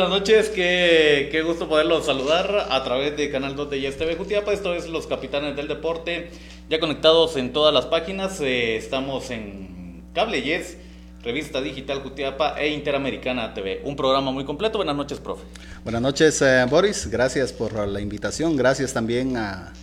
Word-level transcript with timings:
Buenas 0.00 0.18
noches, 0.18 0.48
qué, 0.48 1.28
qué 1.30 1.42
gusto 1.42 1.68
poderlos 1.68 2.06
saludar 2.06 2.68
a 2.70 2.82
través 2.82 3.18
de 3.18 3.30
Canal 3.30 3.54
2 3.54 3.68
de 3.68 3.80
YSTV 3.82 4.16
Jutiapa. 4.16 4.50
Esto 4.50 4.74
es 4.74 4.88
Los 4.88 5.06
Capitanes 5.06 5.54
del 5.56 5.68
Deporte, 5.68 6.30
ya 6.70 6.80
conectados 6.80 7.36
en 7.36 7.52
todas 7.52 7.74
las 7.74 7.84
páginas. 7.84 8.40
Eh, 8.40 8.76
estamos 8.76 9.30
en 9.30 10.02
Cable 10.14 10.40
Yes, 10.40 10.78
Revista 11.22 11.60
Digital 11.60 12.00
Jutiapa 12.00 12.58
e 12.58 12.70
Interamericana 12.70 13.52
TV. 13.52 13.82
Un 13.84 13.94
programa 13.94 14.32
muy 14.32 14.46
completo. 14.46 14.78
Buenas 14.78 14.96
noches, 14.96 15.20
profe. 15.20 15.42
Buenas 15.84 16.00
noches, 16.00 16.40
eh, 16.40 16.64
Boris. 16.66 17.06
Gracias 17.10 17.52
por 17.52 17.86
la 17.86 18.00
invitación. 18.00 18.56
Gracias 18.56 18.94
también 18.94 19.36
a, 19.36 19.74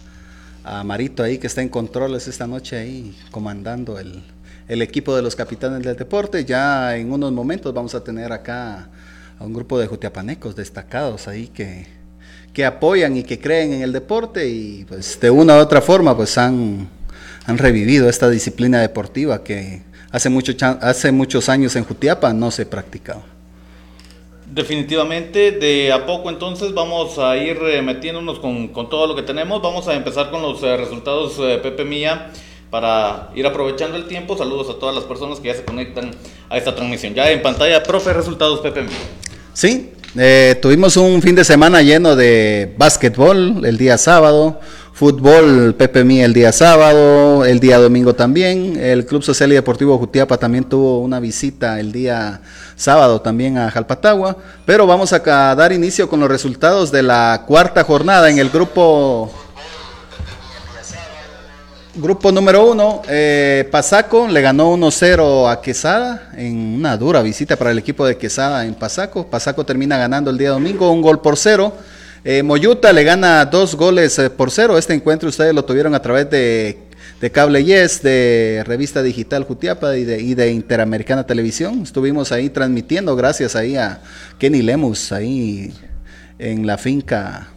a 0.64 0.84
Marito 0.84 1.22
ahí 1.22 1.38
que 1.38 1.46
está 1.46 1.62
en 1.62 1.70
controles 1.70 2.28
esta 2.28 2.48
noche 2.48 2.76
ahí 2.76 3.16
comandando 3.30 4.00
el, 4.00 4.24
el 4.68 4.82
equipo 4.82 5.16
de 5.16 5.22
los 5.22 5.36
capitanes 5.36 5.84
del 5.84 5.96
deporte. 5.96 6.44
Ya 6.44 6.98
en 6.98 7.12
unos 7.12 7.32
momentos 7.32 7.72
vamos 7.72 7.94
a 7.94 8.04
tener 8.04 8.34
acá 8.34 8.90
a 9.40 9.44
un 9.44 9.54
grupo 9.54 9.80
de 9.80 9.88
jutiapanecos 9.88 10.56
destacados 10.56 11.28
ahí 11.28 11.48
que, 11.48 11.86
que 12.54 12.66
apoyan 12.66 13.18
y 13.18 13.24
que 13.24 13.40
creen 13.40 13.74
en 13.74 13.82
el 13.82 13.94
deporte 13.94 14.48
y 14.48 14.86
pues 14.86 15.20
de 15.20 15.30
una 15.30 15.58
u 15.58 15.60
otra 15.60 15.82
forma 15.82 16.16
pues 16.16 16.38
han, 16.38 16.90
han 17.46 17.58
revivido 17.58 18.10
esta 18.10 18.30
disciplina 18.30 18.82
deportiva 18.82 19.44
que 19.44 19.84
hace, 20.12 20.30
mucho, 20.30 20.54
hace 20.82 21.12
muchos 21.12 21.50
años 21.50 21.76
en 21.76 21.84
Jutiapa 21.84 22.34
no 22.34 22.52
se 22.52 22.66
practicaba. 22.66 23.22
Definitivamente, 24.46 25.52
de 25.52 25.92
a 25.92 26.06
poco 26.06 26.30
entonces 26.30 26.74
vamos 26.74 27.20
a 27.20 27.36
ir 27.36 27.58
eh, 27.64 27.82
metiéndonos 27.82 28.40
con, 28.40 28.70
con, 28.70 28.90
todo 28.90 29.06
lo 29.08 29.16
que 29.16 29.22
tenemos. 29.22 29.62
Vamos 29.62 29.88
a 29.88 29.94
empezar 29.94 30.32
con 30.32 30.42
los 30.42 30.64
eh, 30.64 30.78
resultados 30.78 31.38
eh, 31.40 31.60
Pepe 31.62 31.84
Mía 31.84 32.32
para 32.70 33.30
ir 33.36 33.46
aprovechando 33.46 33.98
el 33.98 34.08
tiempo. 34.08 34.38
Saludos 34.38 34.70
a 34.70 34.80
todas 34.80 34.96
las 34.96 35.04
personas 35.04 35.40
que 35.42 35.50
ya 35.50 35.54
se 35.54 35.66
conectan 35.66 36.12
a 36.50 36.58
esta 36.58 36.74
transmisión. 36.74 37.14
Ya 37.14 37.30
en 37.30 37.42
pantalla, 37.42 37.84
profe, 37.84 38.14
resultados 38.14 38.62
Pepe 38.62 38.84
Mía. 38.84 38.98
Sí, 39.58 39.92
eh, 40.16 40.56
tuvimos 40.62 40.98
un 40.98 41.20
fin 41.20 41.34
de 41.34 41.44
semana 41.44 41.82
lleno 41.82 42.16
de 42.16 42.76
básquetbol 42.78 43.66
el 43.66 43.76
día 43.76 43.98
sábado, 43.98 44.60
fútbol 44.94 45.74
Pepe 45.74 46.04
Mía 46.04 46.26
el 46.26 46.34
día 46.36 46.52
sábado, 46.52 47.44
el 47.44 47.60
día 47.60 47.80
domingo 47.80 48.14
también. 48.14 48.78
El 48.80 49.08
Club 49.08 49.24
Social 49.24 49.52
y 49.52 49.56
Deportivo 49.56 49.98
Jutiapa 49.98 50.38
también 50.38 50.66
tuvo 50.66 51.00
una 51.00 51.20
visita 51.20 51.80
el 51.80 51.92
día 51.92 52.40
sábado 52.76 53.20
también 53.22 53.58
a 53.58 53.72
Jalpatagua. 53.72 54.38
Pero 54.64 54.86
vamos 54.86 55.12
a 55.12 55.20
dar 55.56 55.72
inicio 55.72 56.08
con 56.08 56.20
los 56.20 56.30
resultados 56.30 56.92
de 56.92 57.02
la 57.02 57.46
cuarta 57.48 57.84
jornada 57.84 58.30
en 58.30 58.38
el 58.38 58.52
grupo 58.52 59.34
Grupo 62.00 62.32
número 62.32 62.70
uno, 62.70 63.02
eh, 63.10 63.68
Pasaco 63.72 64.28
le 64.28 64.40
ganó 64.40 64.72
1-0 64.72 65.50
a 65.50 65.60
Quesada 65.60 66.30
en 66.38 66.56
una 66.56 66.96
dura 66.96 67.24
visita 67.24 67.56
para 67.56 67.72
el 67.72 67.80
equipo 67.80 68.06
de 68.06 68.16
Quesada 68.16 68.68
en 68.68 68.76
Pasaco. 68.76 69.26
Pasaco 69.26 69.66
termina 69.66 69.98
ganando 69.98 70.30
el 70.30 70.38
día 70.38 70.52
domingo 70.52 70.92
un 70.92 71.02
gol 71.02 71.22
por 71.22 71.38
cero. 71.38 71.74
Eh, 72.24 72.44
Moyuta 72.44 72.94
le 72.94 73.04
gana 73.04 73.44
dos 73.46 73.74
goles 73.74 74.20
eh, 74.20 74.30
por 74.30 74.52
cero. 74.52 74.78
Este 74.78 74.94
encuentro 74.94 75.28
ustedes 75.28 75.56
lo 75.56 75.66
tuvieron 75.66 75.96
a 75.96 76.00
través 76.00 76.30
de, 76.30 76.78
de 77.20 77.32
Cable 77.32 77.66
Yes, 77.66 78.04
de 78.04 78.64
Revista 78.68 79.02
Digital 79.02 79.44
Jutiapa 79.46 79.98
y 79.98 80.04
de, 80.04 80.22
y 80.22 80.36
de, 80.36 80.52
Interamericana 80.52 81.26
Televisión. 81.26 81.82
Estuvimos 81.82 82.32
ahí 82.32 82.52
transmitiendo 82.52 83.16
gracias 83.16 83.56
ahí 83.56 83.76
a 83.76 84.02
Kenny 84.38 84.62
Lemus 84.62 85.12
ahí 85.12 85.74
en 86.38 86.68
la 86.68 86.78
finca 86.78 87.48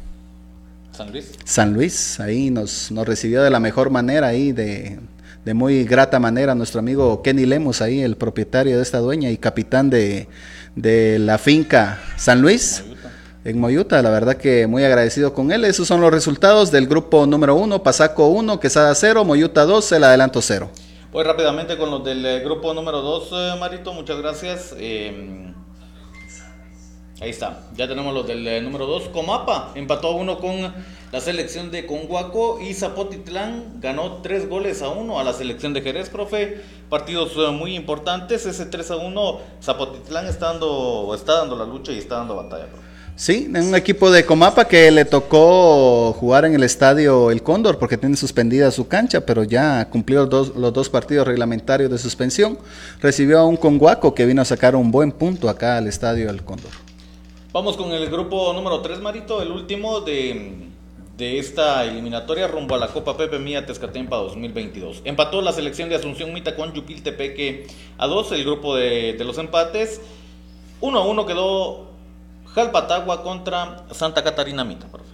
San 1.00 1.12
Luis. 1.12 1.32
San 1.44 1.72
Luis, 1.72 2.20
ahí 2.20 2.50
nos, 2.50 2.90
nos 2.90 3.06
recibió 3.06 3.42
de 3.42 3.48
la 3.48 3.58
mejor 3.58 3.88
manera, 3.88 4.26
ahí 4.26 4.52
de, 4.52 4.98
de, 5.46 5.54
muy 5.54 5.84
grata 5.84 6.20
manera, 6.20 6.54
nuestro 6.54 6.80
amigo 6.80 7.22
Kenny 7.22 7.46
Lemos, 7.46 7.80
ahí 7.80 8.02
el 8.02 8.18
propietario 8.18 8.76
de 8.76 8.82
esta 8.82 8.98
dueña 8.98 9.30
y 9.30 9.38
capitán 9.38 9.88
de, 9.88 10.28
de 10.76 11.18
la 11.18 11.38
finca 11.38 11.98
San 12.18 12.42
Luis. 12.42 12.84
Moyuta. 12.86 13.12
En 13.46 13.58
Moyuta, 13.58 14.02
la 14.02 14.10
verdad 14.10 14.36
que 14.36 14.66
muy 14.66 14.84
agradecido 14.84 15.32
con 15.32 15.50
él. 15.52 15.64
Esos 15.64 15.88
son 15.88 16.02
los 16.02 16.12
resultados 16.12 16.70
del 16.70 16.86
grupo 16.86 17.24
número 17.24 17.54
uno, 17.54 17.82
Pasaco 17.82 18.26
1, 18.26 18.60
Quesada 18.60 18.94
0, 18.94 19.24
Moyuta 19.24 19.64
2, 19.64 19.92
el 19.92 20.04
adelanto 20.04 20.42
0. 20.42 20.70
Voy 21.12 21.24
rápidamente 21.24 21.78
con 21.78 21.90
los 21.90 22.04
del 22.04 22.26
eh, 22.26 22.40
grupo 22.40 22.74
número 22.74 23.00
2, 23.00 23.28
eh, 23.32 23.56
Marito, 23.58 23.94
muchas 23.94 24.18
gracias. 24.18 24.74
Eh, 24.76 25.54
Ahí 27.20 27.28
está, 27.28 27.60
ya 27.76 27.86
tenemos 27.86 28.14
los 28.14 28.26
del 28.26 28.48
eh, 28.48 28.62
número 28.62 28.86
2. 28.86 29.08
Comapa 29.08 29.72
empató 29.74 30.12
uno 30.12 30.38
con 30.38 30.72
la 31.12 31.20
selección 31.20 31.70
de 31.70 31.84
Conguaco 31.84 32.58
y 32.62 32.72
Zapotitlán 32.72 33.78
ganó 33.78 34.22
tres 34.22 34.48
goles 34.48 34.80
a 34.80 34.88
uno 34.88 35.20
a 35.20 35.24
la 35.24 35.34
selección 35.34 35.74
de 35.74 35.82
Jerez, 35.82 36.08
profe. 36.08 36.62
Partidos 36.88 37.32
eh, 37.36 37.50
muy 37.52 37.76
importantes. 37.76 38.46
Ese 38.46 38.64
3 38.64 38.92
a 38.92 38.96
1, 38.96 39.40
Zapotitlán 39.62 40.26
está 40.28 40.46
dando, 40.46 41.12
está 41.14 41.40
dando 41.40 41.56
la 41.56 41.66
lucha 41.66 41.92
y 41.92 41.98
está 41.98 42.16
dando 42.16 42.36
batalla, 42.36 42.66
profe. 42.68 42.88
Sí, 43.16 43.52
un 43.54 43.74
equipo 43.74 44.10
de 44.10 44.24
Comapa 44.24 44.64
que 44.64 44.90
le 44.90 45.04
tocó 45.04 46.14
jugar 46.14 46.46
en 46.46 46.54
el 46.54 46.62
estadio 46.62 47.30
El 47.30 47.42
Cóndor 47.42 47.78
porque 47.78 47.98
tiene 47.98 48.16
suspendida 48.16 48.70
su 48.70 48.88
cancha, 48.88 49.26
pero 49.26 49.44
ya 49.44 49.86
cumplió 49.90 50.24
los 50.24 50.72
dos 50.72 50.88
partidos 50.88 51.26
reglamentarios 51.26 51.90
de 51.90 51.98
suspensión. 51.98 52.58
Recibió 53.02 53.40
a 53.40 53.46
un 53.46 53.58
Conguaco 53.58 54.14
que 54.14 54.24
vino 54.24 54.40
a 54.40 54.46
sacar 54.46 54.74
un 54.74 54.90
buen 54.90 55.12
punto 55.12 55.50
acá 55.50 55.76
al 55.76 55.86
estadio 55.86 56.30
El 56.30 56.42
Cóndor. 56.42 56.70
Vamos 57.52 57.76
con 57.76 57.90
el 57.90 58.08
grupo 58.08 58.52
número 58.52 58.80
3, 58.80 59.00
Marito, 59.00 59.42
el 59.42 59.50
último 59.50 60.02
de, 60.02 60.68
de, 61.16 61.40
esta 61.40 61.84
eliminatoria 61.84 62.46
rumbo 62.46 62.76
a 62.76 62.78
la 62.78 62.86
Copa 62.86 63.16
Pepe 63.16 63.40
Mía 63.40 63.66
Tezcatempa 63.66 64.18
2022. 64.18 65.02
Empató 65.04 65.42
la 65.42 65.52
selección 65.52 65.88
de 65.88 65.96
Asunción 65.96 66.32
Mita 66.32 66.54
con 66.54 66.72
Yupil 66.72 67.02
Tepeque 67.02 67.66
a 67.98 68.06
2, 68.06 68.30
el 68.32 68.44
grupo 68.44 68.76
de, 68.76 69.14
de 69.14 69.24
los 69.24 69.36
empates. 69.38 70.00
1 70.80 70.96
a 70.96 71.04
1 71.04 71.26
quedó 71.26 71.90
Jalpatagua 72.54 73.24
contra 73.24 73.84
Santa 73.90 74.22
Catarina 74.22 74.62
Mita, 74.62 74.86
profe. 74.86 75.10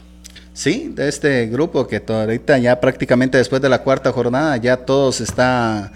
Sí, 0.53 0.91
de 0.95 1.09
este 1.09 1.47
grupo 1.47 1.87
que 1.87 2.03
ahorita 2.07 2.59
ya 2.59 2.79
prácticamente 2.81 3.39
después 3.39 3.63
de 3.63 3.71
la 3.71 3.83
cuarta 3.83 4.13
jornada 4.13 4.59
ya 4.59 4.77
todos 4.77 5.23
está 5.23 5.91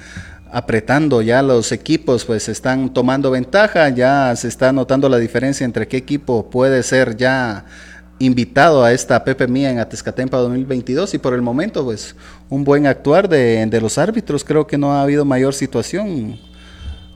apretando 0.52 1.22
ya 1.22 1.42
los 1.42 1.72
equipos 1.72 2.24
pues 2.24 2.48
están 2.48 2.92
tomando 2.92 3.30
ventaja, 3.30 3.88
ya 3.88 4.34
se 4.36 4.48
está 4.48 4.72
notando 4.72 5.08
la 5.08 5.18
diferencia 5.18 5.64
entre 5.64 5.88
qué 5.88 5.96
equipo 5.96 6.50
puede 6.50 6.82
ser 6.82 7.16
ya 7.16 7.64
invitado 8.18 8.84
a 8.84 8.92
esta 8.92 9.24
Pepe 9.24 9.48
Mía 9.48 9.70
en 9.70 9.78
Atezcatempa 9.78 10.36
2022 10.36 11.14
y 11.14 11.18
por 11.18 11.32
el 11.32 11.40
momento 11.40 11.84
pues 11.84 12.14
un 12.50 12.64
buen 12.64 12.86
actuar 12.86 13.28
de, 13.28 13.64
de, 13.66 13.80
los 13.80 13.96
árbitros, 13.96 14.44
creo 14.44 14.66
que 14.66 14.76
no 14.76 14.92
ha 14.92 15.02
habido 15.02 15.24
mayor 15.24 15.54
situación 15.54 16.38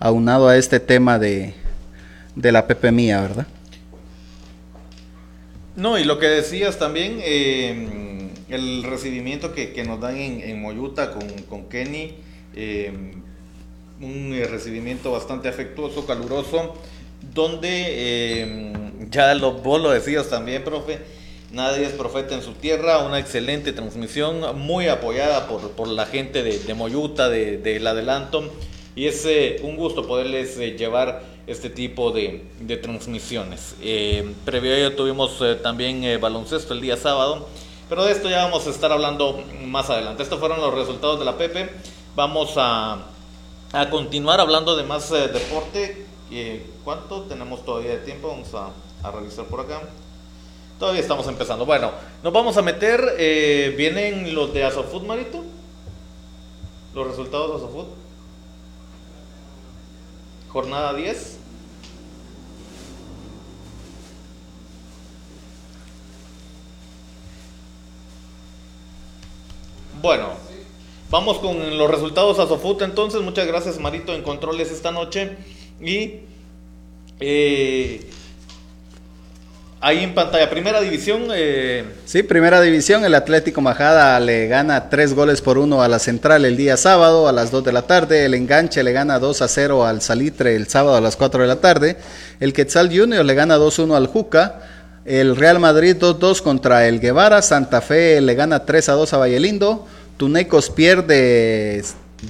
aunado 0.01 0.49
a 0.49 0.57
este 0.57 0.81
tema 0.81 1.19
de, 1.19 1.55
de 2.35 2.53
la 2.53 2.67
Pepe 2.67 2.91
Mía, 2.91 3.21
¿verdad? 3.21 3.47
No, 5.77 5.99
y 5.99 6.05
lo 6.05 6.19
que 6.19 6.27
decías 6.27 6.79
también, 6.79 7.19
eh, 7.21 8.31
el 8.49 8.85
recibimiento 8.85 9.53
que, 9.53 9.73
que, 9.73 9.85
nos 9.85 10.01
dan 10.01 10.17
en, 10.17 10.41
en 10.41 10.63
Moyuta 10.63 11.11
con, 11.11 11.29
con 11.49 11.69
Kenny, 11.69 12.15
eh, 12.57 12.93
un 14.01 14.33
eh, 14.35 14.47
recibimiento 14.47 15.13
bastante 15.13 15.49
afectuoso, 15.49 16.07
caluroso, 16.07 16.75
donde 17.33 17.69
eh, 17.71 18.73
ya 19.11 19.35
lo, 19.35 19.53
vos 19.53 19.81
lo 19.81 19.91
decías 19.91 20.29
también, 20.29 20.65
profe, 20.65 20.99
nadie 21.53 21.87
es 21.87 21.93
profeta 21.93 22.35
en 22.35 22.43
su 22.43 22.53
tierra, 22.53 22.99
una 22.99 23.19
excelente 23.19 23.73
transmisión, 23.73 24.59
muy 24.59 24.89
apoyada 24.89 25.47
por, 25.49 25.71
por 25.71 25.89
la 25.89 26.07
gente 26.07 26.43
de, 26.43 26.59
de 26.59 26.75
Moyuta, 26.75 27.29
del 27.29 27.63
de, 27.63 27.79
de 27.79 27.89
adelanto, 27.89 28.51
y 28.97 29.07
es 29.07 29.25
eh, 29.27 29.61
un 29.63 29.77
gusto 29.77 30.07
poderles 30.07 30.59
eh, 30.59 30.77
llevar 30.77 31.23
este 31.47 31.69
tipo 31.69 32.11
de, 32.11 32.43
de 32.61 32.77
transmisiones. 32.79 33.75
previo 34.45 34.73
a 34.73 34.77
ello 34.77 34.97
tuvimos 34.97 35.43
también 35.63 36.19
baloncesto 36.19 36.73
el 36.73 36.81
día 36.81 36.97
sábado, 36.97 37.47
pero 37.89 38.07
de 38.07 38.13
esto 38.13 38.31
ya 38.31 38.45
vamos 38.45 38.67
a 38.67 38.71
estar 38.71 38.91
hablando 38.91 39.43
más 39.67 39.91
adelante. 39.91 40.23
Estos 40.23 40.41
fueron 40.41 40.59
los 40.61 40.73
resultados 40.73 41.19
de 41.19 41.27
la 41.27 41.37
Pepe. 41.37 41.69
Vamos 42.17 42.55
a, 42.57 42.99
a 43.73 43.91
continuar 43.91 44.41
hablando 44.41 44.77
de 44.77 44.85
más 44.85 45.11
eh, 45.11 45.27
deporte. 45.27 46.07
Eh, 46.31 46.65
¿Cuánto 46.85 47.23
tenemos 47.23 47.65
todavía 47.65 47.91
de 47.91 47.99
tiempo? 47.99 48.29
Vamos 48.29 48.55
a, 48.55 48.71
a, 49.03 49.11
revisar 49.11 49.47
por 49.47 49.61
acá. 49.61 49.81
Todavía 50.79 51.01
estamos 51.01 51.27
empezando. 51.27 51.67
Bueno, 51.67 51.91
nos 52.23 52.33
vamos 52.33 52.57
a 52.57 52.63
meter. 52.63 53.17
Eh, 53.19 53.75
¿Vienen 53.77 54.33
los 54.33 54.55
de 54.55 54.63
Asofood, 54.63 55.03
Marito? 55.03 55.43
Los 56.95 57.09
resultados 57.09 57.51
de 57.51 57.57
Asofood. 57.57 57.87
Jornada 60.51 60.95
10. 60.95 61.39
Bueno, 70.01 70.44
Vamos 71.15 71.39
con 71.39 71.79
los 71.79 71.89
resultados 71.89 72.41
a 72.41 72.49
Sofut 72.49 72.83
entonces. 72.83 73.21
Muchas 73.21 73.47
gracias 73.47 73.79
Marito 73.79 74.13
en 74.13 74.23
controles 74.23 74.73
esta 74.73 74.91
noche. 74.91 75.37
Y 75.81 76.15
eh, 77.21 78.11
Ahí 79.81 80.03
en 80.03 80.13
pantalla, 80.13 80.51
primera 80.51 80.81
división. 80.81 81.29
Eh... 81.33 81.85
Sí, 82.05 82.25
primera 82.25 82.61
división. 82.61 83.05
El 83.05 83.15
Atlético 83.15 83.61
Majada 83.61 84.19
le 84.19 84.49
gana 84.49 84.91
tres 84.91 85.15
goles 85.15 85.41
por 85.41 85.57
uno 85.57 85.85
a 85.85 85.89
la 85.89 86.01
Central 86.01 86.45
el 86.45 86.57
día 86.57 86.77
sábado 86.77 87.29
a 87.29 87.33
las 87.33 87.53
2 87.53 87.63
de 87.63 87.73
la 87.73 87.83
tarde. 87.83 88.25
El 88.25 88.35
Enganche 88.35 88.83
le 88.83 88.91
gana 88.91 89.21
2 89.21 89.41
a 89.41 89.47
0 89.47 89.87
al 89.87 90.03
Salitre 90.03 90.57
el 90.57 90.67
sábado 90.67 90.97
a 90.97 91.01
las 91.01 91.15
4 91.15 91.43
de 91.43 91.47
la 91.47 91.61
tarde. 91.61 91.97
El 92.41 92.53
Quetzal 92.53 92.89
Junior 92.89 93.25
le 93.25 93.35
gana 93.35 93.57
2-1 93.57 93.95
al 93.95 94.09
Juca. 94.09 94.63
El 95.05 95.37
Real 95.37 95.61
Madrid 95.61 95.97
2-2 95.97 96.43
contra 96.43 96.89
el 96.89 96.99
Guevara. 96.99 97.41
Santa 97.41 97.81
Fe 97.83 98.21
le 98.21 98.35
gana 98.35 98.65
3 98.65 98.89
a 98.89 98.93
2 98.95 99.13
a 99.13 99.19
Vallelindo. 99.19 99.87
Tunecos 100.17 100.71
pierde 100.71 101.83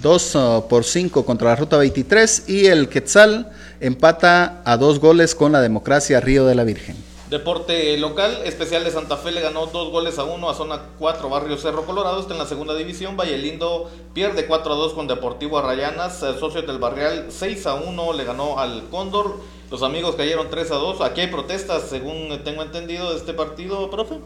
2 0.03 0.35
uh, 0.35 0.69
por 0.69 0.85
5 0.85 1.25
contra 1.25 1.51
la 1.51 1.57
Ruta 1.57 1.77
23. 1.77 2.45
Y 2.49 2.67
el 2.67 2.89
Quetzal 2.89 3.51
empata 3.81 4.63
a 4.65 4.77
dos 4.77 5.01
goles 5.01 5.35
con 5.35 5.53
la 5.53 5.61
Democracia 5.61 6.21
Río 6.21 6.47
de 6.47 6.55
la 6.55 6.65
Virgen. 6.65 6.97
Deporte 7.35 7.97
local, 7.97 8.43
especial 8.45 8.85
de 8.85 8.93
Santa 8.93 9.17
Fe 9.17 9.33
le 9.33 9.41
ganó 9.41 9.67
dos 9.67 9.91
goles 9.91 10.21
a 10.21 10.25
uno 10.25 10.49
a 10.49 10.55
zona 10.55 10.83
4 11.01 11.29
Barrio 11.29 11.57
Cerro 11.57 11.85
Colorado, 11.85 12.21
está 12.21 12.33
en 12.35 12.39
la 12.39 12.47
segunda 12.47 12.77
división. 12.77 13.17
Valle 13.17 13.37
Lindo 13.39 13.91
pierde 14.13 14.47
4 14.47 14.73
a 14.73 14.77
2 14.77 14.93
con 14.93 15.09
Deportivo 15.09 15.59
Arrayanas, 15.59 16.23
eh, 16.23 16.35
Socios 16.39 16.65
del 16.65 16.79
Barrial 16.79 17.27
6 17.31 17.67
a 17.67 17.75
1 17.75 18.13
le 18.13 18.23
ganó 18.23 18.61
al 18.61 18.85
Cóndor. 18.89 19.41
Los 19.69 19.83
amigos 19.83 20.15
cayeron 20.15 20.49
3 20.49 20.71
a 20.71 20.75
2. 20.77 21.01
Aquí 21.01 21.23
hay 21.23 21.27
protestas, 21.27 21.83
según 21.91 22.41
tengo 22.45 22.63
entendido, 22.63 23.11
de 23.11 23.17
este 23.17 23.35
partido, 23.35 23.91
profe. 23.91 24.21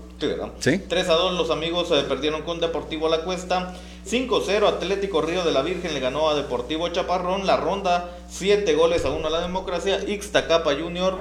Sí, 0.58 0.76
3 0.86 1.08
a 1.08 1.14
2 1.14 1.38
los 1.38 1.48
amigos 1.48 1.90
eh, 1.90 2.04
perdieron 2.06 2.42
con 2.42 2.60
Deportivo 2.60 3.08
La 3.08 3.22
Cuesta. 3.22 3.74
5-0 4.06 4.68
Atlético 4.68 5.22
Río 5.22 5.44
de 5.44 5.52
la 5.52 5.62
Virgen 5.62 5.94
le 5.94 6.00
ganó 6.00 6.28
a 6.28 6.34
Deportivo 6.34 6.86
Chaparrón. 6.90 7.46
La 7.46 7.56
ronda 7.56 8.10
7 8.28 8.74
goles 8.74 9.06
a 9.06 9.10
1 9.12 9.26
a 9.26 9.30
la 9.30 9.40
democracia. 9.40 9.98
Ixtacapa 10.06 10.74
Junior. 10.74 11.16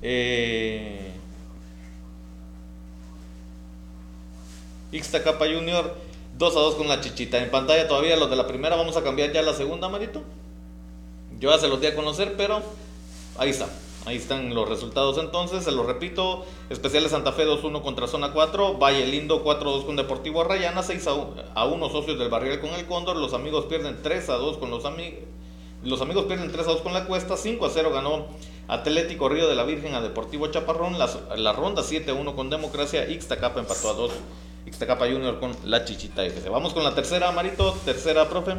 Eh, 0.00 1.07
Ixtacapa 4.92 5.46
Junior 5.46 5.94
2 6.38 6.56
a 6.56 6.60
2 6.60 6.74
con 6.76 6.88
la 6.88 7.00
chichita. 7.00 7.38
En 7.38 7.50
pantalla 7.50 7.88
todavía 7.88 8.16
los 8.16 8.30
de 8.30 8.36
la 8.36 8.46
primera. 8.46 8.76
Vamos 8.76 8.96
a 8.96 9.02
cambiar 9.02 9.32
ya 9.32 9.42
la 9.42 9.54
segunda, 9.54 9.88
Marito. 9.88 10.22
Yo 11.38 11.50
ya 11.50 11.58
se 11.58 11.68
los 11.68 11.80
di 11.80 11.86
a 11.86 11.94
conocer, 11.94 12.34
pero 12.36 12.62
ahí 13.36 13.50
está. 13.50 13.68
Ahí 14.08 14.16
están 14.16 14.54
los 14.54 14.66
resultados 14.66 15.18
entonces, 15.18 15.64
se 15.64 15.70
lo 15.70 15.82
repito, 15.82 16.46
Especiales 16.70 17.10
Santa 17.10 17.32
Fe 17.32 17.46
2-1 17.46 17.82
contra 17.82 18.06
Zona 18.06 18.32
4, 18.32 18.78
Valle 18.78 19.06
Lindo 19.06 19.44
4-2 19.44 19.84
con 19.84 19.96
Deportivo 19.96 20.40
Arrayana, 20.40 20.82
6 20.82 21.06
a 21.54 21.66
1 21.66 21.88
socios 21.90 22.18
del 22.18 22.30
Barrial 22.30 22.58
con 22.58 22.70
el 22.70 22.86
Cóndor, 22.86 23.16
los 23.16 23.34
amigos 23.34 23.66
pierden 23.66 23.98
3 24.02 24.30
a 24.30 24.36
2 24.36 24.56
con 24.56 24.70
los 24.70 24.86
amigos, 24.86 25.20
los 25.84 26.00
amigos 26.00 26.24
pierden 26.24 26.50
3 26.50 26.66
a 26.68 26.70
2 26.70 26.80
con 26.80 26.94
la 26.94 27.04
Cuesta, 27.04 27.36
5 27.36 27.66
a 27.66 27.68
0 27.68 27.90
ganó 27.92 28.28
Atlético 28.66 29.28
Río 29.28 29.46
de 29.46 29.56
la 29.56 29.64
Virgen 29.64 29.94
a 29.94 30.00
Deportivo 30.00 30.46
Chaparrón, 30.46 30.98
la, 30.98 31.10
la 31.36 31.52
ronda 31.52 31.82
7 31.82 32.10
a 32.10 32.14
1 32.14 32.34
con 32.34 32.48
Democracia, 32.48 33.06
Ixtacapa 33.10 33.60
empató 33.60 33.90
a 33.90 33.92
2, 33.92 34.10
Ixtacapa 34.68 35.06
Junior 35.06 35.40
con 35.40 35.52
la 35.64 35.84
Chichita 35.84 36.24
FC. 36.24 36.48
Vamos 36.50 36.74
con 36.74 36.84
la 36.84 36.94
tercera, 36.94 37.32
Marito, 37.32 37.76
tercera, 37.84 38.28
profe. 38.28 38.52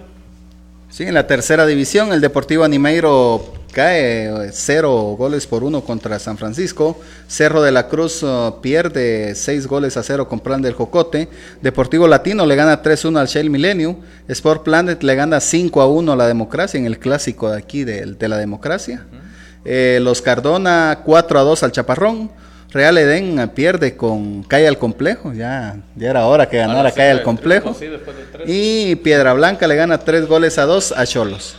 Sí, 0.89 1.03
en 1.03 1.13
la 1.13 1.27
tercera 1.27 1.67
división 1.67 2.11
el 2.11 2.19
Deportivo 2.19 2.63
Animeiro 2.63 3.53
cae 3.71 4.49
cero 4.51 5.15
goles 5.15 5.45
por 5.45 5.63
uno 5.63 5.81
contra 5.81 6.17
San 6.17 6.39
Francisco. 6.39 6.99
Cerro 7.27 7.61
de 7.61 7.71
la 7.71 7.87
Cruz 7.87 8.23
uh, 8.23 8.55
pierde 8.59 9.35
seis 9.35 9.67
goles 9.67 9.97
a 9.97 10.03
cero 10.03 10.27
con 10.27 10.39
Plan 10.39 10.63
del 10.63 10.73
Jocote. 10.73 11.29
Deportivo 11.61 12.07
Latino 12.07 12.47
le 12.47 12.55
gana 12.55 12.81
3-1 12.81 13.19
al 13.19 13.27
Shell 13.27 13.51
Millennium. 13.51 13.97
Sport 14.27 14.63
Planet 14.63 15.03
le 15.03 15.13
gana 15.13 15.39
5 15.39 15.79
a 15.79 15.87
1 15.87 16.11
a 16.11 16.15
la 16.15 16.27
democracia 16.27 16.79
en 16.79 16.87
el 16.87 16.97
clásico 16.97 17.51
de 17.51 17.59
aquí 17.59 17.83
de, 17.83 18.27
la 18.27 18.37
democracia. 18.37 19.05
Eh, 19.65 19.99
los 20.01 20.23
Cardona 20.23 21.03
4 21.05 21.39
a 21.39 21.43
2 21.43 21.63
al 21.63 21.71
Chaparrón. 21.71 22.31
Real 22.71 22.97
Edén 22.97 23.49
pierde 23.55 23.95
con 23.95 24.43
Calle 24.43 24.67
al 24.67 24.77
Complejo, 24.77 25.33
ya, 25.33 25.77
ya 25.95 26.09
era 26.09 26.27
hora 26.27 26.47
que 26.47 26.57
ganara 26.57 26.91
Calle 26.91 27.11
al 27.11 27.23
Complejo. 27.23 27.75
y 28.45 28.95
Piedra 28.97 29.33
Blanca 29.33 29.67
le 29.67 29.75
gana 29.75 29.97
tres 29.97 30.27
goles 30.27 30.57
a 30.59 30.65
dos 30.65 30.91
a 30.91 31.05
Cholos. 31.05 31.57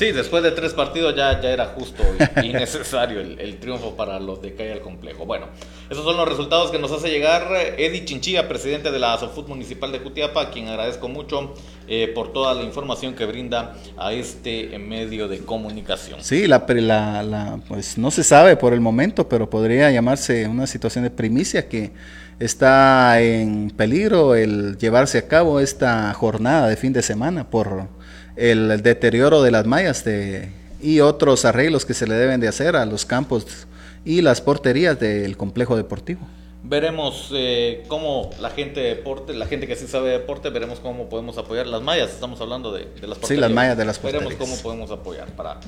Sí, 0.00 0.12
después 0.12 0.42
de 0.42 0.52
tres 0.52 0.72
partidos 0.72 1.14
ya, 1.14 1.42
ya 1.42 1.50
era 1.50 1.66
justo 1.66 2.02
y, 2.42 2.48
necesario 2.54 3.20
el, 3.20 3.58
triunfo 3.58 3.96
para 3.96 4.18
los 4.18 4.40
de 4.40 4.54
Calle 4.54 4.72
al 4.72 4.80
Complejo. 4.80 5.26
Bueno, 5.26 5.48
esos 5.90 6.02
son 6.04 6.16
los 6.16 6.26
resultados 6.26 6.70
que 6.70 6.78
nos 6.78 6.90
hace 6.90 7.10
llegar 7.10 7.52
Eddie 7.76 8.06
Chinchilla, 8.06 8.48
presidente 8.48 8.90
de 8.90 8.98
la 8.98 9.12
Asofut 9.12 9.46
Municipal 9.46 9.92
de 9.92 9.98
Jutiapa, 9.98 10.40
a 10.40 10.50
quien 10.50 10.68
agradezco 10.68 11.06
mucho 11.08 11.52
eh, 11.86 12.10
por 12.14 12.32
toda 12.32 12.54
la 12.54 12.62
información 12.62 13.14
que 13.14 13.26
brinda 13.26 13.76
a 13.98 14.14
este 14.14 14.78
medio 14.78 15.28
de 15.28 15.40
comunicación. 15.40 16.24
Sí, 16.24 16.46
la, 16.46 16.64
la, 16.66 17.60
pues 17.68 17.98
no 17.98 18.10
se 18.10 18.24
sabe 18.24 18.56
por 18.56 18.72
el 18.72 18.80
momento, 18.80 19.28
pero 19.28 19.50
podría 19.50 19.90
llamarse 19.90 20.48
una 20.48 20.66
situación 20.66 21.04
de 21.04 21.10
primicia 21.10 21.68
que 21.68 21.92
está 22.38 23.20
en 23.20 23.70
peligro 23.76 24.34
el 24.34 24.78
llevarse 24.78 25.18
a 25.18 25.28
cabo 25.28 25.60
esta 25.60 26.10
jornada 26.14 26.68
de 26.68 26.78
fin 26.78 26.94
de 26.94 27.02
semana 27.02 27.50
por 27.50 27.99
el 28.40 28.82
deterioro 28.82 29.42
de 29.42 29.50
las 29.50 29.66
mallas 29.66 30.02
de, 30.04 30.48
y 30.80 31.00
otros 31.00 31.44
arreglos 31.44 31.84
que 31.84 31.92
se 31.92 32.06
le 32.06 32.14
deben 32.14 32.40
de 32.40 32.48
hacer 32.48 32.74
a 32.74 32.86
los 32.86 33.04
campos 33.04 33.66
y 34.04 34.22
las 34.22 34.40
porterías 34.40 34.98
del 34.98 35.36
complejo 35.36 35.76
deportivo. 35.76 36.20
Veremos 36.62 37.30
eh, 37.32 37.84
cómo 37.88 38.30
la 38.40 38.50
gente 38.50 38.80
de 38.80 38.94
deporte, 38.96 39.34
la 39.34 39.46
gente 39.46 39.66
que 39.66 39.76
sí 39.76 39.86
sabe 39.86 40.08
de 40.10 40.18
deporte, 40.18 40.48
veremos 40.50 40.80
cómo 40.80 41.08
podemos 41.08 41.36
apoyar 41.36 41.66
las 41.66 41.82
mallas. 41.82 42.10
Estamos 42.10 42.40
hablando 42.40 42.72
de, 42.72 42.84
las 42.84 43.18
porterías. 43.18 43.28
Sí, 43.28 43.36
las 43.36 43.50
mallas 43.50 43.76
de 43.76 43.84
las 43.84 43.98
porterías. 43.98 44.24
Veremos 44.28 44.48
cómo 44.48 44.62
podemos 44.62 44.90
apoyar 44.90 45.28
para, 45.36 45.60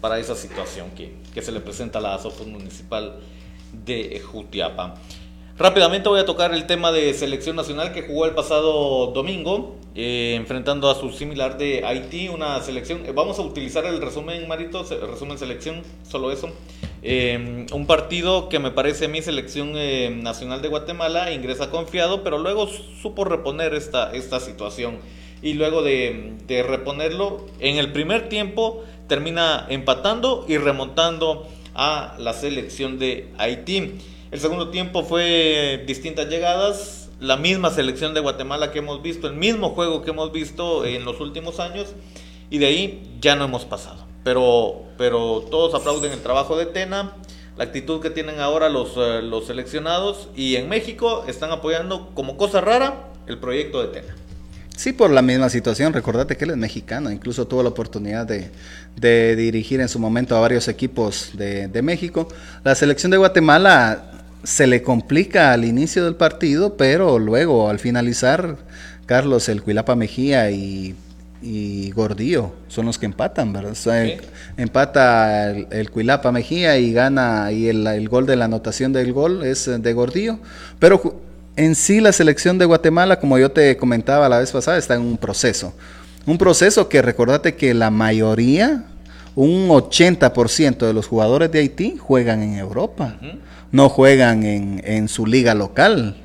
para 0.00 0.18
esa 0.18 0.34
situación 0.34 0.90
que, 0.96 1.14
que 1.32 1.42
se 1.42 1.52
le 1.52 1.60
presenta 1.60 1.98
a 2.00 2.02
la 2.02 2.14
Asociación 2.14 2.52
Municipal 2.52 3.20
de 3.84 4.20
Jutiapa. 4.20 4.94
Rápidamente 5.58 6.08
voy 6.08 6.20
a 6.20 6.26
tocar 6.26 6.52
el 6.52 6.66
tema 6.66 6.92
de 6.92 7.14
selección 7.14 7.56
nacional 7.56 7.92
que 7.92 8.02
jugó 8.02 8.26
el 8.26 8.34
pasado 8.34 9.08
domingo, 9.08 9.76
eh, 9.98 10.34
enfrentando 10.34 10.90
a 10.90 10.94
su 10.94 11.10
similar 11.10 11.56
de 11.56 11.82
Haití, 11.82 12.28
una 12.28 12.60
selección. 12.60 13.06
Eh, 13.06 13.12
vamos 13.14 13.38
a 13.38 13.42
utilizar 13.42 13.86
el 13.86 13.98
resumen, 13.98 14.46
Marito, 14.46 14.84
resumen 14.84 15.38
selección, 15.38 15.82
solo 16.06 16.30
eso. 16.30 16.50
Eh, 17.02 17.66
un 17.72 17.86
partido 17.86 18.50
que 18.50 18.58
me 18.58 18.70
parece 18.70 19.08
mí 19.08 19.22
selección 19.22 19.72
nacional 20.22 20.60
de 20.60 20.68
Guatemala 20.68 21.32
ingresa 21.32 21.70
confiado, 21.70 22.22
pero 22.22 22.36
luego 22.36 22.66
supo 22.66 23.24
reponer 23.24 23.72
esta, 23.72 24.14
esta 24.14 24.38
situación. 24.38 24.98
Y 25.40 25.54
luego 25.54 25.82
de, 25.82 26.34
de 26.46 26.62
reponerlo, 26.62 27.46
en 27.58 27.78
el 27.78 27.92
primer 27.92 28.28
tiempo 28.28 28.84
termina 29.08 29.66
empatando 29.70 30.44
y 30.46 30.58
remontando 30.58 31.48
a 31.74 32.16
la 32.18 32.34
selección 32.34 32.98
de 32.98 33.30
Haití. 33.38 33.94
El 34.30 34.40
segundo 34.40 34.68
tiempo 34.68 35.04
fue 35.04 35.84
distintas 35.86 36.28
llegadas, 36.28 37.05
la 37.20 37.36
misma 37.36 37.70
selección 37.70 38.14
de 38.14 38.20
Guatemala 38.20 38.72
que 38.72 38.80
hemos 38.80 39.02
visto, 39.02 39.26
el 39.26 39.34
mismo 39.34 39.70
juego 39.70 40.02
que 40.02 40.10
hemos 40.10 40.32
visto 40.32 40.84
en 40.84 41.04
los 41.04 41.20
últimos 41.20 41.60
años 41.60 41.94
y 42.50 42.58
de 42.58 42.66
ahí 42.66 43.18
ya 43.20 43.36
no 43.36 43.44
hemos 43.44 43.64
pasado. 43.64 44.04
Pero, 44.22 44.82
pero 44.98 45.44
todos 45.50 45.74
aplauden 45.74 46.12
el 46.12 46.20
trabajo 46.20 46.56
de 46.56 46.66
Tena, 46.66 47.14
la 47.56 47.64
actitud 47.64 48.00
que 48.00 48.10
tienen 48.10 48.40
ahora 48.40 48.68
los, 48.68 48.94
eh, 48.96 49.22
los 49.22 49.46
seleccionados 49.46 50.28
y 50.36 50.56
en 50.56 50.68
México 50.68 51.24
están 51.26 51.50
apoyando 51.52 52.10
como 52.14 52.36
cosa 52.36 52.60
rara 52.60 53.08
el 53.26 53.38
proyecto 53.38 53.80
de 53.82 53.88
Tena. 54.00 54.14
Sí, 54.76 54.92
por 54.92 55.10
la 55.10 55.22
misma 55.22 55.48
situación. 55.48 55.94
Recordate 55.94 56.36
que 56.36 56.44
él 56.44 56.50
es 56.50 56.56
mexicano, 56.58 57.10
incluso 57.10 57.46
tuvo 57.46 57.62
la 57.62 57.70
oportunidad 57.70 58.26
de, 58.26 59.36
dirigir 59.36 59.80
en 59.80 59.88
su 59.88 59.98
momento 59.98 60.36
a 60.36 60.40
varios 60.40 60.68
equipos 60.68 61.30
de, 61.32 61.68
de, 61.68 61.80
México. 61.80 62.28
La 62.62 62.74
selección 62.74 63.10
de 63.10 63.16
Guatemala 63.16 64.15
se 64.46 64.68
le 64.68 64.80
complica 64.80 65.52
al 65.52 65.64
inicio 65.64 66.04
del 66.04 66.14
partido, 66.14 66.76
pero 66.76 67.18
luego 67.18 67.68
al 67.68 67.80
finalizar, 67.80 68.56
Carlos, 69.04 69.48
el 69.48 69.60
Cuilapa 69.60 69.96
Mejía 69.96 70.50
y, 70.52 70.94
Gordillo 71.94 72.54
son 72.66 72.86
los 72.86 72.98
que 72.98 73.06
empatan, 73.06 73.52
¿verdad? 73.52 73.76
Empata 74.56 75.50
el, 75.50 75.90
Cuilapa 75.90 76.32
Mejía 76.32 76.78
y 76.78 76.92
gana, 76.92 77.50
y 77.50 77.68
el, 77.68 78.08
gol 78.08 78.26
de 78.26 78.36
la 78.36 78.44
anotación 78.44 78.92
del 78.92 79.12
gol 79.12 79.44
es 79.44 79.66
de 79.66 79.92
Gordillo, 79.92 80.38
pero 80.78 81.20
en 81.56 81.74
sí 81.74 82.00
la 82.00 82.12
selección 82.12 82.56
de 82.58 82.66
Guatemala, 82.66 83.18
como 83.18 83.38
yo 83.38 83.50
te 83.50 83.76
comentaba 83.76 84.28
la 84.28 84.38
vez 84.38 84.52
pasada, 84.52 84.78
está 84.78 84.94
en 84.94 85.02
un 85.02 85.16
proceso. 85.16 85.74
Un 86.24 86.38
proceso 86.38 86.88
que 86.88 87.02
recordate 87.02 87.56
que 87.56 87.74
la 87.74 87.90
mayoría, 87.90 88.84
un 89.34 89.68
80% 89.68 90.86
de 90.86 90.92
los 90.92 91.06
jugadores 91.06 91.50
de 91.50 91.60
Haití 91.60 91.96
juegan 91.98 92.42
en 92.42 92.58
Europa 92.58 93.16
no 93.72 93.88
juegan 93.88 94.44
en, 94.44 95.08
su 95.08 95.26
liga 95.26 95.54
local, 95.54 96.16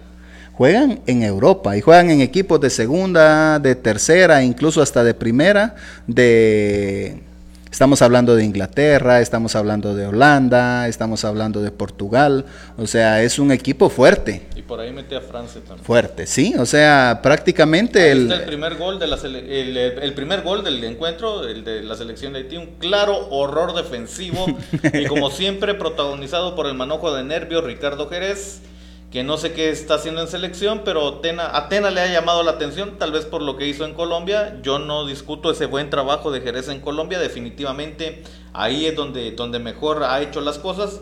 juegan 0.53 0.99
en 1.07 1.23
Europa 1.23 1.75
y 1.77 1.81
juegan 1.81 2.09
en 2.11 2.21
equipos 2.21 2.61
de 2.61 2.69
segunda, 2.69 3.59
de 3.59 3.75
tercera, 3.75 4.43
incluso 4.43 4.81
hasta 4.81 5.03
de 5.03 5.13
primera, 5.13 5.75
de, 6.07 7.23
Estamos 7.71 8.01
hablando 8.01 8.35
de 8.35 8.43
Inglaterra, 8.43 9.21
estamos 9.21 9.55
hablando 9.55 9.95
de 9.95 10.05
Holanda, 10.05 10.89
estamos 10.89 11.23
hablando 11.23 11.61
de 11.61 11.71
Portugal, 11.71 12.43
o 12.77 12.85
sea, 12.85 13.23
es 13.23 13.39
un 13.39 13.49
equipo 13.53 13.89
fuerte. 13.89 14.45
Y 14.57 14.61
por 14.61 14.81
ahí 14.81 14.91
mete 14.91 15.15
a 15.15 15.21
Francia 15.21 15.61
también. 15.61 15.85
Fuerte, 15.85 16.27
sí, 16.27 16.53
o 16.59 16.65
sea, 16.65 17.21
prácticamente 17.23 18.11
el, 18.11 18.29
el 18.29 18.43
primer 18.43 18.75
gol 18.75 18.99
de 18.99 19.07
la 19.07 19.15
el, 19.15 19.77
el, 19.77 20.13
primer 20.13 20.41
gol 20.41 20.65
del 20.65 20.83
encuentro, 20.83 21.47
el 21.47 21.63
de 21.63 21.81
la 21.81 21.95
selección 21.95 22.33
de 22.33 22.39
Haití, 22.39 22.57
un 22.57 22.75
claro 22.77 23.29
horror 23.29 23.73
defensivo 23.73 24.45
y 24.93 25.05
como 25.05 25.31
siempre 25.31 25.73
protagonizado 25.73 26.55
por 26.57 26.67
el 26.67 26.73
manojo 26.73 27.15
de 27.15 27.23
nervios 27.23 27.63
Ricardo 27.63 28.09
Jerez 28.09 28.63
que 29.11 29.25
no 29.25 29.35
sé 29.35 29.51
qué 29.51 29.69
está 29.69 29.95
haciendo 29.95 30.21
en 30.21 30.29
selección, 30.29 30.83
pero 30.85 31.19
Atena, 31.19 31.91
le 31.91 31.99
ha 31.99 32.11
llamado 32.11 32.43
la 32.43 32.51
atención, 32.51 32.97
tal 32.97 33.11
vez 33.11 33.25
por 33.25 33.41
lo 33.41 33.57
que 33.57 33.67
hizo 33.67 33.83
en 33.83 33.93
Colombia. 33.93 34.59
Yo 34.63 34.79
no 34.79 35.05
discuto 35.05 35.51
ese 35.51 35.65
buen 35.65 35.89
trabajo 35.89 36.31
de 36.31 36.39
Jerez 36.39 36.69
en 36.69 36.79
Colombia, 36.79 37.19
definitivamente 37.19 38.23
ahí 38.53 38.85
es 38.85 38.95
donde, 38.95 39.31
donde 39.31 39.59
mejor 39.59 40.05
ha 40.05 40.21
hecho 40.21 40.39
las 40.39 40.59
cosas. 40.59 41.01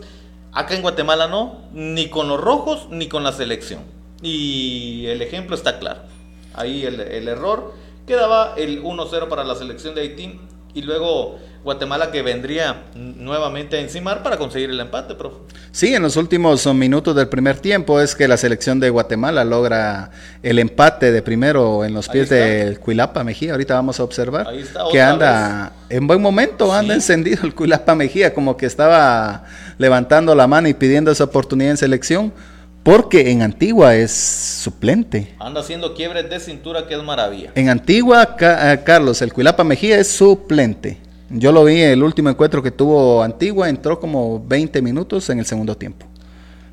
Acá 0.52 0.74
en 0.74 0.82
Guatemala 0.82 1.28
no, 1.28 1.62
ni 1.72 2.08
con 2.08 2.26
los 2.26 2.40
rojos 2.40 2.88
ni 2.90 3.06
con 3.06 3.22
la 3.22 3.30
selección. 3.30 3.84
Y 4.22 5.06
el 5.06 5.22
ejemplo 5.22 5.54
está 5.54 5.78
claro. 5.78 6.00
Ahí 6.54 6.84
el, 6.84 7.00
el 7.00 7.28
error 7.28 7.74
quedaba 8.08 8.54
el 8.56 8.82
1-0 8.82 9.28
para 9.28 9.44
la 9.44 9.54
selección 9.54 9.94
de 9.94 10.00
Haití 10.00 10.40
y 10.74 10.82
luego 10.82 11.38
Guatemala 11.62 12.10
que 12.10 12.22
vendría 12.22 12.84
nuevamente 12.94 13.76
a 13.76 13.80
encimar 13.80 14.22
para 14.22 14.38
conseguir 14.38 14.70
el 14.70 14.80
empate, 14.80 15.14
profe. 15.14 15.36
Sí, 15.72 15.94
en 15.94 16.02
los 16.02 16.16
últimos 16.16 16.66
minutos 16.74 17.14
del 17.14 17.28
primer 17.28 17.58
tiempo 17.58 18.00
es 18.00 18.14
que 18.14 18.26
la 18.26 18.38
selección 18.38 18.80
de 18.80 18.88
Guatemala 18.88 19.44
logra 19.44 20.10
el 20.42 20.58
empate 20.58 21.12
de 21.12 21.20
primero 21.20 21.84
en 21.84 21.92
los 21.92 22.08
pies 22.08 22.30
del 22.30 22.80
Cuilapa 22.80 23.24
Mejía. 23.24 23.52
Ahorita 23.52 23.74
vamos 23.74 24.00
a 24.00 24.04
observar 24.04 24.48
que 24.90 25.02
anda 25.02 25.72
en 25.90 26.06
buen 26.06 26.22
momento, 26.22 26.72
anda 26.72 26.94
encendido 26.94 27.44
el 27.44 27.54
Cuilapa 27.54 27.94
Mejía, 27.94 28.32
como 28.32 28.56
que 28.56 28.64
estaba 28.64 29.44
levantando 29.76 30.34
la 30.34 30.46
mano 30.46 30.68
y 30.68 30.74
pidiendo 30.74 31.10
esa 31.10 31.24
oportunidad 31.24 31.72
en 31.72 31.76
selección. 31.76 32.32
Porque 32.82 33.30
en 33.30 33.42
Antigua 33.42 33.94
es 33.94 34.10
suplente. 34.10 35.34
Anda 35.38 35.60
haciendo 35.60 35.94
quiebres 35.94 36.30
de 36.30 36.40
cintura, 36.40 36.86
que 36.86 36.94
es 36.94 37.02
maravilla. 37.02 37.52
En 37.54 37.68
Antigua, 37.68 38.36
eh, 38.40 38.80
Carlos, 38.84 39.20
el 39.20 39.32
Cuilapa 39.32 39.64
Mejía 39.64 39.98
es 39.98 40.08
suplente. 40.08 40.98
Yo 41.28 41.52
lo 41.52 41.64
vi 41.64 41.82
en 41.82 41.90
el 41.90 42.02
último 42.02 42.30
encuentro 42.30 42.62
que 42.62 42.70
tuvo 42.70 43.22
Antigua, 43.22 43.68
entró 43.68 44.00
como 44.00 44.42
20 44.46 44.80
minutos 44.82 45.28
en 45.30 45.38
el 45.38 45.46
segundo 45.46 45.76
tiempo. 45.76 46.06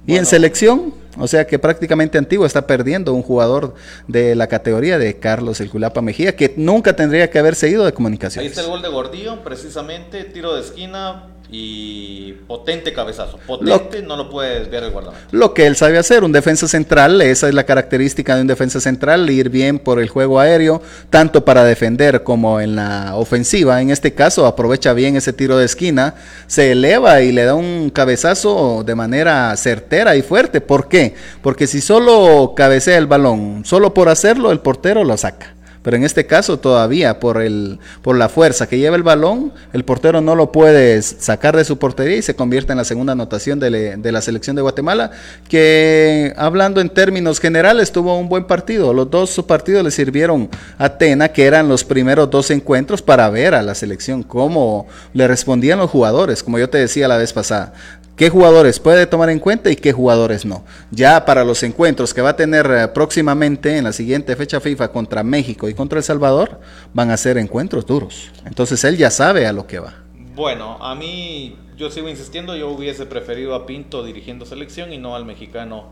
Y 0.07 0.15
en 0.15 0.25
selección, 0.25 0.93
o 1.17 1.27
sea 1.27 1.45
que 1.45 1.59
prácticamente 1.59 2.17
Antigua 2.17 2.47
está 2.47 2.65
perdiendo 2.65 3.13
un 3.13 3.21
jugador 3.21 3.75
de 4.07 4.35
la 4.35 4.47
categoría 4.47 4.97
de 4.97 5.19
Carlos 5.19 5.59
El 5.59 5.69
Culapa 5.69 6.01
Mejía, 6.01 6.33
que 6.37 6.53
nunca 6.55 6.95
tendría 6.95 7.29
que 7.29 7.37
haberse 7.37 7.69
ido 7.69 7.83
de 7.83 7.91
comunicaciones. 7.91 8.47
Ahí 8.47 8.49
está 8.49 8.61
el 8.61 8.69
gol 8.69 8.81
de 8.81 8.87
Gordillo, 8.87 9.43
precisamente, 9.43 10.23
tiro 10.23 10.55
de 10.55 10.61
esquina, 10.61 11.25
y 11.49 12.33
potente 12.47 12.93
cabezazo. 12.93 13.39
Potente, 13.45 14.01
no 14.01 14.17
lo 14.17 14.29
puede 14.29 14.59
desviar 14.59 14.83
el 14.83 14.91
guardameta. 14.91 15.23
Lo 15.31 15.53
que 15.53 15.65
él 15.65 15.75
sabe 15.75 15.97
hacer, 15.97 16.23
un 16.23 16.31
defensa 16.31 16.67
central, 16.67 17.21
esa 17.21 17.47
es 17.47 17.53
la 17.53 17.65
característica 17.65 18.35
de 18.35 18.41
un 18.41 18.47
defensa 18.47 18.79
central, 18.79 19.29
ir 19.29 19.49
bien 19.49 19.79
por 19.79 19.99
el 19.99 20.09
juego 20.09 20.39
aéreo, 20.39 20.81
tanto 21.09 21.45
para 21.45 21.63
defender 21.63 22.23
como 22.23 22.59
en 22.59 22.75
la 22.75 23.15
ofensiva. 23.15 23.81
En 23.81 23.89
este 23.89 24.13
caso, 24.13 24.45
aprovecha 24.45 24.93
bien 24.93 25.15
ese 25.15 25.33
tiro 25.33 25.57
de 25.57 25.65
esquina, 25.65 26.15
se 26.47 26.71
eleva 26.71 27.21
y 27.21 27.31
le 27.31 27.45
da 27.45 27.55
un 27.55 27.89
cabezazo 27.89 28.83
de 28.85 28.95
manera 28.95 29.55
certera 29.55 30.15
y 30.15 30.21
fuerte. 30.21 30.61
¿Por 30.61 30.89
qué? 30.89 31.15
Porque 31.41 31.67
si 31.67 31.81
solo 31.81 32.53
cabecea 32.55 32.97
el 32.97 33.07
balón, 33.07 33.63
solo 33.65 33.93
por 33.93 34.09
hacerlo, 34.09 34.51
el 34.51 34.59
portero 34.59 35.03
lo 35.03 35.15
saca. 35.17 35.56
Pero 35.87 35.95
en 35.95 36.03
este 36.03 36.25
caso 36.25 36.59
todavía 36.59 37.17
por, 37.17 37.41
el, 37.41 37.79
por 38.01 38.17
la 38.17 38.27
fuerza 38.27 38.67
que 38.67 38.77
lleva 38.77 38.97
el 38.97 39.03
balón, 39.03 39.53
el 39.71 39.85
portero 39.85 40.19
no 40.19 40.35
lo 40.35 40.51
puede 40.51 41.01
sacar 41.01 41.55
de 41.55 41.63
su 41.63 41.79
portería 41.79 42.17
y 42.17 42.21
se 42.21 42.35
convierte 42.35 42.73
en 42.73 42.77
la 42.77 42.83
segunda 42.83 43.13
anotación 43.13 43.57
de, 43.57 43.97
la 44.03 44.21
selección 44.21 44.57
de 44.57 44.63
Guatemala, 44.63 45.11
que 45.47 46.33
hablando 46.35 46.81
en 46.81 46.89
términos 46.89 47.39
generales 47.39 47.93
tuvo 47.93 48.19
un 48.19 48.27
buen 48.27 48.43
partido. 48.43 48.93
Los 48.93 49.09
dos 49.09 49.41
partidos 49.47 49.81
le 49.81 49.91
sirvieron 49.91 50.49
a 50.77 50.89
Tena, 50.97 51.29
que 51.29 51.45
eran 51.45 51.69
los 51.69 51.85
primeros 51.85 52.29
dos 52.29 52.51
encuentros 52.51 53.01
para 53.01 53.29
ver 53.29 53.55
a 53.55 53.63
la 53.63 53.73
selección 53.73 54.23
cómo 54.23 54.87
le 55.13 55.25
respondían 55.25 55.79
los 55.79 55.89
jugadores, 55.89 56.43
como 56.43 56.59
yo 56.59 56.69
te 56.69 56.79
decía 56.79 57.07
la 57.07 57.15
vez 57.15 57.31
pasada 57.31 57.71
qué 58.17 58.29
jugadores 58.29 58.79
puede 58.79 59.05
tomar 59.05 59.29
en 59.29 59.39
cuenta 59.39 59.71
y 59.71 59.77
qué 59.77 59.93
jugadores 59.93 60.43
no. 60.43 60.65
Ya 60.91 61.23
para 61.23 61.45
los 61.45 61.63
encuentros 61.63 62.13
que 62.13 62.21
va 62.21 62.31
a 62.31 62.35
tener 62.35 62.65
eh, 62.69 62.87
próximamente 62.89 63.77
en 63.77 63.85
la 63.85 63.93
siguiente 63.93 64.35
fecha 64.35 64.59
FIFA 64.59 64.89
contra 64.89 65.23
México 65.23 65.69
y 65.69 65.73
contra 65.73 65.99
El 65.99 66.03
Salvador, 66.03 66.59
van 66.93 67.11
a 67.11 67.17
ser 67.17 67.37
encuentros 67.37 67.85
duros. 67.85 68.31
Entonces 68.45 68.83
él 68.83 68.97
ya 68.97 69.11
sabe 69.11 69.47
a 69.47 69.53
lo 69.53 69.67
que 69.67 69.79
va. 69.79 69.93
Bueno, 70.35 70.77
a 70.81 70.95
mí 70.95 71.57
yo 71.77 71.89
sigo 71.91 72.09
insistiendo, 72.09 72.55
yo 72.55 72.69
hubiese 72.69 73.05
preferido 73.05 73.55
a 73.55 73.65
Pinto 73.65 74.03
dirigiendo 74.03 74.45
selección 74.45 74.91
y 74.91 74.97
no 74.97 75.15
al 75.15 75.25
mexicano 75.25 75.91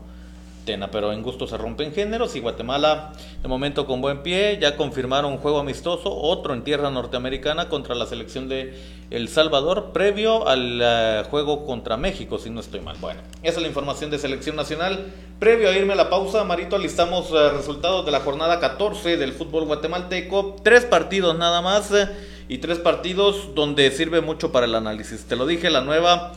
pero 0.90 1.12
en 1.12 1.22
gusto 1.22 1.46
se 1.46 1.56
rompen 1.56 1.92
géneros 1.92 2.34
y 2.34 2.40
Guatemala 2.40 3.12
de 3.40 3.48
momento 3.48 3.86
con 3.86 4.00
buen 4.00 4.22
pie, 4.22 4.58
ya 4.60 4.76
confirmaron 4.76 5.32
un 5.32 5.38
juego 5.38 5.60
amistoso, 5.60 6.12
otro 6.12 6.54
en 6.54 6.64
tierra 6.64 6.90
norteamericana 6.90 7.68
contra 7.68 7.94
la 7.94 8.06
selección 8.06 8.48
de 8.48 8.74
El 9.10 9.28
Salvador, 9.28 9.92
previo 9.92 10.48
al 10.48 10.80
eh, 10.82 11.22
juego 11.30 11.64
contra 11.64 11.96
México, 11.96 12.38
si 12.38 12.50
no 12.50 12.60
estoy 12.60 12.80
mal. 12.80 12.96
Bueno, 13.00 13.20
esa 13.42 13.58
es 13.58 13.62
la 13.62 13.68
información 13.68 14.10
de 14.10 14.18
selección 14.18 14.56
nacional. 14.56 15.06
Previo 15.38 15.68
a 15.68 15.76
irme 15.76 15.92
a 15.92 15.96
la 15.96 16.10
pausa, 16.10 16.42
Marito, 16.42 16.74
alistamos 16.74 17.30
eh, 17.30 17.50
resultados 17.50 18.04
de 18.04 18.10
la 18.10 18.20
jornada 18.20 18.58
14 18.58 19.16
del 19.16 19.32
fútbol 19.32 19.66
guatemalteco, 19.66 20.56
tres 20.64 20.84
partidos 20.84 21.38
nada 21.38 21.62
más 21.62 21.92
eh, 21.92 22.08
y 22.48 22.58
tres 22.58 22.78
partidos 22.78 23.54
donde 23.54 23.90
sirve 23.92 24.20
mucho 24.20 24.50
para 24.50 24.66
el 24.66 24.74
análisis. 24.74 25.26
Te 25.26 25.36
lo 25.36 25.46
dije, 25.46 25.70
la 25.70 25.82
nueva 25.82 26.32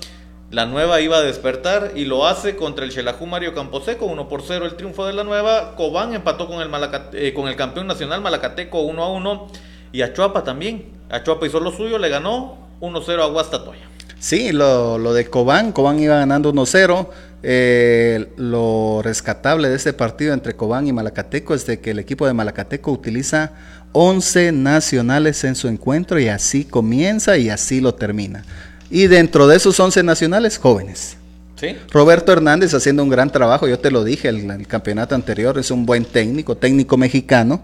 la 0.51 0.65
nueva 0.65 0.99
iba 0.99 1.17
a 1.17 1.21
despertar 1.21 1.91
y 1.95 2.05
lo 2.05 2.25
hace 2.25 2.55
contra 2.55 2.83
el 2.83 2.91
Xelajú 2.91 3.27
Mario 3.27 3.53
Camposeco, 3.53 4.05
1 4.05 4.27
por 4.27 4.41
0 4.41 4.65
el 4.65 4.75
triunfo 4.75 5.05
de 5.05 5.13
la 5.13 5.23
nueva. 5.23 5.75
Cobán 5.75 6.13
empató 6.13 6.47
con 6.47 6.61
el, 6.61 6.69
eh, 7.13 7.33
con 7.33 7.47
el 7.47 7.55
campeón 7.55 7.85
nacional 7.85 8.21
Malacateco 8.21 8.81
1 8.81 9.03
a 9.03 9.11
1. 9.11 9.47
Y 9.91 10.01
Achuapa 10.01 10.43
también. 10.43 10.89
Achuapa 11.09 11.45
hizo 11.45 11.59
lo 11.59 11.71
suyo, 11.71 11.99
le 11.99 12.09
ganó 12.09 12.57
1-0 12.79 13.21
a 13.21 13.27
Guastatoya. 13.27 13.87
Sí, 14.19 14.51
lo, 14.51 14.97
lo, 14.97 15.13
de 15.13 15.25
Cobán, 15.29 15.71
Cobán 15.71 15.99
iba 15.99 16.17
ganando 16.17 16.51
1-0. 16.51 17.07
Eh, 17.41 18.33
lo 18.35 19.01
rescatable 19.03 19.69
de 19.69 19.75
este 19.75 19.93
partido 19.93 20.33
entre 20.33 20.55
Cobán 20.55 20.87
y 20.87 20.93
Malacateco 20.93 21.53
es 21.53 21.65
de 21.65 21.79
que 21.79 21.91
el 21.91 21.99
equipo 21.99 22.27
de 22.27 22.33
Malacateco 22.33 22.91
utiliza 22.91 23.53
11 23.93 24.51
nacionales 24.51 25.43
en 25.43 25.55
su 25.55 25.67
encuentro 25.67 26.19
y 26.19 26.27
así 26.27 26.65
comienza 26.65 27.37
y 27.37 27.49
así 27.49 27.81
lo 27.81 27.95
termina. 27.95 28.43
Y 28.89 29.07
dentro 29.07 29.47
de 29.47 29.57
esos 29.57 29.79
11 29.79 30.03
nacionales, 30.03 30.57
jóvenes. 30.57 31.17
¿Sí? 31.55 31.75
Roberto 31.91 32.31
Hernández 32.31 32.73
haciendo 32.73 33.03
un 33.03 33.09
gran 33.09 33.29
trabajo, 33.31 33.67
yo 33.67 33.77
te 33.79 33.91
lo 33.91 34.03
dije, 34.03 34.29
el, 34.29 34.49
el 34.49 34.67
campeonato 34.67 35.13
anterior 35.13 35.57
es 35.57 35.71
un 35.71 35.85
buen 35.85 36.05
técnico, 36.05 36.55
técnico 36.55 36.95
mexicano, 36.95 37.61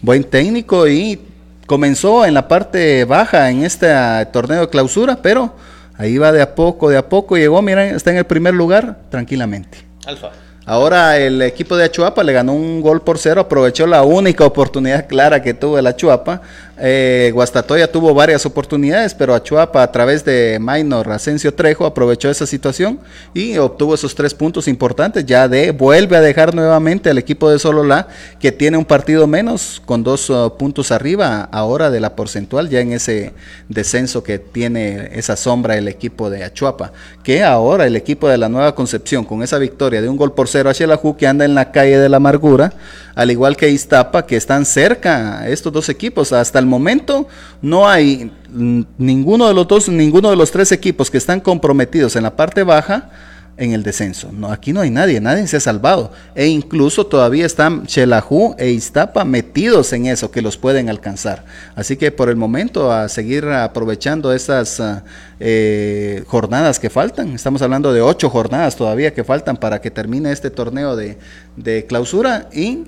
buen 0.00 0.24
técnico 0.24 0.88
y 0.88 1.20
comenzó 1.66 2.24
en 2.24 2.32
la 2.32 2.48
parte 2.48 3.04
baja 3.04 3.50
en 3.50 3.62
este 3.62 3.88
torneo 4.32 4.62
de 4.62 4.68
clausura, 4.70 5.20
pero 5.20 5.54
ahí 5.98 6.16
va 6.16 6.32
de 6.32 6.40
a 6.40 6.54
poco, 6.54 6.88
de 6.88 6.96
a 6.96 7.08
poco, 7.08 7.36
llegó, 7.36 7.60
miren, 7.60 7.94
está 7.94 8.10
en 8.10 8.16
el 8.16 8.24
primer 8.24 8.54
lugar 8.54 9.00
tranquilamente. 9.10 9.78
Alfa. 10.06 10.30
Ahora 10.68 11.16
el 11.16 11.42
equipo 11.42 11.76
de 11.76 11.84
Achuapa 11.84 12.24
le 12.24 12.32
ganó 12.32 12.52
un 12.52 12.80
gol 12.80 13.00
por 13.00 13.18
cero, 13.18 13.42
aprovechó 13.42 13.86
la 13.86 14.02
única 14.02 14.44
oportunidad 14.44 15.06
clara 15.06 15.40
que 15.40 15.54
tuvo 15.54 15.78
el 15.78 15.86
Achuapa. 15.86 16.42
Eh, 16.78 17.30
Guastatoya 17.32 17.90
tuvo 17.90 18.12
varias 18.12 18.44
oportunidades, 18.44 19.14
pero 19.14 19.32
Achuapa 19.32 19.84
a 19.84 19.92
través 19.92 20.24
de 20.24 20.58
Minor 20.60 21.10
Asensio 21.12 21.54
Trejo 21.54 21.86
aprovechó 21.86 22.28
esa 22.28 22.46
situación 22.46 22.98
y 23.32 23.56
obtuvo 23.58 23.94
esos 23.94 24.16
tres 24.16 24.34
puntos 24.34 24.66
importantes. 24.66 25.24
Ya 25.24 25.46
de 25.46 25.70
vuelve 25.70 26.16
a 26.16 26.20
dejar 26.20 26.52
nuevamente 26.52 27.10
al 27.10 27.18
equipo 27.18 27.48
de 27.48 27.60
Solola, 27.60 28.08
que 28.40 28.50
tiene 28.50 28.76
un 28.76 28.84
partido 28.84 29.28
menos, 29.28 29.80
con 29.86 30.02
dos 30.02 30.28
uh, 30.30 30.52
puntos 30.58 30.90
arriba 30.90 31.48
ahora 31.52 31.90
de 31.90 32.00
la 32.00 32.16
porcentual, 32.16 32.68
ya 32.68 32.80
en 32.80 32.92
ese 32.92 33.34
descenso 33.68 34.24
que 34.24 34.40
tiene 34.40 35.10
esa 35.12 35.36
sombra 35.36 35.78
el 35.78 35.86
equipo 35.86 36.28
de 36.28 36.42
Achuapa. 36.42 36.90
Que 37.22 37.44
ahora 37.44 37.86
el 37.86 37.94
equipo 37.94 38.28
de 38.28 38.36
la 38.36 38.48
Nueva 38.48 38.74
Concepción, 38.74 39.24
con 39.24 39.44
esa 39.44 39.58
victoria 39.58 40.02
de 40.02 40.08
un 40.08 40.16
gol 40.16 40.32
por 40.32 40.48
cero, 40.48 40.55
la 40.64 41.00
que 41.18 41.26
anda 41.26 41.44
en 41.44 41.54
la 41.54 41.70
calle 41.72 41.98
de 41.98 42.08
la 42.08 42.18
amargura, 42.18 42.72
al 43.14 43.30
igual 43.30 43.56
que 43.56 43.70
Iztapa, 43.70 44.26
que 44.26 44.36
están 44.36 44.64
cerca 44.64 45.48
estos 45.48 45.72
dos 45.72 45.88
equipos. 45.88 46.32
Hasta 46.32 46.58
el 46.58 46.66
momento 46.66 47.28
no 47.62 47.88
hay 47.88 48.30
ninguno 48.50 49.48
de 49.48 49.54
los 49.54 49.66
dos, 49.68 49.88
ninguno 49.88 50.30
de 50.30 50.36
los 50.36 50.50
tres 50.50 50.72
equipos 50.72 51.10
que 51.10 51.18
están 51.18 51.40
comprometidos 51.40 52.16
en 52.16 52.22
la 52.22 52.36
parte 52.36 52.62
baja 52.62 53.10
en 53.58 53.72
el 53.72 53.82
descenso. 53.82 54.30
No, 54.32 54.52
aquí 54.52 54.72
no 54.72 54.80
hay 54.80 54.90
nadie, 54.90 55.20
nadie 55.20 55.46
se 55.46 55.56
ha 55.56 55.60
salvado. 55.60 56.12
E 56.34 56.46
incluso 56.46 57.06
todavía 57.06 57.46
están 57.46 57.86
Chelajú 57.86 58.54
e 58.58 58.70
Iztapa 58.70 59.24
metidos 59.24 59.92
en 59.92 60.06
eso, 60.06 60.30
que 60.30 60.42
los 60.42 60.56
pueden 60.56 60.88
alcanzar. 60.88 61.44
Así 61.74 61.96
que 61.96 62.12
por 62.12 62.28
el 62.28 62.36
momento 62.36 62.92
a 62.92 63.08
seguir 63.08 63.46
aprovechando 63.46 64.32
estas 64.32 64.80
ah, 64.80 65.04
eh, 65.40 66.22
jornadas 66.26 66.78
que 66.78 66.90
faltan. 66.90 67.32
Estamos 67.32 67.62
hablando 67.62 67.92
de 67.92 68.02
ocho 68.02 68.28
jornadas 68.28 68.76
todavía 68.76 69.14
que 69.14 69.24
faltan 69.24 69.56
para 69.56 69.80
que 69.80 69.90
termine 69.90 70.32
este 70.32 70.50
torneo 70.50 70.96
de, 70.96 71.18
de 71.56 71.86
clausura 71.86 72.48
y 72.52 72.84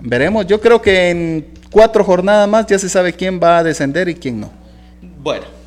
veremos. 0.00 0.46
Yo 0.46 0.60
creo 0.60 0.82
que 0.82 1.10
en 1.10 1.46
cuatro 1.70 2.02
jornadas 2.02 2.48
más 2.48 2.66
ya 2.66 2.78
se 2.78 2.88
sabe 2.88 3.12
quién 3.12 3.38
va 3.40 3.58
a 3.58 3.64
descender 3.64 4.08
y 4.08 4.14
quién 4.14 4.40
no. 4.40 4.50
Bueno. 5.22 5.57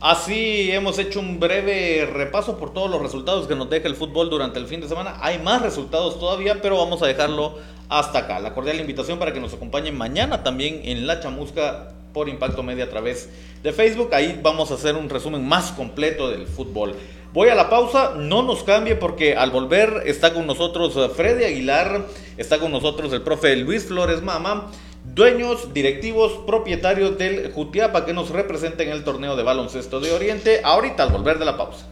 Así 0.00 0.72
hemos 0.72 0.98
hecho 0.98 1.20
un 1.20 1.38
breve 1.38 2.08
repaso 2.10 2.56
por 2.56 2.72
todos 2.72 2.90
los 2.90 3.02
resultados 3.02 3.46
que 3.46 3.54
nos 3.54 3.68
deja 3.68 3.86
el 3.86 3.94
fútbol 3.94 4.30
durante 4.30 4.58
el 4.58 4.66
fin 4.66 4.80
de 4.80 4.88
semana. 4.88 5.18
Hay 5.20 5.38
más 5.40 5.60
resultados 5.60 6.18
todavía, 6.18 6.62
pero 6.62 6.78
vamos 6.78 7.02
a 7.02 7.06
dejarlo 7.06 7.58
hasta 7.90 8.20
acá. 8.20 8.40
La 8.40 8.54
cordial 8.54 8.80
invitación 8.80 9.18
para 9.18 9.34
que 9.34 9.40
nos 9.40 9.52
acompañen 9.52 9.98
mañana 9.98 10.42
también 10.42 10.80
en 10.84 11.06
La 11.06 11.20
Chamusca 11.20 11.92
por 12.14 12.30
Impacto 12.30 12.62
Media 12.62 12.84
a 12.84 12.88
través 12.88 13.28
de 13.62 13.74
Facebook. 13.74 14.14
Ahí 14.14 14.40
vamos 14.42 14.70
a 14.70 14.74
hacer 14.74 14.96
un 14.96 15.10
resumen 15.10 15.46
más 15.46 15.70
completo 15.72 16.30
del 16.30 16.46
fútbol. 16.46 16.94
Voy 17.34 17.50
a 17.50 17.54
la 17.54 17.68
pausa, 17.68 18.14
no 18.16 18.42
nos 18.42 18.62
cambie 18.62 18.96
porque 18.96 19.36
al 19.36 19.50
volver 19.50 20.04
está 20.06 20.32
con 20.32 20.46
nosotros 20.46 20.94
Freddy 21.14 21.44
Aguilar, 21.44 22.06
está 22.38 22.58
con 22.58 22.72
nosotros 22.72 23.12
el 23.12 23.20
profe 23.20 23.54
Luis 23.54 23.84
Flores 23.84 24.22
Mama 24.22 24.70
dueños, 25.04 25.72
directivos, 25.72 26.32
propietarios 26.46 27.16
del 27.18 27.52
Jutiapa 27.52 28.04
que 28.04 28.12
nos 28.12 28.30
representa 28.30 28.82
en 28.82 28.90
el 28.90 29.04
torneo 29.04 29.36
de 29.36 29.42
baloncesto 29.42 30.00
de 30.00 30.12
Oriente, 30.12 30.60
ahorita 30.64 31.02
al 31.02 31.10
volver 31.10 31.38
de 31.38 31.44
la 31.44 31.56
pausa. 31.56 31.86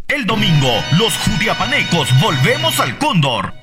El 0.09 0.27
domingo, 0.27 0.73
los 0.99 1.17
judiapanecos 1.19 2.09
volvemos 2.21 2.81
al 2.81 2.99
Cóndor 2.99 3.62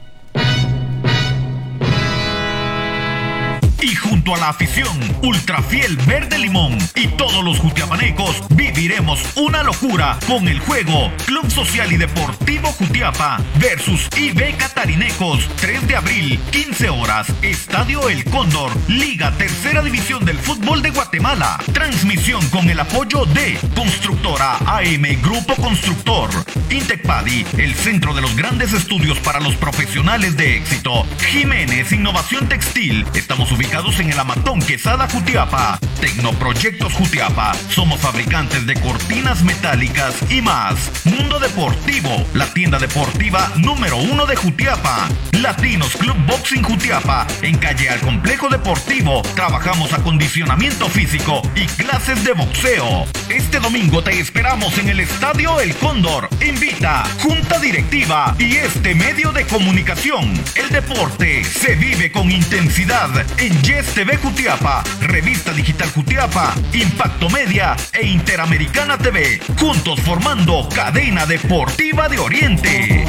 y 3.81 3.95
junto 3.95 4.35
a 4.35 4.37
la 4.37 4.49
afición 4.49 4.97
ultrafiel 5.21 5.95
verde 5.97 6.37
limón 6.37 6.77
y 6.95 7.07
todos 7.07 7.43
los 7.43 7.59
jutiapanecos 7.59 8.43
viviremos 8.49 9.21
una 9.35 9.63
locura 9.63 10.17
con 10.27 10.47
el 10.47 10.59
juego 10.59 11.11
Club 11.25 11.49
Social 11.49 11.91
y 11.91 11.97
Deportivo 11.97 12.71
Jutiapa 12.73 13.39
versus 13.55 14.09
IB 14.17 14.57
Catarinecos 14.57 15.47
3 15.61 15.87
de 15.87 15.95
abril 15.95 16.39
15 16.51 16.89
horas 16.89 17.27
Estadio 17.41 18.09
El 18.09 18.25
Cóndor 18.25 18.71
Liga 18.89 19.31
Tercera 19.37 19.81
División 19.81 20.25
del 20.25 20.37
Fútbol 20.37 20.81
de 20.81 20.89
Guatemala. 20.89 21.57
Transmisión 21.73 22.45
con 22.49 22.69
el 22.69 22.79
apoyo 22.79 23.25
de 23.25 23.57
Constructora 23.75 24.57
AM 24.65 25.21
Grupo 25.21 25.55
Constructor 25.55 26.29
Intecpadi 26.69 27.45
el 27.57 27.73
centro 27.75 28.13
de 28.13 28.21
los 28.21 28.35
grandes 28.35 28.73
estudios 28.73 29.19
para 29.19 29.39
los 29.39 29.55
profesionales 29.55 30.35
de 30.35 30.57
éxito. 30.57 31.05
Jiménez 31.29 31.91
Innovación 31.91 32.49
Textil 32.49 33.05
estamos 33.13 33.51
ubicados 33.51 33.68
en 33.71 34.11
el 34.11 34.19
Amatón 34.19 34.59
Quesada 34.61 35.07
Jutiapa. 35.07 35.79
Tecnoproyectos 36.01 36.93
Jutiapa. 36.93 37.53
Somos 37.69 37.99
fabricantes 37.99 38.65
de 38.65 38.73
cortinas 38.75 39.43
metálicas 39.43 40.15
y 40.29 40.41
más. 40.41 40.91
Mundo 41.05 41.39
Deportivo, 41.39 42.09
la 42.33 42.45
tienda 42.53 42.77
deportiva 42.79 43.51
número 43.57 43.97
uno 43.97 44.25
de 44.25 44.35
Jutiapa. 44.35 45.07
Latinos 45.33 45.95
Club 45.95 46.15
Boxing 46.25 46.63
Jutiapa. 46.63 47.27
En 47.41 47.57
calle 47.57 47.89
al 47.89 47.99
Complejo 47.99 48.49
Deportivo. 48.49 49.21
Trabajamos 49.35 49.93
acondicionamiento 49.93 50.89
físico 50.89 51.41
y 51.55 51.65
clases 51.67 52.23
de 52.23 52.33
boxeo. 52.33 53.05
Este 53.29 53.59
domingo 53.59 54.03
te 54.03 54.19
esperamos 54.19 54.77
en 54.77 54.89
el 54.89 54.99
Estadio 54.99 55.59
El 55.59 55.75
Cóndor. 55.75 56.27
Invita 56.45 57.03
Junta 57.21 57.59
Directiva 57.59 58.35
y 58.39 58.55
este 58.55 58.95
medio 58.95 59.31
de 59.31 59.45
comunicación. 59.45 60.33
El 60.55 60.69
deporte 60.69 61.43
se 61.43 61.75
vive 61.75 62.11
con 62.11 62.31
intensidad 62.31 63.09
en 63.37 63.58
Yes 63.63 63.93
TV 63.93 64.17
Jutiapa, 64.17 64.83
Revista 65.01 65.51
Digital 65.51 65.89
Jutiapa, 65.91 66.53
Impacto 66.73 67.29
Media 67.29 67.75
e 67.93 68.05
Interamericana 68.05 68.97
TV, 68.97 69.39
juntos 69.57 69.99
formando 70.01 70.67
Cadena 70.69 71.25
Deportiva 71.25 72.07
de 72.07 72.19
Oriente. 72.19 73.05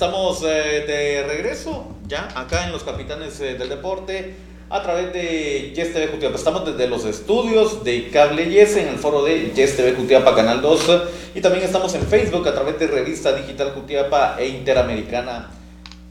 Estamos 0.00 0.42
eh, 0.44 0.84
de 0.86 1.24
regreso 1.28 1.86
ya 2.08 2.30
acá 2.34 2.64
en 2.64 2.72
los 2.72 2.84
Capitanes 2.84 3.38
eh, 3.42 3.56
del 3.56 3.68
Deporte 3.68 4.34
a 4.70 4.80
través 4.80 5.12
de 5.12 5.74
Yes 5.76 5.92
TV 5.92 6.06
Jutiapa. 6.06 6.36
Estamos 6.36 6.64
desde 6.64 6.88
los 6.88 7.04
estudios 7.04 7.84
de 7.84 8.08
Cable 8.08 8.48
Yes 8.48 8.78
en 8.78 8.88
el 8.88 8.96
foro 8.96 9.22
de 9.22 9.52
Yes 9.54 9.76
TV 9.76 9.92
Jutiapa 9.92 10.34
Canal 10.34 10.62
2 10.62 11.02
y 11.34 11.42
también 11.42 11.66
estamos 11.66 11.94
en 11.94 12.00
Facebook 12.06 12.48
a 12.48 12.54
través 12.54 12.78
de 12.78 12.86
Revista 12.86 13.34
Digital 13.34 13.72
Jutiapa 13.72 14.36
e 14.38 14.48
Interamericana 14.48 15.50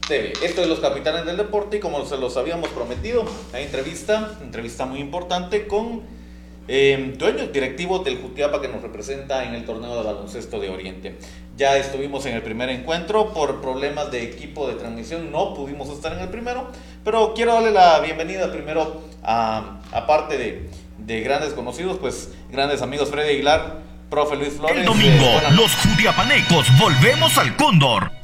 TV. 0.06 0.34
Esto 0.40 0.62
es 0.62 0.68
los 0.68 0.78
Capitanes 0.78 1.26
del 1.26 1.36
Deporte 1.36 1.78
y 1.78 1.80
como 1.80 2.06
se 2.06 2.16
los 2.16 2.36
habíamos 2.36 2.68
prometido, 2.68 3.24
hay 3.52 3.64
entrevista, 3.64 4.38
entrevista 4.40 4.86
muy 4.86 5.00
importante 5.00 5.66
con 5.66 6.02
eh, 6.72 7.14
dueños 7.18 7.52
directivos 7.52 8.04
del 8.04 8.18
Jutiapa 8.18 8.60
que 8.60 8.68
nos 8.68 8.80
representa 8.80 9.42
en 9.44 9.56
el 9.56 9.64
torneo 9.64 9.96
de 9.96 10.04
baloncesto 10.04 10.60
de 10.60 10.70
Oriente. 10.70 11.18
Ya 11.56 11.76
estuvimos 11.76 12.24
en 12.26 12.36
el 12.36 12.42
primer 12.42 12.70
encuentro 12.70 13.32
por 13.34 13.60
problemas 13.60 14.12
de 14.12 14.22
equipo 14.22 14.68
de 14.68 14.74
transmisión, 14.74 15.32
no 15.32 15.52
pudimos 15.52 15.88
estar 15.88 16.12
en 16.12 16.20
el 16.20 16.28
primero, 16.28 16.68
pero 17.02 17.34
quiero 17.34 17.54
darle 17.54 17.72
la 17.72 17.98
bienvenida 17.98 18.52
primero 18.52 19.02
a, 19.24 19.80
parte 20.06 20.38
de, 20.38 20.70
de 20.98 21.20
grandes 21.22 21.54
conocidos, 21.54 21.98
pues 21.98 22.30
grandes 22.52 22.82
amigos 22.82 23.10
Freddy 23.10 23.30
Aguilar, 23.30 23.78
profe 24.08 24.36
Luis 24.36 24.52
Flores. 24.52 24.76
El 24.76 24.84
domingo, 24.84 25.24
eh, 25.24 25.50
los 25.56 25.74
Judiapanecos 25.74 26.68
volvemos 26.78 27.36
al 27.36 27.56
Cóndor 27.56 28.19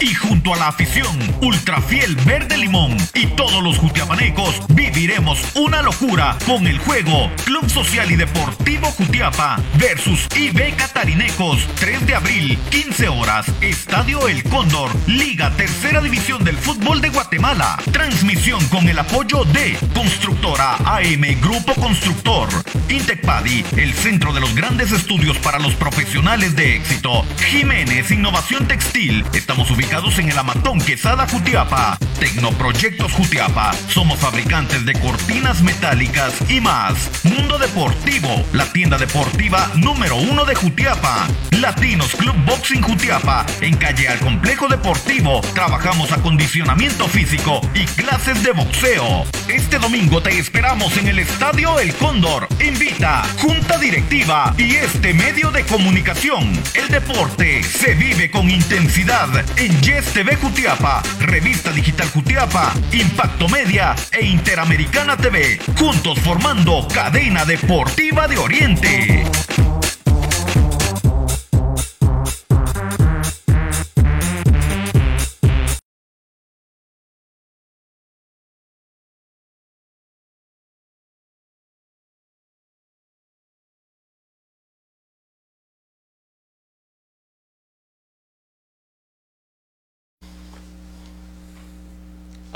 y 0.00 0.14
junto 0.14 0.54
a 0.54 0.56
la 0.56 0.68
afición 0.68 1.18
ultrafiel 1.40 2.14
verde 2.16 2.56
limón 2.56 2.96
y 3.14 3.26
todos 3.26 3.62
los 3.62 3.78
jutiapanecos 3.78 4.62
viviremos 4.68 5.40
una 5.56 5.82
locura 5.82 6.36
con 6.46 6.66
el 6.66 6.78
juego 6.78 7.30
Club 7.44 7.68
Social 7.68 8.10
y 8.10 8.16
Deportivo 8.16 8.88
Jutiapa 8.92 9.60
versus 9.78 10.28
IB 10.36 10.76
Catarinecos 10.76 11.66
3 11.80 12.06
de 12.06 12.14
abril 12.14 12.58
15 12.70 13.08
horas. 13.08 13.46
Estadio 13.60 14.28
El 14.28 14.44
Cóndor 14.44 14.90
Liga 15.06 15.50
Tercera 15.56 16.00
División 16.00 16.44
del 16.44 16.56
Fútbol 16.56 17.00
de 17.00 17.08
Guatemala. 17.08 17.76
Transmisión 17.92 18.64
con 18.68 18.88
el 18.88 18.98
apoyo 18.98 19.44
de 19.44 19.76
Constructora 19.94 20.76
AM 20.84 21.40
Grupo 21.40 21.74
Constructor 21.74 22.48
Intecpadi 22.88 23.64
el 23.76 23.92
centro 23.94 24.32
de 24.32 24.40
los 24.40 24.54
grandes 24.54 24.92
estudios 24.92 25.36
para 25.38 25.58
los 25.58 25.74
profesionales 25.74 26.54
de 26.54 26.76
éxito. 26.76 27.24
Jiménez 27.50 28.10
Innovación 28.10 28.68
Textil 28.68 29.24
estamos 29.32 29.70
ubicados 29.70 29.87
en 29.90 30.30
el 30.30 30.38
Amatón 30.38 30.80
Quesada 30.80 31.26
Jutiapa. 31.26 31.96
Tecnoproyectos 32.20 33.12
Jutiapa. 33.12 33.72
Somos 33.88 34.18
fabricantes 34.18 34.84
de 34.84 34.92
cortinas 34.94 35.62
metálicas 35.62 36.34
y 36.48 36.60
más. 36.60 37.10
Mundo 37.24 37.58
Deportivo, 37.58 38.28
la 38.52 38.64
tienda 38.72 38.98
deportiva 38.98 39.70
número 39.76 40.16
uno 40.16 40.44
de 40.44 40.54
Jutiapa. 40.54 41.26
Latinos 41.52 42.14
Club 42.14 42.34
Boxing 42.44 42.82
Jutiapa. 42.82 43.46
En 43.60 43.76
calle 43.76 44.08
al 44.08 44.18
Complejo 44.18 44.68
Deportivo. 44.68 45.40
Trabajamos 45.54 46.12
acondicionamiento 46.12 47.08
físico 47.08 47.60
y 47.74 47.84
clases 47.86 48.42
de 48.42 48.52
boxeo. 48.52 49.24
Este 49.48 49.78
domingo 49.78 50.22
te 50.22 50.38
esperamos 50.38 50.96
en 50.96 51.08
el 51.08 51.18
Estadio 51.18 51.78
El 51.80 51.94
Cóndor. 51.94 52.46
Invita 52.60 53.24
Junta 53.40 53.78
Directiva 53.78 54.54
y 54.56 54.76
este 54.76 55.14
medio 55.14 55.50
de 55.50 55.64
comunicación. 55.64 56.52
El 56.74 56.88
deporte 56.88 57.62
se 57.62 57.94
vive 57.94 58.30
con 58.30 58.50
intensidad 58.50 59.28
en 59.56 59.77
Yes 59.82 60.12
TV 60.12 60.36
Jutiapa, 60.36 61.02
Revista 61.20 61.70
Digital 61.70 62.08
Jutiapa, 62.10 62.72
Impacto 62.92 63.48
Media 63.48 63.94
e 64.12 64.24
Interamericana 64.24 65.16
TV, 65.16 65.58
juntos 65.76 66.18
formando 66.20 66.86
Cadena 66.88 67.44
Deportiva 67.44 68.26
de 68.26 68.38
Oriente. 68.38 69.77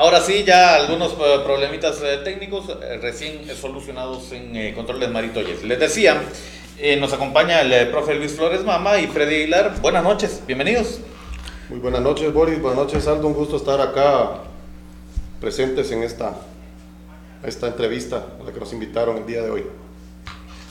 Ahora 0.03 0.21
sí, 0.21 0.43
ya 0.45 0.75
algunos 0.75 1.13
eh, 1.13 1.17
problemitas 1.45 2.03
eh, 2.03 2.23
técnicos 2.25 2.65
eh, 2.69 2.99
recién 3.01 3.47
solucionados 3.55 4.33
en 4.33 4.75
controles 4.75 5.09
Maritoyes. 5.09 5.63
Les 5.63 5.79
decía, 5.79 6.21
nos 6.99 7.13
acompaña 7.13 7.61
el 7.61 7.89
profe 7.89 8.17
Luis 8.17 8.33
Flores 8.33 8.65
Mama 8.65 8.99
y 8.99 9.07
Freddy 9.07 9.37
Aguilar. 9.37 9.81
Buenas 9.81 10.03
noches, 10.03 10.43
bienvenidos. 10.45 10.99
Muy 11.69 11.79
buenas 11.79 12.01
noches, 12.01 12.33
Boris. 12.33 12.61
Buenas 12.61 12.81
noches, 12.81 13.07
Aldo. 13.07 13.29
Un 13.29 13.35
gusto 13.35 13.57
estar 13.57 13.81
acá 13.81 14.41
presentes 15.41 15.93
en 15.93 16.03
esta, 16.03 16.35
esta 17.45 17.69
entrevista 17.69 18.27
a 18.41 18.45
la 18.45 18.53
que 18.53 18.59
nos 18.59 18.73
invitaron 18.73 19.19
el 19.19 19.27
día 19.27 19.43
de 19.43 19.51
hoy. 19.51 19.67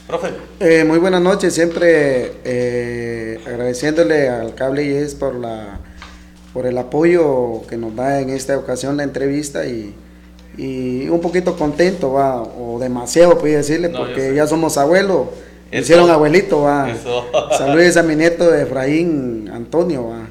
Profe. 0.08 0.84
muy 0.84 0.98
buenas 0.98 1.22
noches, 1.22 1.54
siempre 1.54 3.40
agradeciéndole 3.48 4.28
al 4.28 4.56
Cable 4.56 4.86
Yes 4.86 5.16
por 5.16 5.36
la 5.36 5.80
por 6.54 6.66
el 6.66 6.78
apoyo 6.78 7.62
que 7.68 7.78
nos 7.78 7.96
da 7.96 8.20
en 8.20 8.30
esta 8.30 8.58
ocasión 8.58 8.98
la 8.98 9.04
entrevista 9.04 9.66
y, 9.66 9.96
un 11.10 11.20
poquito 11.22 11.56
contento, 11.58 12.14
va, 12.14 12.42
o 12.42 12.78
demasiado, 12.80 13.38
puede 13.38 13.58
decirle, 13.58 13.90
porque 13.90 14.34
ya 14.36 14.46
somos 14.48 14.78
abuelos, 14.78 15.28
hicieron 15.72 16.10
abuelito, 16.10 16.64
va. 16.64 16.90
Saludos 17.58 17.98
a 17.98 18.04
mi 18.04 18.16
nieto 18.16 18.50
de 18.52 18.64
Efraín 18.64 19.50
Antonio, 19.52 20.10
va. 20.10 20.28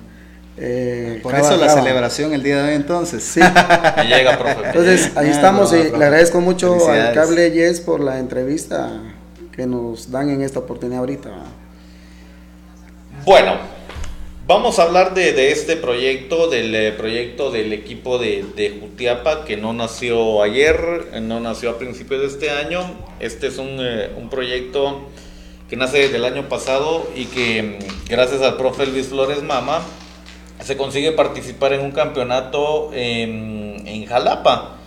Eh, 0.62 1.20
por 1.22 1.34
eso 1.34 1.56
la 1.56 1.70
celebración 1.70 2.34
el 2.34 2.42
día 2.42 2.62
de 2.62 2.68
hoy 2.68 2.74
entonces. 2.74 3.24
Sí. 3.24 3.40
llega, 4.08 4.38
profe. 4.38 4.66
Entonces, 4.66 5.10
ahí 5.16 5.30
estamos 5.30 5.72
y 5.72 5.84
le 5.84 6.04
agradezco 6.04 6.40
mucho 6.42 6.90
al 6.90 7.14
Cable 7.14 7.50
Yes 7.50 7.80
por 7.80 8.00
la 8.00 8.18
entrevista 8.18 9.00
que 9.56 9.66
nos 9.66 10.10
dan 10.10 10.28
en 10.28 10.42
esta 10.42 10.58
oportunidad 10.58 11.00
ahorita. 11.00 11.30
Bueno, 13.24 13.54
Vamos 14.50 14.80
a 14.80 14.82
hablar 14.82 15.14
de, 15.14 15.52
este 15.52 15.76
proyecto, 15.76 16.48
del 16.48 16.74
eh, 16.74 16.90
proyecto 16.90 17.52
del 17.52 17.72
equipo 17.72 18.18
de, 18.18 18.78
Jutiapa 18.80 19.44
que 19.44 19.56
no 19.56 19.72
nació 19.72 20.42
ayer, 20.42 21.20
no 21.22 21.38
nació 21.38 21.70
a 21.70 21.78
principios 21.78 22.20
de 22.22 22.26
este 22.26 22.50
año. 22.50 22.80
Este 23.20 23.46
es 23.46 23.58
un, 23.58 23.76
eh, 23.78 24.10
proyecto 24.28 25.02
que 25.68 25.76
nace 25.76 25.98
desde 25.98 26.16
el 26.16 26.24
año 26.24 26.48
pasado 26.48 27.08
y 27.14 27.26
que 27.26 27.62
mm, 27.62 28.08
gracias 28.08 28.42
al 28.42 28.56
profe 28.56 28.86
Luis 28.86 29.06
Flores 29.06 29.40
Mama 29.44 29.82
se 30.58 30.76
consigue 30.76 31.12
participar 31.12 31.72
en 31.72 31.82
un 31.82 31.92
campeonato 31.92 32.90
en, 32.92 34.04
Jalapa. 34.06 34.78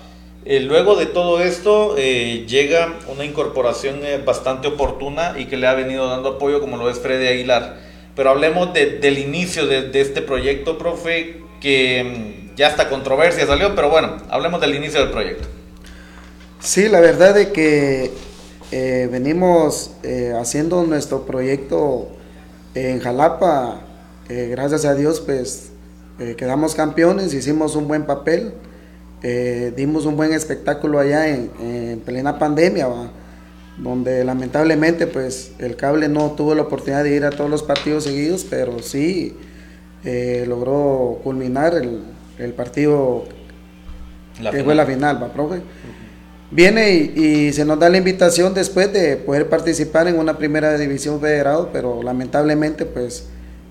Eh, 0.43 0.59
luego 0.59 0.97
de 0.97 1.05
todo 1.05 1.39
esto 1.39 1.95
llega 1.95 2.95
una 3.07 3.23
incorporación 3.23 4.01
bastante 4.25 4.67
oportuna 4.67 5.35
y 5.37 5.45
que 5.45 5.55
le 5.55 5.67
ha 5.67 5.73
venido 5.73 6.09
dando 6.09 6.31
apoyo 6.31 6.59
como 6.59 6.75
lo 6.75 6.89
es 6.89 6.99
Freddy 6.99 7.27
Aguilar. 7.27 7.92
Pero 8.15 8.29
hablemos 8.29 8.73
del 8.73 9.17
inicio 9.17 9.65
de, 9.65 9.89
este 9.99 10.21
proyecto, 10.21 10.77
profe, 10.77 11.41
que 11.59 12.51
mm, 12.51 12.55
ya 12.55 12.67
hasta 12.67 12.89
controversia 12.89 13.47
salió, 13.47 13.73
pero 13.75 13.89
bueno, 13.89 14.17
hablemos 14.29 14.61
del 14.61 14.75
inicio 14.75 14.99
del 14.99 15.09
proyecto. 15.09 15.47
Sí, 16.59 16.89
la 16.89 16.99
verdad 16.99 17.37
es 17.37 17.47
que 17.47 18.11
eh, 18.71 19.09
venimos 19.11 19.91
eh, 20.03 20.33
haciendo 20.39 20.83
nuestro 20.83 21.25
proyecto 21.25 22.09
en 22.75 22.99
Jalapa, 22.99 23.81
eh, 24.29 24.47
gracias 24.51 24.85
a 24.85 24.95
Dios, 24.95 25.21
pues 25.21 25.69
quedamos 26.37 26.75
campeones, 26.75 27.33
hicimos 27.33 27.75
un 27.75 27.87
buen 27.87 28.05
papel, 28.05 28.53
dimos 29.75 30.05
un 30.05 30.15
buen 30.15 30.31
espectáculo 30.31 30.99
allá 30.99 31.27
en 31.27 32.01
plena 32.05 32.37
pandemia. 32.37 32.87
¿va? 32.87 33.09
Donde 33.77 34.23
lamentablemente 34.23 35.07
pues 35.07 35.53
el 35.59 35.75
cable 35.75 36.07
no 36.07 36.31
tuvo 36.31 36.53
la 36.55 36.63
oportunidad 36.63 37.03
de 37.03 37.15
ir 37.15 37.25
a 37.25 37.31
todos 37.31 37.49
los 37.49 37.63
partidos 37.63 38.03
seguidos, 38.03 38.45
pero 38.47 38.79
sí 38.81 39.35
eh, 40.03 40.45
logró 40.47 41.19
culminar 41.23 41.73
el, 41.75 42.53
partido 42.53 43.23
que 44.51 44.63
fue 44.63 44.75
la 44.75 44.85
final, 44.85 45.21
¿va, 45.21 45.31
profe? 45.31 45.61
Viene 46.51 46.91
y, 46.91 47.51
se 47.51 47.65
nos 47.65 47.79
da 47.79 47.89
la 47.89 47.97
invitación 47.97 48.53
después 48.53 48.93
de 48.93 49.17
poder 49.17 49.49
participar 49.49 50.07
en 50.07 50.19
una 50.19 50.37
primera 50.37 50.77
división 50.77 51.19
federado, 51.19 51.69
pero 51.73 52.03
lamentablemente 52.03 52.85
pues 52.85 53.29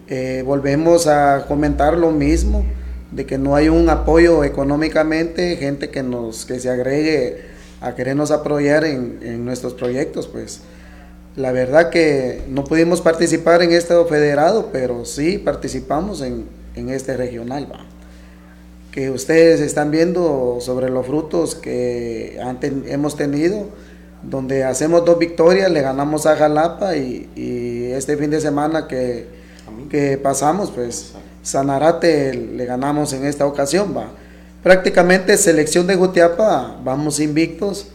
eh, 0.09 0.43
volvemos 0.45 1.07
a 1.07 1.45
comentar 1.47 1.97
lo 1.97 2.11
mismo, 2.11 2.65
de 3.13 3.27
que 3.27 3.39
no 3.39 3.55
hay 3.55 3.69
un 3.69 3.89
apoyo 3.89 4.43
económicamente, 4.43 5.57
gente 5.57 5.91
que 5.91 6.03
nos 6.03 6.45
que 6.45 6.59
se 6.59 6.71
agregue 6.71 7.52
a 7.83 7.95
querernos 7.95 8.31
apoyar 8.31 8.85
en, 8.85 9.45
nuestros 9.45 9.75
proyectos, 9.75 10.29
pues 10.29 10.61
la 11.35 11.51
verdad 11.53 11.91
que 11.91 12.43
no 12.49 12.65
pudimos 12.65 13.01
participar 13.01 13.63
en 13.63 13.73
este 13.73 13.95
federado, 14.05 14.69
pero 14.73 15.05
sí 15.05 15.39
participamos 15.39 16.23
en, 16.23 16.47
este 16.75 17.17
regional, 17.17 17.69
¿va? 17.71 17.85
que 18.93 19.11
ustedes 19.11 19.61
están 19.61 19.91
viendo 19.91 20.59
sobre 20.61 20.91
los 20.91 21.07
frutos 21.07 21.55
que 21.55 22.39
hemos 22.87 23.17
tenido, 23.17 23.67
donde 24.23 24.65
hacemos 24.65 25.05
dos 25.05 25.19
victorias, 25.19 25.71
le 25.71 25.83
ganamos 25.83 26.27
a 26.27 26.37
Jalapa 26.37 26.97
y, 26.97 27.91
este 27.93 28.17
fin 28.17 28.31
de 28.31 28.41
semana 28.41 28.87
que, 28.87 29.27
que 29.91 30.17
pasamos, 30.19 30.71
pues 30.71 31.13
Sanarate 31.43 32.33
le 32.35 32.65
ganamos 32.65 33.13
en 33.13 33.27
esta 33.27 33.45
ocasión, 33.45 33.95
va 33.97 34.22
prácticamente 34.63 35.37
selección 35.37 35.87
de 35.87 35.97
Jutiapa, 35.97 36.77
vamos 36.83 37.21
invictos 37.21 37.89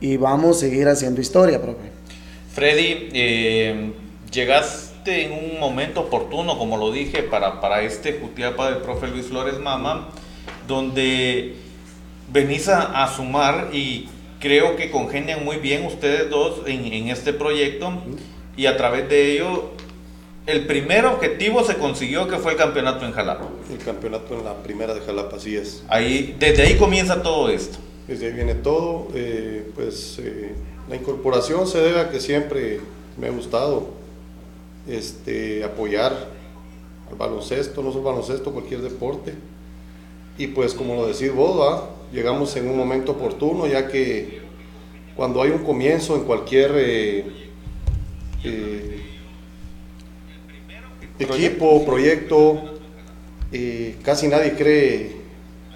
y 0.00 0.16
vamos 0.16 0.56
a 0.56 0.60
seguir 0.60 0.88
haciendo 0.88 1.20
historia, 1.20 1.60
profe. 1.60 1.90
Freddy, 2.52 3.08
eh, 3.12 3.92
llegaste 4.32 5.24
en 5.24 5.32
un 5.32 5.60
momento 5.60 6.00
oportuno, 6.00 6.58
como 6.58 6.76
lo 6.76 6.90
dije, 6.90 7.22
para, 7.22 7.60
para 7.60 7.82
este 7.82 8.18
Jutiapa 8.20 8.70
del 8.70 8.78
profe 8.78 9.06
Luis 9.08 9.26
Flores 9.26 9.58
Mama, 9.58 10.08
donde 10.66 11.54
venís 12.32 12.68
a, 12.68 13.06
sumar 13.14 13.68
y 13.72 14.08
creo 14.40 14.76
que 14.76 14.90
congenian 14.90 15.44
muy 15.44 15.56
bien 15.56 15.86
ustedes 15.86 16.28
dos 16.28 16.62
en, 16.66 16.86
en 16.86 17.08
este 17.08 17.32
proyecto 17.32 17.92
y 18.56 18.66
a 18.66 18.76
través 18.76 19.08
de 19.08 19.32
ello 19.32 19.75
el 20.46 20.66
primer 20.66 21.04
objetivo 21.06 21.64
se 21.64 21.76
consiguió 21.76 22.28
que 22.28 22.38
fue 22.38 22.52
el 22.52 22.58
campeonato 22.58 23.04
en 23.04 23.12
Jalapa. 23.12 23.48
El 23.70 23.78
campeonato 23.78 24.38
en 24.38 24.44
la 24.44 24.54
primera 24.62 24.94
de 24.94 25.00
Jalapa, 25.00 25.36
así 25.36 25.56
es. 25.56 25.82
Ahí, 25.88 26.36
desde 26.38 26.62
ahí 26.62 26.76
comienza 26.76 27.22
todo 27.22 27.50
esto. 27.50 27.78
Desde 28.06 28.26
ahí 28.26 28.32
viene 28.32 28.54
todo. 28.54 29.08
Eh, 29.14 29.68
pues 29.74 30.20
eh, 30.20 30.54
la 30.88 30.94
incorporación 30.94 31.66
se 31.66 31.78
debe 31.78 32.00
a 32.00 32.10
que 32.10 32.20
siempre 32.20 32.80
me 33.18 33.26
ha 33.26 33.30
gustado 33.30 33.88
este, 34.88 35.64
apoyar 35.64 36.12
al 37.10 37.16
baloncesto, 37.16 37.82
no 37.82 37.90
solo 37.90 38.04
baloncesto, 38.04 38.52
cualquier 38.52 38.82
deporte. 38.82 39.34
Y 40.38 40.46
pues 40.48 40.74
como 40.74 40.94
lo 40.94 41.08
decís 41.08 41.34
vos, 41.34 41.82
llegamos 42.12 42.54
en 42.56 42.68
un 42.68 42.76
momento 42.76 43.12
oportuno, 43.12 43.66
ya 43.66 43.88
que 43.88 44.42
cuando 45.16 45.42
hay 45.42 45.50
un 45.50 45.64
comienzo 45.64 46.14
en 46.14 46.22
cualquier... 46.22 46.70
Eh, 46.76 47.24
equipo, 51.18 51.84
proyecto, 51.84 52.60
eh, 53.52 53.96
casi 54.02 54.28
nadie 54.28 54.52
cree 54.52 55.16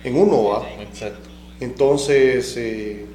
en 0.04 0.16
uno, 0.16 0.44
¿va? 0.44 0.66
Entonces, 1.60 2.56
eh, 2.56 3.06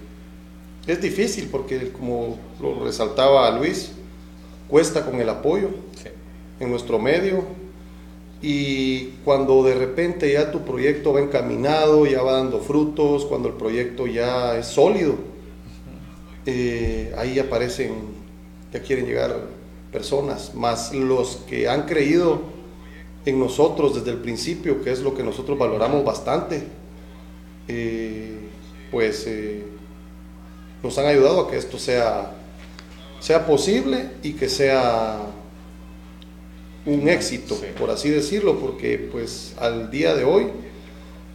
es 0.87 1.01
difícil 1.01 1.49
porque, 1.51 1.91
como 1.91 2.37
lo 2.61 2.83
resaltaba 2.83 3.49
Luis, 3.57 3.91
cuesta 4.67 5.05
con 5.05 5.19
el 5.19 5.29
apoyo 5.29 5.69
en 6.59 6.69
nuestro 6.69 6.99
medio. 6.99 7.43
Y 8.41 9.07
cuando 9.23 9.63
de 9.63 9.73
repente 9.73 10.31
ya 10.31 10.51
tu 10.51 10.63
proyecto 10.63 11.13
va 11.13 11.21
encaminado, 11.21 12.05
ya 12.05 12.21
va 12.21 12.33
dando 12.33 12.59
frutos, 12.59 13.25
cuando 13.25 13.47
el 13.47 13.55
proyecto 13.55 14.05
ya 14.05 14.57
es 14.57 14.67
sólido, 14.67 15.15
eh, 16.45 17.13
ahí 17.17 17.39
aparecen, 17.39 17.93
ya 18.71 18.81
quieren 18.81 19.07
llegar 19.07 19.35
personas, 19.95 20.53
más 20.53 20.93
los 20.93 21.37
que 21.47 21.69
han 21.69 21.83
creído 21.83 22.41
en 23.25 23.39
nosotros 23.39 23.95
desde 23.95 24.11
el 24.11 24.17
principio, 24.17 24.83
que 24.83 24.91
es 24.91 24.99
lo 24.99 25.15
que 25.15 25.23
nosotros 25.23 25.57
valoramos 25.57 26.03
bastante, 26.03 26.67
eh, 27.69 28.37
pues 28.91 29.23
eh, 29.25 29.63
nos 30.83 30.97
han 30.97 31.05
ayudado 31.05 31.39
a 31.39 31.49
que 31.49 31.55
esto 31.55 31.77
sea, 31.77 32.33
sea 33.21 33.45
posible 33.45 34.09
y 34.21 34.33
que 34.33 34.49
sea 34.49 35.17
un 36.85 37.07
éxito, 37.07 37.57
por 37.79 37.89
así 37.89 38.09
decirlo, 38.09 38.59
porque 38.59 38.97
pues 38.99 39.55
al 39.61 39.89
día 39.91 40.13
de 40.13 40.25
hoy, 40.25 40.47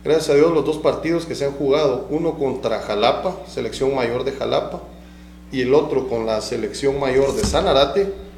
gracias 0.05 0.29
a 0.29 0.35
Dios, 0.35 0.53
los 0.53 0.67
dos 0.67 0.77
partidos 0.77 1.25
que 1.25 1.35
se 1.35 1.47
han 1.47 1.53
jugado, 1.53 2.07
uno 2.11 2.39
contra 2.39 2.81
Jalapa, 2.81 3.39
selección 3.49 3.95
mayor 3.95 4.25
de 4.25 4.33
Jalapa, 4.33 4.83
y 5.51 5.63
el 5.63 5.73
otro 5.73 6.09
con 6.09 6.27
la 6.27 6.43
selección 6.43 7.01
mayor 7.01 7.35
de 7.35 7.43
Sanarate, 7.43 8.30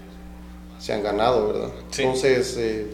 se 0.83 0.93
han 0.93 1.05
ganado, 1.05 1.47
¿verdad? 1.47 1.71
Entonces, 1.97 2.57
eh, 2.59 2.87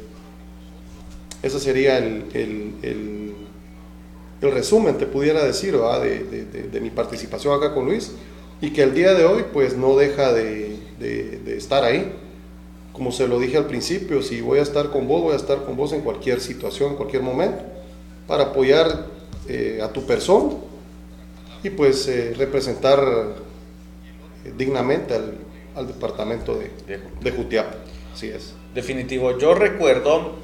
ese 1.42 1.58
sería 1.58 1.96
el, 1.96 2.26
el, 2.34 2.74
el, 2.82 4.52
resumen, 4.52 4.98
te 4.98 5.06
pudiera 5.06 5.42
decir, 5.42 5.72
¿verdad? 5.72 6.02
De, 6.02 6.22
de, 6.24 6.68
de, 6.68 6.80
mi 6.82 6.90
participación 6.90 7.54
acá 7.54 7.72
con 7.72 7.86
Luis 7.86 8.12
y 8.60 8.70
que 8.70 8.82
el 8.82 8.92
día 8.94 9.14
de 9.14 9.24
hoy 9.24 9.46
pues 9.54 9.74
no 9.74 9.96
deja 9.96 10.34
de, 10.34 10.76
estar 11.46 11.82
ahí. 11.82 12.12
Como 12.92 13.10
se 13.10 13.26
lo 13.26 13.38
dije 13.38 13.56
al 13.56 13.66
principio, 13.66 14.20
si 14.20 14.42
voy 14.42 14.58
a 14.58 14.62
estar 14.62 14.90
con 14.90 15.08
vos, 15.08 15.22
voy 15.22 15.32
a 15.32 15.36
estar 15.36 15.64
con 15.64 15.74
vos 15.74 15.92
en 15.94 16.02
cualquier 16.02 16.40
situación, 16.40 16.90
en 16.90 16.96
cualquier 16.96 17.22
momento, 17.22 17.62
para 18.26 18.44
apoyar 18.44 19.06
eh, 19.48 19.80
a 19.82 19.88
tu 19.90 20.04
persona 20.04 20.50
y 21.62 21.70
pues 21.70 22.06
eh, 22.06 22.34
representar 22.36 23.00
dignamente 24.56 25.14
al, 25.14 25.47
departamento 25.86 26.54
de, 26.54 26.70
de 27.20 27.30
Jutiapa. 27.30 27.76
Así 28.12 28.28
es. 28.28 28.54
Definitivo. 28.74 29.38
Yo 29.38 29.54
recuerdo 29.54 30.36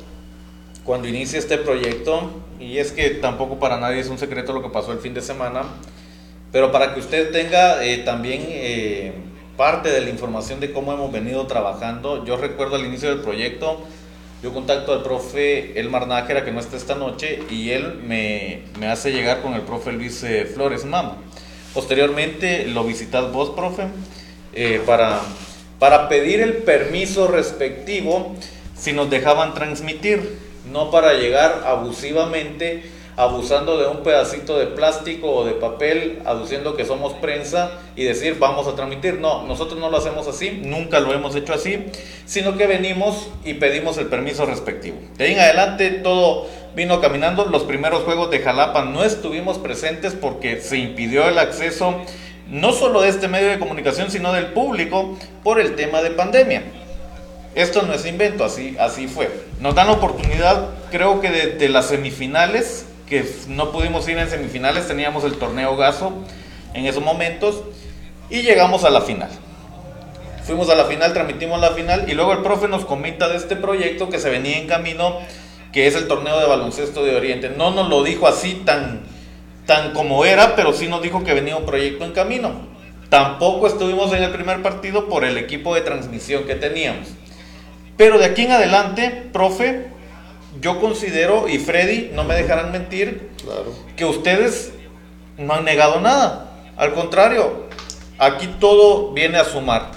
cuando 0.85 1.09
inicia 1.09 1.39
este 1.39 1.59
proyecto, 1.59 2.31
y 2.61 2.79
es 2.79 2.93
que 2.93 3.11
tampoco 3.11 3.59
para 3.59 3.79
nadie 3.79 4.01
es 4.01 4.09
un 4.09 4.19
secreto 4.19 4.53
lo 4.53 4.63
que 4.63 4.69
pasó 4.69 4.93
el 4.93 4.99
fin 4.99 5.15
de 5.15 5.23
semana, 5.23 5.63
pero 6.53 6.71
para 6.71 6.95
que 6.95 7.01
usted 7.01 7.33
tenga 7.33 7.85
eh, 7.85 7.99
también 7.99 8.43
eh, 8.47 9.13
parte 9.57 9.91
de 9.91 10.03
la 10.03 10.11
información 10.11 10.61
de 10.61 10.73
cómo 10.73 10.93
hemos 10.93 11.11
venido 11.11 11.47
trabajando, 11.47 12.25
yo 12.25 12.37
recuerdo 12.37 12.77
al 12.77 12.85
inicio 12.85 13.09
del 13.09 13.21
proyecto, 13.21 13.83
yo 14.43 14.53
contacto 14.53 14.93
al 14.93 15.03
profe 15.03 15.81
Elmar 15.81 16.07
Nájera, 16.07 16.45
que 16.45 16.53
no 16.53 16.61
está 16.61 16.77
esta 16.77 16.95
noche, 16.95 17.41
y 17.51 17.71
él 17.71 18.01
me, 18.07 18.65
me 18.79 18.89
hace 18.89 19.11
llegar 19.11 19.41
con 19.41 19.55
el 19.55 19.63
profe 19.63 19.91
Luis 19.91 20.23
eh, 20.23 20.45
Flores 20.45 20.85
Mama. 20.85 21.17
Posteriormente 21.73 22.67
lo 22.69 22.85
visitas 22.85 23.33
vos, 23.33 23.51
profe, 23.51 23.85
para, 24.87 25.21
para 25.79 26.09
pedir 26.09 26.41
el 26.41 26.59
permiso 26.59 27.27
respectivo 27.27 28.35
si 28.77 28.93
nos 28.93 29.11
dejaban 29.11 29.55
transmitir 29.55 30.45
no 30.65 30.91
para 30.91 31.15
llegar 31.15 31.63
abusivamente, 31.67 32.83
abusando 33.17 33.79
de 33.79 33.87
un 33.87 34.03
pedacito 34.03 34.59
de 34.59 34.67
plástico 34.67 35.31
o 35.31 35.45
de 35.45 35.53
papel, 35.53 36.21
aduciendo 36.25 36.75
que 36.75 36.85
somos 36.85 37.13
prensa 37.15 37.71
y 37.95 38.05
decir 38.05 38.39
vamos 38.39 38.67
a 38.67 38.75
transmitir. 38.75 39.21
No, 39.21 39.45
nosotros 39.45 39.79
no 39.79 39.91
lo 39.91 39.99
hacemos 39.99 40.27
así, 40.27 40.63
nunca 40.65 41.01
lo 41.01 41.13
hemos 41.13 41.37
hecho 41.37 41.53
así, 41.53 41.85
sino 42.27 42.57
que 42.57 42.67
venimos 42.67 43.29
y 43.45 43.55
pedimos 43.55 43.99
el 43.99 44.07
permiso 44.07 44.47
respectivo. 44.47 44.97
De 45.17 45.27
ahí 45.27 45.33
en 45.33 45.41
adelante 45.41 45.91
todo 45.91 46.47
vino 46.75 47.01
caminando. 47.01 47.45
Los 47.45 47.63
primeros 47.63 48.03
juegos 48.03 48.31
de 48.31 48.41
Jalapa 48.41 48.85
no 48.85 49.05
estuvimos 49.05 49.59
presentes 49.59 50.15
porque 50.15 50.61
se 50.61 50.79
impidió 50.79 51.29
el 51.29 51.39
acceso 51.39 52.01
no 52.55 52.73
solo 52.73 53.03
de 53.03 53.09
este 53.09 53.27
medio 53.27 53.49
de 53.49 53.59
comunicación, 53.59 54.13
sino 54.13 54.33
del 54.33 54.53
público 54.53 55.19
por 55.43 55.61
el 55.61 55.75
tema 55.75 56.03
de 56.03 56.13
pandemia. 56.13 56.63
Esto 57.57 57.83
no 57.83 57.93
es 57.93 58.07
invento, 58.07 58.45
así, 58.45 58.77
así 58.79 59.09
fue. 59.09 59.29
Nos 59.59 59.75
dan 59.75 59.89
la 59.89 59.95
oportunidad, 59.95 60.69
creo 60.93 61.21
que 61.21 61.31
de, 61.31 61.69
las 61.69 61.89
semifinales, 61.89 62.87
que 63.09 63.29
no 63.49 63.73
pudimos 63.73 64.09
ir 64.09 64.19
en 64.19 64.31
semifinales, 64.31 64.87
teníamos 64.87 65.25
el 65.25 65.35
torneo 65.35 65.77
Gaso 65.77 66.13
en 66.75 66.87
esos 66.87 67.03
momentos 67.03 67.61
y 68.31 68.43
llegamos 68.43 68.85
a 68.85 68.91
la 68.91 69.01
final. 69.01 69.31
Fuimos 70.45 70.71
a 70.71 70.77
la 70.77 70.85
final, 70.85 71.13
transmitimos 71.13 71.61
la 71.61 71.73
final 71.73 72.09
y 72.09 72.15
luego 72.15 72.35
el 72.35 72.43
profe 72.43 72.69
nos 72.69 72.85
comenta 72.85 73.29
de 73.29 73.37
este 73.37 73.57
proyecto 73.57 74.11
que 74.11 74.21
se 74.21 74.31
venía 74.31 74.59
en 74.59 74.69
camino, 74.69 75.19
que 75.73 75.89
es 75.89 75.97
el 75.97 76.07
torneo 76.07 76.39
de 76.39 76.47
baloncesto 76.47 77.05
de 77.05 77.17
Oriente. 77.17 77.49
No 77.49 77.73
nos 77.73 77.89
lo 77.89 78.05
dijo 78.05 78.29
así 78.29 78.63
tan, 78.65 79.01
tan 79.67 79.93
como 79.93 80.25
era, 80.25 80.57
pero 80.57 80.73
sí 80.73 80.89
nos 80.89 81.03
dijo 81.03 81.25
que 81.25 81.35
venía 81.35 81.57
un 81.57 81.67
proyecto 81.67 82.05
en 82.05 82.13
camino. 82.13 82.53
Tampoco 83.09 83.67
estuvimos 83.67 84.13
en 84.13 84.23
el 84.23 84.31
primer 84.31 84.63
partido 84.63 85.09
por 85.09 85.25
el 85.25 85.39
equipo 85.39 85.75
de 85.75 85.83
transmisión 85.83 86.45
que 86.45 86.55
teníamos. 86.55 87.09
Pero 87.97 88.19
de 88.19 88.25
aquí 88.25 88.43
en 88.43 88.53
adelante, 88.53 89.29
profe, 89.33 89.87
yo 90.61 90.81
considero, 90.81 91.49
y 91.49 91.59
Freddy, 91.59 92.11
no 92.13 92.25
me 92.25 92.35
dejarán 92.35 92.73
mentir, 92.73 93.31
que 93.97 94.05
ustedes 94.05 94.73
no 95.39 95.55
han 95.55 95.65
negado 95.65 96.01
nada. 96.01 96.51
Al 96.77 96.93
contrario, 96.93 97.69
aquí 98.19 98.49
todo 98.59 99.13
viene 99.13 99.39
a 99.39 99.45
sumar. 99.45 99.91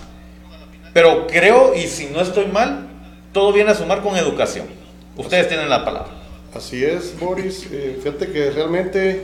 Pero 0.94 1.28
creo, 1.28 1.76
y 1.76 1.88
si 1.88 2.08
no 2.08 2.22
estoy 2.22 2.46
mal, 2.46 2.88
todo 3.34 3.54
viene 3.54 3.72
a 3.72 3.76
sumar 3.76 4.02
con 4.02 4.16
educación. 4.18 4.68
Ustedes 5.16 5.48
tienen 5.48 5.70
la 5.70 5.84
palabra. 5.84 6.12
Así 6.56 6.84
es, 6.84 7.20
Boris. 7.20 7.68
Eh, 7.72 8.00
fíjate 8.02 8.32
que 8.32 8.50
realmente, 8.52 9.24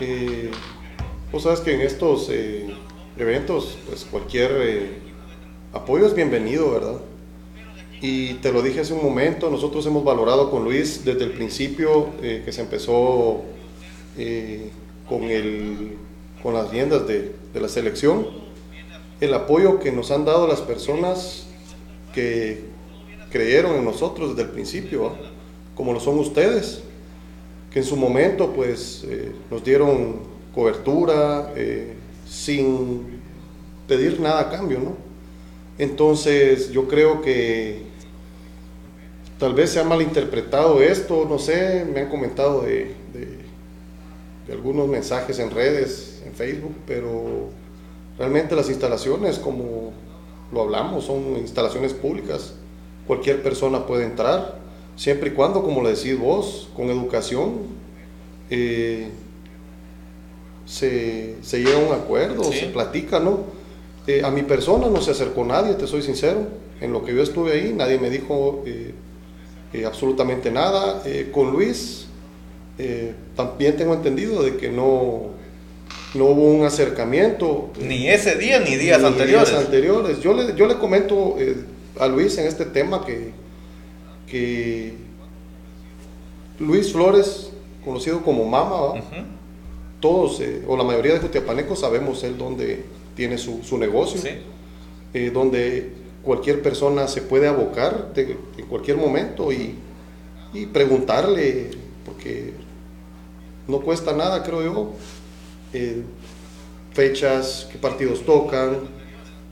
eh, 0.00 0.50
vos 1.32 1.42
sabes 1.44 1.60
que 1.60 1.74
en 1.74 1.80
estos 1.80 2.28
eh, 2.30 2.66
eventos, 3.16 3.78
pues 3.86 4.06
cualquier 4.10 4.50
eh, 4.60 4.90
apoyo 5.72 6.06
es 6.06 6.14
bienvenido, 6.14 6.70
¿verdad? 6.72 7.00
Y 8.00 8.34
te 8.34 8.52
lo 8.52 8.62
dije 8.62 8.80
hace 8.80 8.94
un 8.94 9.02
momento, 9.02 9.50
nosotros 9.50 9.86
hemos 9.86 10.02
valorado 10.02 10.50
con 10.50 10.64
Luis 10.64 11.04
desde 11.04 11.24
el 11.24 11.32
principio 11.32 12.08
eh, 12.22 12.42
que 12.44 12.52
se 12.52 12.62
empezó 12.62 13.42
con, 15.08 15.22
el, 15.24 15.96
con 16.42 16.54
las 16.54 16.70
riendas 16.70 17.06
de, 17.06 17.32
la 17.54 17.68
selección, 17.68 18.26
el 19.20 19.34
apoyo 19.34 19.78
que 19.78 19.92
nos 19.92 20.10
han 20.10 20.24
dado 20.24 20.46
las 20.46 20.60
personas 20.60 21.46
que 22.14 22.64
creyeron 23.30 23.76
en 23.76 23.84
nosotros 23.84 24.30
desde 24.30 24.48
el 24.48 24.54
principio, 24.54 25.12
como 25.74 25.92
lo 25.92 26.00
son 26.00 26.18
ustedes, 26.18 26.82
que 27.70 27.78
en 27.78 27.84
su 27.84 27.96
momento 27.96 28.52
pues 28.52 29.04
eh, 29.08 29.32
nos 29.50 29.62
dieron 29.64 30.18
cobertura 30.54 31.52
sin 32.28 33.20
pedir 33.86 34.20
nada 34.20 34.40
a 34.40 34.50
cambio, 34.50 34.80
¿no? 34.80 34.96
Entonces 35.78 36.70
yo 36.70 36.88
creo 36.88 37.22
que 37.22 37.90
Tal 39.40 39.54
vez 39.54 39.70
se 39.70 39.80
ha 39.80 39.84
malinterpretado 39.84 40.82
esto, 40.82 41.26
no 41.26 41.38
sé, 41.38 41.86
me 41.90 42.00
han 42.00 42.10
comentado 42.10 42.60
de, 42.60 42.94
algunos 44.52 44.86
mensajes 44.86 45.38
en 45.38 45.50
redes, 45.50 46.22
en 46.26 46.34
Facebook, 46.34 46.74
pero 46.86 47.48
realmente 48.18 48.54
las 48.54 48.68
instalaciones, 48.68 49.38
como 49.38 49.92
lo 50.52 50.60
hablamos, 50.60 51.04
son 51.06 51.38
instalaciones 51.38 51.94
públicas. 51.94 52.52
Cualquier 53.06 53.42
persona 53.42 53.86
puede 53.86 54.04
entrar, 54.04 54.58
siempre 55.00 55.30
y 55.30 55.32
cuando, 55.32 55.62
como 55.62 55.82
le 55.82 55.94
decís 55.94 56.18
vos, 56.18 56.68
con 56.76 56.90
educación, 56.90 57.52
eh, 58.50 59.08
se, 60.66 61.36
se, 61.40 61.58
llega 61.60 61.76
a 61.76 61.78
un 61.78 61.94
acuerdo, 61.94 62.44
se 62.52 62.66
platica, 62.66 63.18
¿no? 63.18 63.44
Eh, 64.06 64.20
a 64.22 64.30
mi 64.30 64.42
persona 64.42 64.88
no 64.88 65.00
se 65.00 65.12
acercó 65.12 65.42
nadie, 65.42 65.72
te 65.72 65.86
soy 65.86 66.02
sincero. 66.02 66.48
En 66.82 66.92
lo 66.92 67.02
que 67.02 67.14
yo 67.14 67.22
estuve 67.22 67.52
ahí, 67.52 67.72
nadie 67.74 67.98
me 67.98 68.10
dijo 68.10 68.62
eh, 68.66 68.92
absolutamente 69.86 70.50
nada. 70.50 71.02
Con 71.32 71.50
Luis 71.50 72.06
también 73.36 73.78
tengo 73.78 73.94
entendido 73.94 74.42
de 74.42 74.56
que 74.58 74.68
no, 74.68 75.30
no 76.12 76.24
hubo 76.26 76.42
un 76.42 76.66
acercamiento. 76.66 77.70
Ni 77.80 78.06
ese 78.06 78.34
día 78.34 78.60
ni 78.60 78.76
días 78.76 79.02
anteriores. 79.02 79.54
anteriores. 79.54 80.20
Yo 80.20 80.34
le, 80.34 80.54
yo 80.54 80.66
le 80.66 80.74
comento 80.74 81.36
a 81.98 82.06
Luis 82.06 82.36
en 82.36 82.46
este 82.46 82.66
tema 82.66 83.04
que, 83.04 83.32
que 84.30 84.94
Luis 86.58 86.92
Flores, 86.92 87.50
conocido 87.84 88.22
como 88.22 88.44
Mama, 88.44 89.02
todos 90.00 90.40
o 90.66 90.76
la 90.76 90.84
mayoría 90.84 91.14
de 91.14 91.20
jutiapanecos 91.20 91.80
sabemos 91.80 92.22
él 92.24 92.38
dónde 92.38 92.84
tiene 93.16 93.36
su, 93.36 93.62
su 93.62 93.76
negocio, 93.76 94.20
donde 95.32 95.92
cualquier 96.22 96.62
persona 96.62 97.08
se 97.08 97.22
puede 97.22 97.48
abocar 97.48 98.12
en 98.16 98.66
cualquier 98.66 98.96
momento 98.96 99.50
y, 99.52 99.76
preguntarle, 100.72 101.70
porque 102.04 102.52
no 103.68 103.80
cuesta 103.80 104.12
nada, 104.12 104.42
creo 104.42 104.62
yo, 104.62 104.90
eh, 105.72 106.02
fechas, 106.92 107.68
qué 107.70 107.78
partidos 107.78 108.24
tocan. 108.24 108.99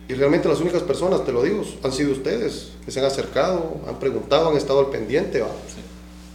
Y 0.09 0.14
realmente 0.14 0.48
las 0.48 0.61
únicas 0.61 0.82
personas, 0.82 1.24
te 1.24 1.32
lo 1.32 1.42
digo, 1.42 1.62
han 1.82 1.92
sido 1.92 2.12
ustedes, 2.12 2.72
que 2.84 2.90
se 2.90 3.00
han 3.00 3.06
acercado, 3.06 3.76
han 3.86 3.98
preguntado, 3.98 4.48
han 4.48 4.56
estado 4.56 4.80
al 4.80 4.86
pendiente. 4.86 5.44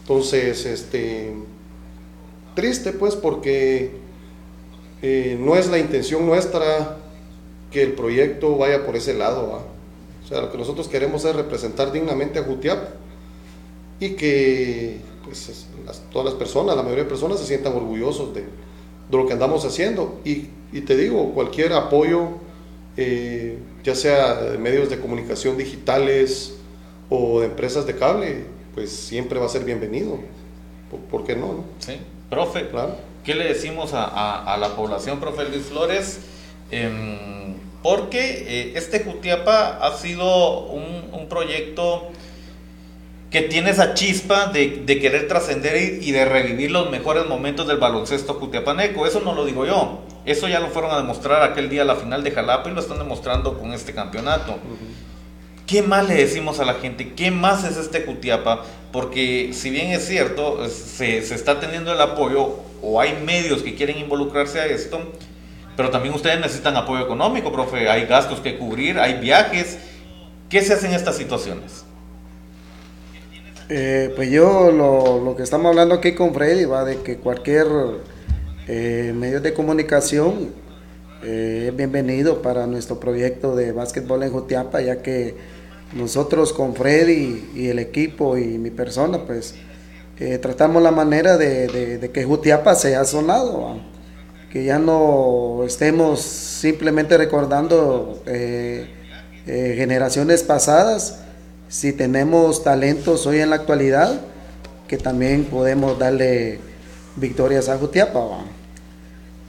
Entonces, 0.02 0.64
este, 0.64 1.34
triste 2.54 2.92
pues 2.92 3.16
porque 3.16 3.90
eh, 5.02 5.36
no 5.40 5.56
es 5.56 5.68
la 5.68 5.78
intención 5.78 6.24
nuestra 6.24 6.98
que 7.70 7.82
el 7.82 7.92
proyecto 7.94 8.56
vaya 8.56 8.86
por 8.86 8.94
ese 8.94 9.14
lado. 9.14 9.50
¿va? 9.50 9.58
O 10.24 10.28
sea, 10.28 10.40
lo 10.40 10.52
que 10.52 10.58
nosotros 10.58 10.88
queremos 10.88 11.24
es 11.24 11.34
representar 11.34 11.92
dignamente 11.92 12.38
a 12.38 12.44
Jutiap 12.44 12.88
y 14.00 14.10
que 14.10 15.00
pues, 15.24 15.66
todas 16.12 16.26
las 16.26 16.34
personas, 16.34 16.76
la 16.76 16.82
mayoría 16.82 17.04
de 17.04 17.10
personas 17.10 17.38
se 17.40 17.46
sientan 17.46 17.74
orgullosos 17.74 18.34
de, 18.34 18.44
lo 19.10 19.26
que 19.26 19.32
andamos 19.32 19.64
haciendo. 19.64 20.20
Y, 20.24 20.48
te 20.80 20.96
digo, 20.96 21.32
cualquier 21.34 21.72
apoyo, 21.72 22.28
eh, 22.96 23.58
ya 23.82 23.94
sea 23.94 24.34
de 24.34 24.58
medios 24.58 24.90
de 24.90 25.00
comunicación 25.00 25.56
digitales 25.56 26.54
o 27.10 27.40
de 27.40 27.46
empresas 27.46 27.86
de 27.86 27.96
cable, 27.96 28.44
pues 28.74 28.90
siempre 28.90 29.38
va 29.38 29.46
a 29.46 29.48
ser 29.48 29.64
bienvenido. 29.64 30.18
¿Por, 31.10 31.24
qué 31.24 31.34
no, 31.34 31.64
Sí, 31.80 31.98
profe, 32.30 32.68
claro. 32.68 32.96
¿qué 33.24 33.34
le 33.34 33.44
decimos 33.46 33.90
a, 33.94 34.56
la 34.60 34.76
población, 34.76 35.18
profe 35.18 35.48
Luis 35.48 35.64
Flores? 35.64 36.20
Em, 36.70 37.54
porque 37.82 38.44
eh, 38.48 38.72
este 38.76 39.00
Jutiapa 39.00 39.78
ha 39.78 39.96
sido 39.98 40.66
un, 40.68 40.94
proyecto 41.28 42.10
que 43.34 43.42
tiene 43.42 43.70
esa 43.70 43.94
chispa 43.94 44.46
de, 44.46 44.84
querer 44.86 45.26
trascender 45.26 46.00
y, 46.00 46.12
de 46.12 46.24
revivir 46.24 46.70
los 46.70 46.88
mejores 46.88 47.26
momentos 47.26 47.66
del 47.66 47.78
baloncesto 47.78 48.34
jutiapaneco. 48.34 49.08
Eso 49.08 49.22
no 49.24 49.34
lo 49.34 49.44
digo 49.44 49.66
yo, 49.66 50.04
eso 50.24 50.46
ya 50.46 50.60
lo 50.60 50.68
fueron 50.68 50.92
a 50.92 50.98
demostrar 50.98 51.42
aquel 51.42 51.68
día 51.68 51.82
a 51.82 51.84
la 51.84 51.96
final 51.96 52.22
de 52.22 52.30
Jalapa 52.30 52.70
y 52.70 52.74
lo 52.74 52.80
están 52.80 53.00
demostrando 53.00 53.58
con 53.58 53.72
este 53.72 53.92
campeonato. 53.92 54.60
¿Qué 55.66 55.82
más 55.82 56.06
le 56.06 56.14
decimos 56.14 56.60
a 56.60 56.64
la 56.64 56.74
gente? 56.74 57.14
¿Qué 57.14 57.32
más 57.32 57.64
es 57.64 57.76
este 57.76 58.02
Jutiapa? 58.02 58.62
Porque 58.92 59.50
si 59.52 59.70
bien 59.70 59.88
es 59.88 60.06
cierto, 60.06 60.68
se, 60.68 61.20
se 61.22 61.34
está 61.34 61.58
teniendo 61.58 61.92
el 61.92 62.00
apoyo 62.00 62.60
o 62.82 63.00
hay 63.00 63.20
medios 63.24 63.64
que 63.64 63.74
quieren 63.74 63.98
involucrarse 63.98 64.60
a 64.60 64.66
esto, 64.66 65.00
pero 65.76 65.90
también 65.90 66.14
ustedes 66.14 66.38
necesitan 66.38 66.76
apoyo 66.76 67.02
económico, 67.02 67.50
profe. 67.50 67.90
Hay 67.90 68.06
gastos 68.06 68.38
que 68.38 68.56
cubrir, 68.58 69.00
hay 69.00 69.14
viajes. 69.14 69.78
¿Qué 70.48 70.62
se 70.62 70.74
hace 70.74 70.86
en 70.86 70.92
estas 70.94 71.16
situaciones? 71.16 71.84
Eh, 73.70 74.12
pues 74.14 74.30
yo 74.30 74.70
lo, 74.70 75.34
que 75.36 75.42
estamos 75.42 75.70
hablando 75.70 75.94
aquí 75.94 76.12
con 76.12 76.34
Freddy 76.34 76.66
va 76.66 76.84
de 76.84 76.98
que 76.98 77.16
cualquier 77.16 77.66
eh, 78.68 79.14
medio 79.16 79.40
de 79.40 79.54
comunicación 79.54 80.50
eh, 81.22 81.68
es 81.70 81.76
bienvenido 81.76 82.42
para 82.42 82.66
nuestro 82.66 83.00
proyecto 83.00 83.56
de 83.56 83.72
básquetbol 83.72 84.22
en 84.22 84.32
Jutiapa, 84.32 84.82
ya 84.82 85.00
que 85.00 85.34
nosotros 85.94 86.52
con 86.52 86.74
Freddy 86.74 87.52
y 87.54 87.68
el 87.68 87.78
equipo 87.78 88.36
y 88.36 88.58
mi 88.58 88.70
persona, 88.70 89.24
pues 89.26 89.54
tratamos 90.42 90.82
la 90.82 90.90
manera 90.90 91.38
de, 91.38 92.10
que 92.12 92.24
Jutiapa 92.24 92.74
sea 92.74 93.04
sonado, 93.04 93.78
que 94.52 94.64
ya 94.64 94.78
no 94.78 95.62
estemos 95.66 96.20
simplemente 96.20 97.16
recordando 97.16 98.22
generaciones 99.46 100.42
pasadas, 100.42 101.23
si 101.74 101.92
tenemos 101.92 102.62
talentos 102.62 103.26
hoy 103.26 103.40
en 103.40 103.50
la 103.50 103.56
actualidad, 103.56 104.20
que 104.86 104.96
también 104.96 105.44
podemos 105.44 105.98
darle 105.98 106.60
victorias 107.16 107.68
a 107.68 107.76
Jutiapa. 107.76 108.44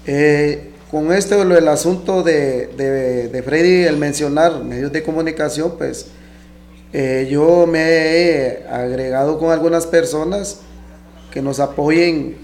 Eh, 0.08 0.72
con 0.90 1.14
esto, 1.14 1.40
el 1.44 1.68
asunto 1.68 2.24
de, 2.24 3.30
de, 3.32 3.44
Freddy, 3.44 3.84
el 3.84 3.98
mencionar 3.98 4.64
medios 4.64 4.92
de 4.92 5.04
comunicación, 5.04 5.76
pues 5.78 6.08
eh, 6.94 7.28
yo 7.30 7.68
me 7.68 7.84
he 7.84 8.68
agregado 8.70 9.38
con 9.38 9.52
algunas 9.52 9.86
personas 9.86 10.62
que 11.30 11.44
nos 11.44 11.60
apoyen 11.60 12.38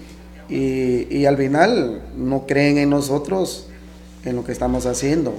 y, 0.48 1.08
y, 1.10 1.26
al 1.26 1.36
final 1.36 2.02
no 2.16 2.46
creen 2.46 2.78
en 2.78 2.90
nosotros, 2.90 3.66
en 4.24 4.36
lo 4.36 4.44
que 4.44 4.52
estamos 4.52 4.86
haciendo. 4.86 5.34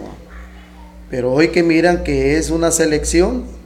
Pero 1.10 1.32
hoy 1.32 1.48
que 1.48 1.64
miran 1.64 2.04
que 2.04 2.36
es 2.36 2.50
una 2.50 2.72
selección, 2.72 3.63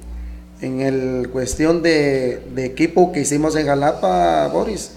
en 0.61 0.81
el 0.81 1.29
cuestión 1.29 1.81
de, 1.81 2.41
equipo 2.57 3.11
que 3.11 3.21
hicimos 3.21 3.55
en 3.55 3.65
Jalapa, 3.67 4.47
Boris. 4.47 4.91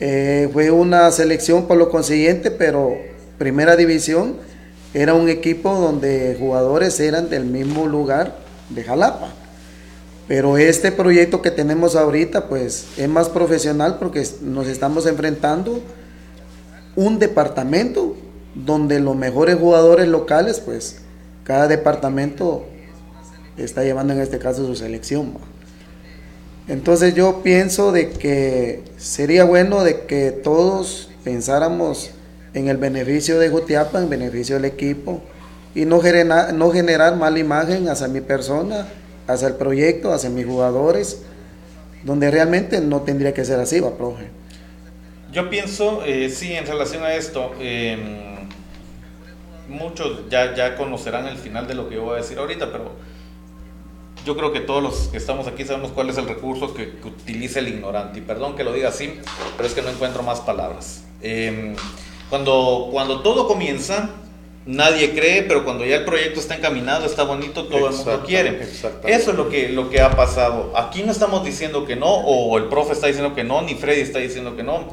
Eh, 0.00 0.48
fue 0.52 0.70
una 0.70 1.10
selección 1.10 1.66
por 1.66 1.76
lo 1.76 1.90
consiguiente, 1.90 2.50
pero 2.50 2.96
primera 3.38 3.76
división 3.76 4.36
era 4.94 5.14
un 5.14 5.28
equipo 5.28 5.74
donde 5.74 6.36
jugadores 6.38 6.98
eran 7.00 7.28
del 7.28 7.44
mismo 7.44 7.86
lugar 7.86 8.36
de 8.70 8.82
Jalapa. 8.82 9.28
Pero 10.28 10.58
este 10.58 10.90
proyecto 10.90 11.40
que 11.40 11.50
tenemos 11.50 11.94
ahorita, 11.94 12.48
pues 12.48 12.86
es 12.96 13.08
más 13.08 13.28
profesional 13.28 13.98
porque 13.98 14.26
nos 14.42 14.66
estamos 14.66 15.06
enfrentando 15.06 15.80
un 16.96 17.18
departamento 17.18 18.16
donde 18.54 18.98
los 18.98 19.14
mejores 19.14 19.56
jugadores 19.56 20.08
locales, 20.08 20.60
pues 20.60 21.02
cada 21.44 21.68
departamento 21.68 22.64
está 23.56 23.84
llevando 23.84 24.12
en 24.12 24.20
este 24.20 24.38
caso 24.38 24.66
su 24.66 24.74
selección. 24.76 25.34
Entonces 26.68 27.14
yo 27.14 27.42
pienso 27.42 27.92
de 27.92 28.10
que 28.10 28.82
sería 28.96 29.44
bueno 29.44 29.84
de 29.84 30.06
que 30.06 30.32
todos 30.32 31.10
pensáramos 31.22 32.10
en 32.54 32.68
el 32.68 32.76
beneficio 32.76 33.38
de 33.38 33.50
Jutiapa, 33.50 34.00
en 34.00 34.08
beneficio 34.08 34.56
del 34.56 34.64
equipo 34.64 35.22
y 35.74 35.84
no 35.84 36.00
generar, 36.00 36.54
no 36.54 36.70
generar 36.72 37.16
mala 37.16 37.38
imagen 37.38 37.88
hacia 37.88 38.08
mi 38.08 38.20
persona, 38.20 38.88
hacia 39.28 39.48
el 39.48 39.54
proyecto, 39.54 40.12
hacia 40.12 40.30
mis 40.30 40.46
jugadores, 40.46 41.22
donde 42.02 42.30
realmente 42.30 42.80
no 42.80 43.02
tendría 43.02 43.34
que 43.34 43.44
ser 43.44 43.60
así, 43.60 43.78
va, 43.80 43.96
profe. 43.96 44.28
Yo 45.32 45.50
pienso, 45.50 46.02
eh, 46.04 46.30
sí, 46.30 46.52
en 46.52 46.66
relación 46.66 47.02
a 47.02 47.14
esto, 47.14 47.52
em, 47.60 48.48
muchos 49.68 50.28
ya, 50.30 50.54
ya 50.54 50.76
conocerán 50.76 51.26
el 51.26 51.36
final 51.36 51.66
de 51.66 51.74
lo 51.74 51.88
que 51.88 51.96
yo 51.96 52.04
voy 52.04 52.14
a 52.14 52.22
decir 52.22 52.38
ahorita, 52.38 52.72
pero 52.72 52.92
yo 54.26 54.36
creo 54.36 54.52
que 54.52 54.60
todos 54.60 54.82
los 54.82 54.94
que 55.08 55.18
estamos 55.18 55.46
aquí 55.46 55.64
sabemos 55.64 55.92
cuál 55.92 56.10
es 56.10 56.18
el 56.18 56.26
recurso 56.26 56.74
que, 56.74 56.94
utiliza 57.04 57.60
el 57.60 57.68
ignorante. 57.68 58.18
Y 58.18 58.22
perdón 58.22 58.56
que 58.56 58.64
lo 58.64 58.72
diga 58.72 58.88
así, 58.88 59.14
pero 59.56 59.68
es 59.68 59.72
que 59.72 59.82
no 59.82 59.88
encuentro 59.88 60.24
más 60.24 60.40
palabras. 60.40 61.04
Em, 61.22 61.76
cuando, 62.28 62.88
cuando 62.90 63.20
todo 63.20 63.46
comienza, 63.46 64.10
nadie 64.66 65.14
cree, 65.14 65.44
pero 65.44 65.64
cuando 65.64 65.86
ya 65.86 65.98
el 65.98 66.04
proyecto 66.04 66.40
está 66.40 66.56
encaminado, 66.56 67.06
está 67.06 67.22
bonito, 67.22 67.66
todo 67.66 67.88
el 67.88 67.94
mundo 67.94 68.24
quiere. 68.26 68.62
Eso 69.04 69.30
es 69.30 69.36
lo 69.36 69.48
que, 69.48 69.68
lo 69.68 69.90
que 69.90 70.00
ha 70.00 70.10
pasado. 70.10 70.72
Aquí 70.74 71.04
no 71.04 71.12
estamos 71.12 71.44
diciendo 71.44 71.86
que 71.86 71.94
no, 71.94 72.12
o 72.12 72.58
el 72.58 72.64
profe 72.64 72.94
está 72.94 73.06
diciendo 73.06 73.32
que 73.32 73.44
no, 73.44 73.62
ni 73.62 73.76
Freddy 73.76 74.00
está 74.00 74.18
diciendo 74.18 74.56
que 74.56 74.64
no. 74.64 74.88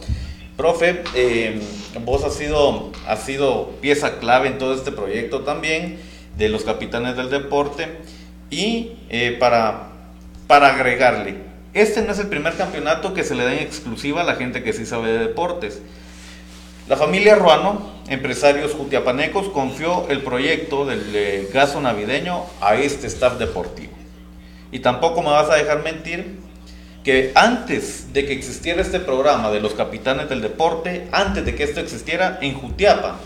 Profe, 0.55 1.01
em, 1.15 1.59
vos 2.05 2.23
has 2.23 2.35
sido, 2.35 2.91
has 3.07 3.23
sido 3.23 3.71
pieza 3.81 4.19
clave 4.19 4.49
en 4.49 4.59
todo 4.59 4.75
este 4.75 4.91
proyecto 4.91 5.41
también, 5.41 5.99
de 6.37 6.49
los 6.49 6.63
capitanes 6.63 7.17
del 7.17 7.31
deporte. 7.31 7.87
Y 8.53 8.91
eh, 9.09 9.35
para, 9.39 9.87
para 10.45 10.75
agregarle, 10.75 11.37
este 11.73 12.03
no 12.03 12.11
es 12.11 12.19
el 12.19 12.27
primer 12.27 12.53
campeonato 12.53 13.15
que 13.15 13.23
se 13.23 13.33
le 13.33 13.45
da 13.45 13.51
en 13.51 13.63
exclusiva 13.63 14.21
a 14.21 14.23
la 14.23 14.35
gente 14.35 14.61
que 14.61 14.73
sí 14.73 14.85
sabe 14.85 15.11
de 15.11 15.17
deportes. 15.17 15.81
La 16.87 16.95
familia 16.95 17.33
Ruano, 17.33 17.81
empresarios 18.09 18.73
jutiapanecos, 18.73 19.49
confió 19.49 20.07
el 20.09 20.21
proyecto 20.21 20.85
del 20.85 21.03
eh, 21.15 21.49
gaso 21.51 21.81
navideño 21.81 22.43
a 22.61 22.75
este 22.75 23.07
staff 23.07 23.39
deportivo. 23.39 23.93
Y 24.71 24.79
tampoco 24.79 25.23
me 25.23 25.29
vas 25.29 25.49
a 25.49 25.55
dejar 25.55 25.81
mentir 25.81 26.37
que 27.03 27.31
antes 27.33 28.13
de 28.13 28.27
que 28.27 28.33
existiera 28.33 28.83
este 28.83 28.99
programa 28.99 29.49
de 29.49 29.61
los 29.61 29.73
capitanes 29.73 30.29
del 30.29 30.43
deporte, 30.43 31.07
antes 31.11 31.43
de 31.43 31.55
que 31.55 31.63
esto 31.63 31.79
existiera 31.79 32.37
en 32.39 32.53
Jutiapa, 32.53 33.17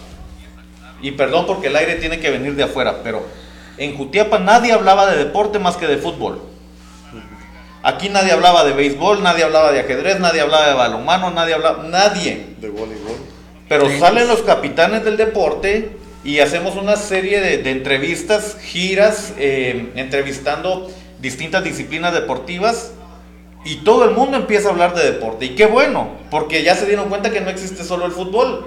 y 1.02 1.12
perdón 1.12 1.46
porque 1.46 1.68
el 1.68 1.76
aire 1.76 1.96
tiene 1.96 2.22
que 2.22 2.32
venir 2.32 2.56
de 2.56 2.64
afuera, 2.64 3.02
pero 3.04 3.26
en 3.78 3.96
Jutiapa 3.96 4.40
nadie 4.40 4.72
hablaba 4.72 5.10
de 5.12 5.18
deporte 5.18 5.60
más 5.60 5.78
que 5.78 5.88
de 5.88 5.98
fútbol. 5.98 6.42
Aquí 7.84 8.10
nadie 8.10 8.32
hablaba 8.32 8.66
de 8.66 8.74
béisbol, 8.74 9.24
nadie 9.24 9.44
hablaba 9.44 9.72
de 9.72 9.80
ajedrez, 9.80 10.20
nadie 10.20 10.42
hablaba 10.42 10.68
de 10.68 10.74
balonmano, 10.74 11.32
nadie 11.32 11.54
hablaba, 11.54 11.84
nadie. 11.84 12.56
De 12.60 12.70
voleibol. 12.70 13.16
Pero 13.70 13.90
salen 14.00 14.28
los 14.28 14.42
capitanes 14.42 15.06
del 15.06 15.16
deporte 15.16 15.92
y 16.24 16.40
hacemos 16.40 16.76
una 16.76 16.96
serie 16.96 17.40
de, 17.40 17.70
entrevistas, 17.70 18.58
giras, 18.62 19.34
eh, 19.38 19.92
entrevistando 19.96 20.90
distintas 21.20 21.64
disciplinas 21.64 22.14
deportivas 22.14 22.92
y 23.64 23.78
todo 23.78 24.06
el 24.06 24.12
mundo 24.12 24.38
empieza 24.38 24.70
a 24.70 24.72
hablar 24.72 24.96
de 24.96 25.04
deporte. 25.04 25.46
Y 25.46 25.50
qué 25.50 25.66
bueno, 25.66 26.10
porque 26.32 26.64
ya 26.64 26.76
se 26.76 26.86
dieron 26.86 27.10
cuenta 27.10 27.32
que 27.32 27.42
no 27.42 27.50
existe 27.50 27.84
solo 27.84 28.06
el 28.06 28.12
fútbol. 28.12 28.66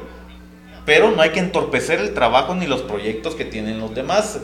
Pero 0.87 1.11
no 1.11 1.23
hay 1.23 1.31
que 1.31 1.41
entorpecer 1.41 2.01
el 2.01 2.15
trabajo 2.15 2.55
ni 2.55 2.67
los 2.67 2.83
proyectos 2.83 3.35
que 3.35 3.45
tienen 3.45 3.81
los 3.81 3.95
demás. 3.95 4.41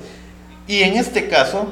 Y 0.69 0.83
en 0.83 0.97
este 0.97 1.29
caso, 1.29 1.69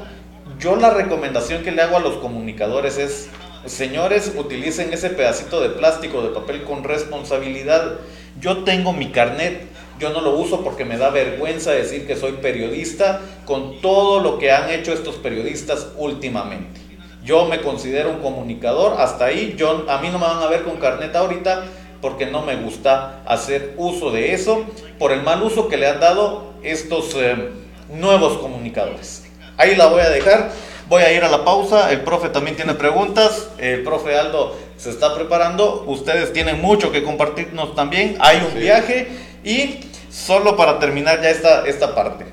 yo 0.61 0.77
la 0.77 0.91
recomendación 0.91 1.65
que 1.65 1.73
le 1.73 1.83
hago 1.83 1.97
a 1.97 2.01
los 2.01 2.15
comunicadores 2.19 2.97
es, 2.97 3.29
señores, 3.67 4.33
utilicen 4.37 4.93
ese 4.93 5.11
pedacito 5.11 5.61
de 5.61 5.71
plástico, 5.71 6.23
de 6.23 6.29
papel 6.29 6.63
con 6.63 6.85
responsabilidad. 6.85 7.99
Yo 8.41 8.63
tengo 8.63 8.93
mi 8.93 9.11
carnet, 9.11 9.67
yo 9.99 10.11
no 10.11 10.21
lo 10.21 10.39
uso 10.39 10.63
porque 10.63 10.85
me 10.85 10.97
da 10.97 11.11
vergüenza 11.11 11.73
decir 11.73 12.07
que 12.07 12.15
soy 12.15 12.33
periodista 12.33 13.21
con 13.45 13.81
todo 13.81 14.21
lo 14.21 14.39
que 14.39 14.53
han 14.53 14.71
hecho 14.71 14.93
estos 14.93 15.17
periodistas 15.17 15.89
últimamente. 15.97 16.81
Yo 17.25 17.47
me 17.47 17.63
considero 17.63 18.11
un 18.11 18.21
comunicador, 18.21 19.01
hasta 19.01 19.25
ahí 19.25 19.55
yo, 19.57 19.87
a 19.89 19.99
mí 19.99 20.09
no 20.11 20.19
me 20.21 20.27
van 20.27 20.43
a 20.43 20.47
ver 20.47 20.63
con 20.63 20.77
carnet 20.77 21.17
ahorita 21.17 21.65
porque 22.01 22.27
no 22.27 22.43
me 22.43 22.57
gusta 22.57 23.23
hacer 23.27 23.75
uso 23.77 24.13
de 24.13 24.35
eso 24.35 24.65
por 24.99 25.11
el 25.11 25.23
mal 25.23 25.43
uso 25.43 25.67
que 25.67 25.79
le 25.79 25.89
han 25.89 25.99
dado 25.99 26.53
estos... 26.63 27.17
Eh, 27.17 27.65
nuevos 27.89 28.39
comunicadores. 28.39 29.25
Ahí 29.57 29.77
la 29.77 29.87
voy 29.87 30.01
a 30.01 30.11
dejar. 30.11 30.51
Voy 30.89 31.03
a 31.03 31.13
ir 31.13 31.25
a 31.25 31.29
la 31.29 31.45
pausa. 31.45 31.91
El 31.91 32.03
profe 32.03 32.29
también 32.29 32.57
tiene 32.57 32.75
preguntas. 32.75 33.49
El 33.59 33.83
profe 33.83 34.19
Aldo 34.19 34.57
se 34.77 34.91
está 34.91 35.15
preparando. 35.15 35.85
Ustedes 35.87 36.33
tienen 36.33 36.61
mucho 36.61 36.93
que 36.93 37.03
compartirnos 37.03 37.75
también. 37.75 38.17
Hay 38.21 38.47
un 38.47 38.59
viaje. 38.59 39.09
Y 39.45 39.81
solo 40.11 40.57
para 40.57 40.79
terminar 40.79 41.23
ya 41.23 41.31
esta, 41.31 41.67
esta 41.67 41.95
parte. 41.95 42.27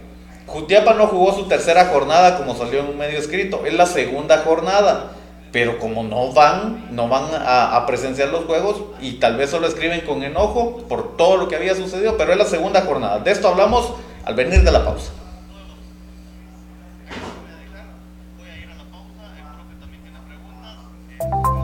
Jutiapa 0.48 0.94
no 0.94 1.08
jugó 1.08 1.34
su 1.34 1.48
tercera 1.48 1.86
jornada 1.86 2.38
como 2.38 2.56
salió 2.56 2.82
en 2.82 2.88
un 2.88 2.98
medio 2.98 3.20
escrito. 3.20 3.66
Es 3.66 3.74
la 3.74 3.86
segunda 3.86 4.40
jornada. 4.40 5.12
Pero 5.52 5.80
como 5.80 6.04
no 6.04 6.32
van, 6.32 6.88
no 6.92 7.10
van 7.10 7.26
a, 7.34 7.76
a 7.76 7.86
presenciar 7.86 8.30
los 8.30 8.46
juegos 8.46 8.84
y 9.02 9.14
tal 9.20 9.36
vez 9.36 9.50
solo 9.50 9.68
escriben 9.68 10.00
con 10.02 10.24
enojo 10.24 10.78
por 10.88 11.18
todo 11.18 11.36
lo 11.36 11.50
que 11.50 11.58
había 11.58 11.76
sucedido, 11.76 12.16
pero 12.16 12.32
es 12.32 12.38
la 12.38 12.46
segunda 12.46 12.84
jornada. 12.84 13.20
De 13.20 13.32
esto 13.32 13.50
hablamos 13.50 13.92
al 14.24 14.34
venir 14.36 14.64
de 14.64 14.72
la 14.72 14.86
pausa. 14.86 15.12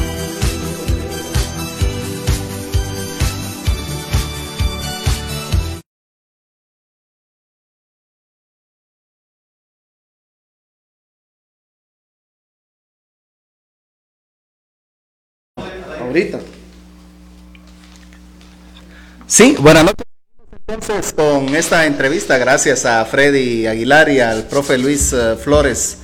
Sí, 19.26 19.56
buenas 19.58 19.84
noches. 19.84 20.06
Entonces, 20.68 21.12
con 21.12 21.54
esta 21.54 21.84
entrevista, 21.84 22.38
gracias 22.38 22.86
a 22.86 23.04
Freddy 23.04 23.66
Aguilar 23.66 24.08
y 24.08 24.20
al 24.20 24.44
profe 24.44 24.78
Luis 24.78 25.12
eh, 25.12 25.36
Flores, 25.36 25.98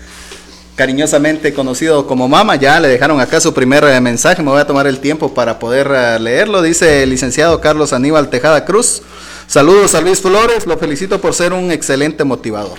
cariñosamente 0.77 1.55
conocido 1.55 2.07
como 2.07 2.29
Mama, 2.29 2.57
ya 2.57 2.79
le 2.79 2.89
dejaron 2.89 3.21
acá 3.21 3.41
su 3.41 3.55
primer 3.55 3.85
eh, 3.85 4.01
mensaje, 4.01 4.43
me 4.43 4.51
voy 4.51 4.61
a 4.61 4.67
tomar 4.67 4.87
el 4.87 5.01
tiempo 5.01 5.33
para 5.33 5.59
poder 5.59 5.91
eh, 5.95 6.19
leerlo. 6.21 6.61
Dice 6.61 7.03
el 7.03 7.11
licenciado 7.11 7.61
Carlos 7.61 7.93
Aníbal 7.93 8.29
Tejada 8.29 8.65
Cruz, 8.65 9.03
saludos 9.47 9.95
a 9.95 10.01
Luis 10.01 10.21
Flores, 10.21 10.67
lo 10.67 10.77
felicito 10.77 11.21
por 11.21 11.35
ser 11.35 11.53
un 11.53 11.73
excelente 11.73 12.23
motivador. 12.23 12.79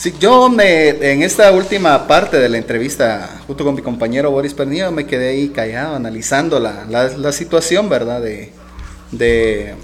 Sí, 0.00 0.14
yo 0.18 0.48
me, 0.48 0.88
en 0.88 1.22
esta 1.22 1.52
última 1.52 2.06
parte 2.06 2.38
de 2.38 2.48
la 2.48 2.56
entrevista, 2.56 3.42
junto 3.46 3.66
con 3.66 3.74
mi 3.74 3.82
compañero 3.82 4.30
Boris 4.30 4.54
Pernillo, 4.54 4.90
me 4.90 5.06
quedé 5.06 5.28
ahí 5.28 5.50
callado, 5.50 5.94
analizando 5.94 6.58
la, 6.58 6.86
la, 6.88 7.08
la 7.18 7.32
situación, 7.32 7.90
¿verdad? 7.90 8.22
De, 8.22 8.50
de, 9.12 9.74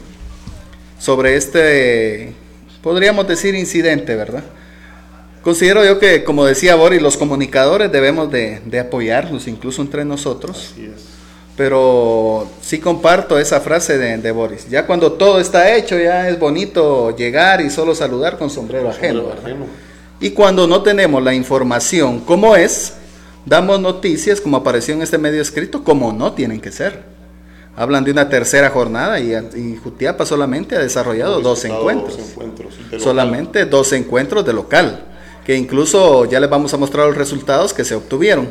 sobre 0.98 1.36
este, 1.36 2.32
podríamos 2.80 3.28
decir, 3.28 3.54
incidente, 3.54 4.16
¿verdad? 4.16 4.42
Considero 5.42 5.84
yo 5.84 5.98
que, 5.98 6.24
como 6.24 6.46
decía 6.46 6.76
Boris, 6.76 7.02
los 7.02 7.18
comunicadores 7.18 7.92
debemos 7.92 8.32
de, 8.32 8.62
de 8.64 8.80
apoyarnos, 8.80 9.46
incluso 9.46 9.82
entre 9.82 10.06
nosotros. 10.06 10.72
Pero 11.58 12.48
sí 12.62 12.78
comparto 12.78 13.38
esa 13.38 13.60
frase 13.60 13.98
de, 13.98 14.16
de, 14.16 14.30
Boris. 14.30 14.66
Ya 14.70 14.86
cuando 14.86 15.12
todo 15.12 15.40
está 15.40 15.74
hecho, 15.74 15.98
ya 15.98 16.26
es 16.30 16.38
bonito 16.38 17.14
llegar 17.14 17.60
y 17.60 17.68
solo 17.68 17.94
saludar 17.94 18.38
con 18.38 18.48
sombrero 18.48 18.88
ajeno. 18.88 19.24
Y 20.20 20.30
cuando 20.30 20.66
no 20.66 20.82
tenemos 20.82 21.22
la 21.22 21.34
información 21.34 22.20
como 22.20 22.56
es, 22.56 22.94
damos 23.44 23.80
noticias 23.80 24.40
como 24.40 24.56
apareció 24.56 24.94
en 24.94 25.02
este 25.02 25.18
medio 25.18 25.42
escrito, 25.42 25.84
como 25.84 26.12
no 26.12 26.32
tienen 26.32 26.60
que 26.60 26.72
ser. 26.72 27.04
Hablan 27.76 28.04
de 28.04 28.10
una 28.10 28.30
tercera 28.30 28.70
jornada 28.70 29.20
y, 29.20 29.34
y 29.34 29.76
Jutiapa 29.76 30.24
solamente 30.24 30.76
ha 30.76 30.78
desarrollado 30.78 31.40
dos 31.42 31.64
encuentros. 31.66 32.16
Dos 32.16 32.30
encuentros 32.30 32.74
solamente 33.02 33.66
dos 33.66 33.92
encuentros 33.92 34.46
de 34.46 34.54
local, 34.54 35.04
que 35.44 35.54
incluso 35.54 36.24
ya 36.24 36.40
les 36.40 36.48
vamos 36.48 36.72
a 36.72 36.78
mostrar 36.78 37.06
los 37.06 37.16
resultados 37.16 37.74
que 37.74 37.84
se 37.84 37.94
obtuvieron. 37.94 38.48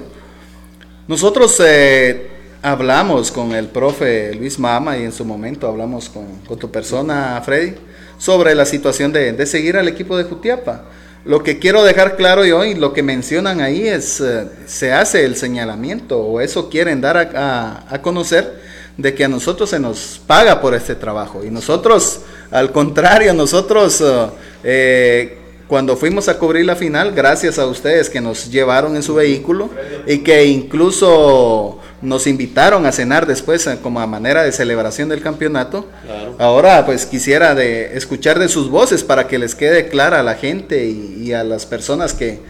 Nosotros 1.08 1.60
eh, 1.66 2.30
hablamos 2.62 3.32
con 3.32 3.54
el 3.54 3.68
profe 3.68 4.36
Luis 4.36 4.60
Mama 4.60 4.98
y 4.98 5.04
en 5.04 5.12
su 5.12 5.26
momento 5.26 5.68
hablamos 5.68 6.10
con, 6.10 6.26
con 6.48 6.60
tu 6.60 6.70
persona, 6.70 7.42
Freddy, 7.44 7.74
sobre 8.20 8.54
la 8.54 8.66
situación 8.66 9.12
de, 9.12 9.34
de 9.34 9.46
seguir 9.48 9.78
al 9.78 9.88
equipo 9.88 10.16
de 10.16 10.26
Jutiapa. 10.26 10.86
Lo 11.26 11.42
que 11.42 11.58
quiero 11.58 11.84
dejar 11.84 12.18
claro 12.18 12.46
y 12.46 12.76
lo 12.76 12.94
que 12.94 13.02
mencionan 13.02 13.60
ahí 13.60 13.88
es, 13.88 14.20
uh, 14.20 14.48
se 14.68 14.94
hace 14.94 15.26
el 15.26 15.36
señalamiento 15.36 16.20
o 16.20 16.40
eso 16.40 16.70
quieren 16.70 17.02
dar 17.02 17.18
a, 17.18 17.86
a, 17.90 18.02
conocer 18.04 18.62
de 18.96 19.16
que 19.16 19.26
a 19.26 19.28
nosotros 19.28 19.72
se 19.72 19.80
nos 19.80 20.22
paga 20.28 20.62
por 20.62 20.76
este 20.76 20.94
trabajo. 20.94 21.44
Y 21.44 21.50
nosotros, 21.50 22.22
al 22.52 22.72
contrario, 22.72 23.34
nosotros 23.34 24.02
uh, 24.02 24.30
eh, 24.64 25.40
cuando 25.68 25.98
fuimos 25.98 26.30
a 26.30 26.38
cubrir 26.38 26.64
la 26.64 26.76
final, 26.76 27.12
gracias 27.12 27.58
a 27.58 27.66
ustedes 27.66 28.08
que 28.08 28.22
nos 28.22 28.52
llevaron 28.52 28.96
en 28.96 29.02
su 29.02 29.16
vehículo 29.16 29.72
y 30.06 30.20
que 30.20 30.46
incluso 30.46 31.80
nos 32.02 32.28
invitaron 32.28 32.86
a 32.86 32.92
cenar 32.92 33.26
después 33.26 33.70
como 33.82 34.00
a 34.00 34.08
manera 34.08 34.44
de 34.44 34.52
celebración 34.52 35.10
del 35.10 35.22
campeonato. 35.22 35.88
Claro. 36.06 36.36
Ahora 36.40 36.86
pues 36.86 37.06
quisiera 37.06 37.56
de 37.56 37.98
escuchar 37.98 38.40
de 38.40 38.50
sus 38.50 38.70
voces 38.70 39.04
para 39.04 39.28
que 39.28 39.40
les 39.40 39.56
quede 39.56 39.88
clara 39.88 40.20
a 40.20 40.24
la 40.24 40.36
gente 40.36 40.86
y, 40.86 41.24
y 41.24 41.34
a 41.34 41.44
las 41.44 41.66
personas 41.66 42.14
que, 42.14 42.42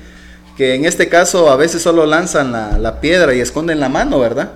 que, 0.58 0.76
en 0.76 0.86
este 0.86 1.10
caso 1.10 1.50
a 1.50 1.56
veces 1.56 1.82
solo 1.82 2.06
lanzan 2.06 2.52
la, 2.52 2.78
la, 2.78 3.00
piedra 3.00 3.34
y 3.34 3.40
esconden 3.40 3.80
la 3.80 3.90
mano, 3.90 4.20
¿verdad? 4.20 4.52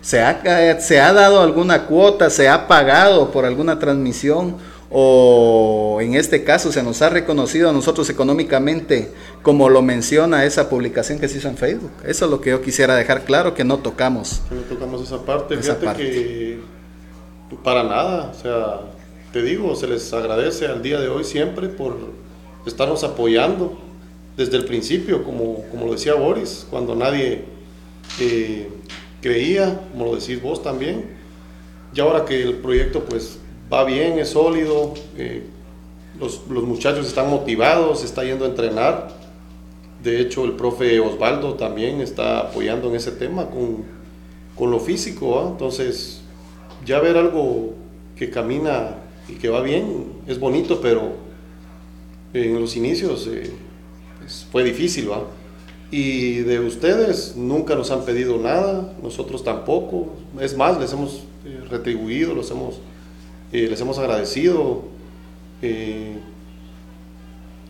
¿Se 0.00 0.22
ha, 0.22 0.80
¿Se 0.80 1.00
ha 1.00 1.12
dado 1.12 1.42
alguna 1.42 1.86
cuota? 1.86 2.30
¿Se 2.30 2.48
ha 2.48 2.66
pagado 2.66 3.30
por 3.30 3.44
alguna 3.44 3.78
transmisión? 3.78 4.56
O 4.90 5.98
en 6.00 6.14
este 6.14 6.42
caso 6.42 6.72
se 6.72 6.82
nos 6.82 7.00
ha 7.00 7.10
reconocido 7.10 7.70
a 7.70 7.72
nosotros 7.72 8.10
económicamente 8.10 9.12
como 9.42 9.68
lo 9.68 9.82
menciona 9.82 10.44
esa 10.44 10.68
publicación 10.68 11.20
que 11.20 11.28
se 11.28 11.38
hizo 11.38 11.48
en 11.48 11.56
Facebook. 11.56 11.92
Eso 12.04 12.24
es 12.24 12.30
lo 12.30 12.40
que 12.40 12.50
yo 12.50 12.60
quisiera 12.60 12.96
dejar 12.96 13.24
claro, 13.24 13.54
que 13.54 13.64
no 13.64 13.78
tocamos. 13.78 14.42
Que 14.48 14.56
no 14.56 14.62
tocamos 14.62 15.02
esa 15.02 15.24
parte. 15.24 15.54
Esa 15.54 15.76
Fíjate 15.76 15.86
parte. 15.86 16.02
que 16.02 16.60
para 17.62 17.82
nada, 17.84 18.32
o 18.36 18.40
sea, 18.40 18.80
te 19.32 19.42
digo, 19.42 19.74
se 19.76 19.86
les 19.86 20.12
agradece 20.12 20.66
al 20.66 20.82
día 20.82 21.00
de 21.00 21.08
hoy 21.08 21.24
siempre 21.24 21.68
por 21.68 21.96
estarnos 22.66 23.04
apoyando 23.04 23.78
desde 24.36 24.56
el 24.56 24.64
principio, 24.64 25.24
como, 25.24 25.64
como 25.70 25.86
lo 25.86 25.92
decía 25.92 26.14
Boris, 26.14 26.66
cuando 26.70 26.94
nadie 26.94 27.44
eh, 28.20 28.68
creía, 29.20 29.80
como 29.92 30.06
lo 30.06 30.16
decís 30.16 30.40
vos 30.40 30.62
también, 30.62 31.18
y 31.94 32.00
ahora 32.00 32.24
que 32.24 32.42
el 32.42 32.54
proyecto 32.54 33.04
pues 33.04 33.39
va 33.72 33.84
bien, 33.84 34.18
es 34.18 34.30
sólido, 34.30 34.94
eh, 35.16 35.44
los, 36.18 36.42
los, 36.48 36.64
muchachos 36.64 37.06
están 37.06 37.30
motivados, 37.30 38.04
está 38.04 38.24
yendo 38.24 38.44
a 38.44 38.48
entrenar. 38.48 39.08
De 40.02 40.20
hecho, 40.20 40.44
el 40.44 40.52
profe 40.52 40.98
Osvaldo 40.98 41.54
también 41.54 42.00
está 42.00 42.40
apoyando 42.40 42.88
en 42.88 42.96
ese 42.96 43.12
tema 43.12 43.46
con, 43.46 43.84
con 44.56 44.70
lo 44.70 44.80
físico. 44.80 45.40
¿eh? 45.40 45.48
Entonces, 45.50 46.22
ya 46.84 47.00
ver 47.00 47.16
algo 47.16 47.74
que 48.16 48.30
camina 48.30 48.96
y 49.28 49.34
que 49.34 49.48
va 49.48 49.60
bien 49.60 50.06
es 50.26 50.40
bonito, 50.40 50.80
pero 50.80 51.12
en 52.32 52.60
los 52.60 52.76
inicios 52.76 53.28
eh, 53.30 53.52
pues 54.18 54.46
fue 54.50 54.64
difícil. 54.64 55.10
¿va? 55.10 55.22
Y 55.90 56.38
de 56.38 56.60
ustedes 56.60 57.36
nunca 57.36 57.74
nos 57.76 57.90
han 57.90 58.04
pedido 58.04 58.36
nada, 58.38 58.92
nosotros 59.02 59.44
tampoco. 59.44 60.08
Es 60.40 60.56
más, 60.56 60.78
les 60.80 60.92
hemos 60.92 61.22
retribuido, 61.70 62.34
los 62.34 62.50
hemos 62.50 62.80
eh, 63.52 63.66
les 63.68 63.80
hemos 63.80 63.98
agradecido 63.98 64.82
eh, 65.60 66.18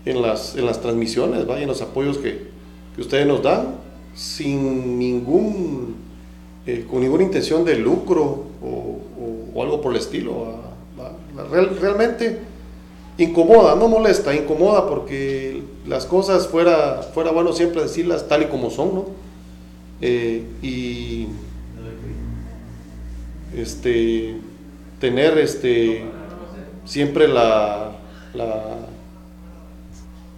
en, 0.04 0.22
las, 0.22 0.54
en 0.56 0.66
las 0.66 0.80
transmisiones, 0.80 1.48
¿va? 1.48 1.60
en 1.60 1.68
los 1.68 1.80
apoyos 1.80 2.18
que, 2.18 2.48
que, 2.94 3.00
ustedes 3.00 3.26
nos 3.26 3.42
dan. 3.42 3.76
sin 4.14 4.98
ningún, 4.98 5.96
eh, 6.66 6.86
con 6.90 7.00
ninguna 7.00 7.22
intención 7.22 7.64
de 7.64 7.76
lucro 7.76 8.44
o, 8.62 9.62
algo 9.62 9.80
por 9.82 9.92
el 9.92 9.98
estilo. 9.98 10.54
realmente 11.80 12.38
incomoda, 13.18 13.74
no 13.74 13.88
molesta, 13.88 14.34
incomoda 14.34 14.88
porque 14.88 15.62
las 15.86 16.06
cosas 16.06 16.46
fuera, 16.46 17.02
fuera 17.02 17.30
bueno 17.30 17.52
siempre 17.52 17.82
decirlas 17.82 18.26
tal 18.26 18.42
y 18.42 18.46
como 18.46 18.70
son, 18.70 18.94
¿no? 18.94 19.06
Y 20.00 21.26
este, 23.54 24.36
tener 25.00 25.38
este, 25.38 26.04
siempre 26.84 27.26
la, 27.26 27.92
la, 28.34 28.76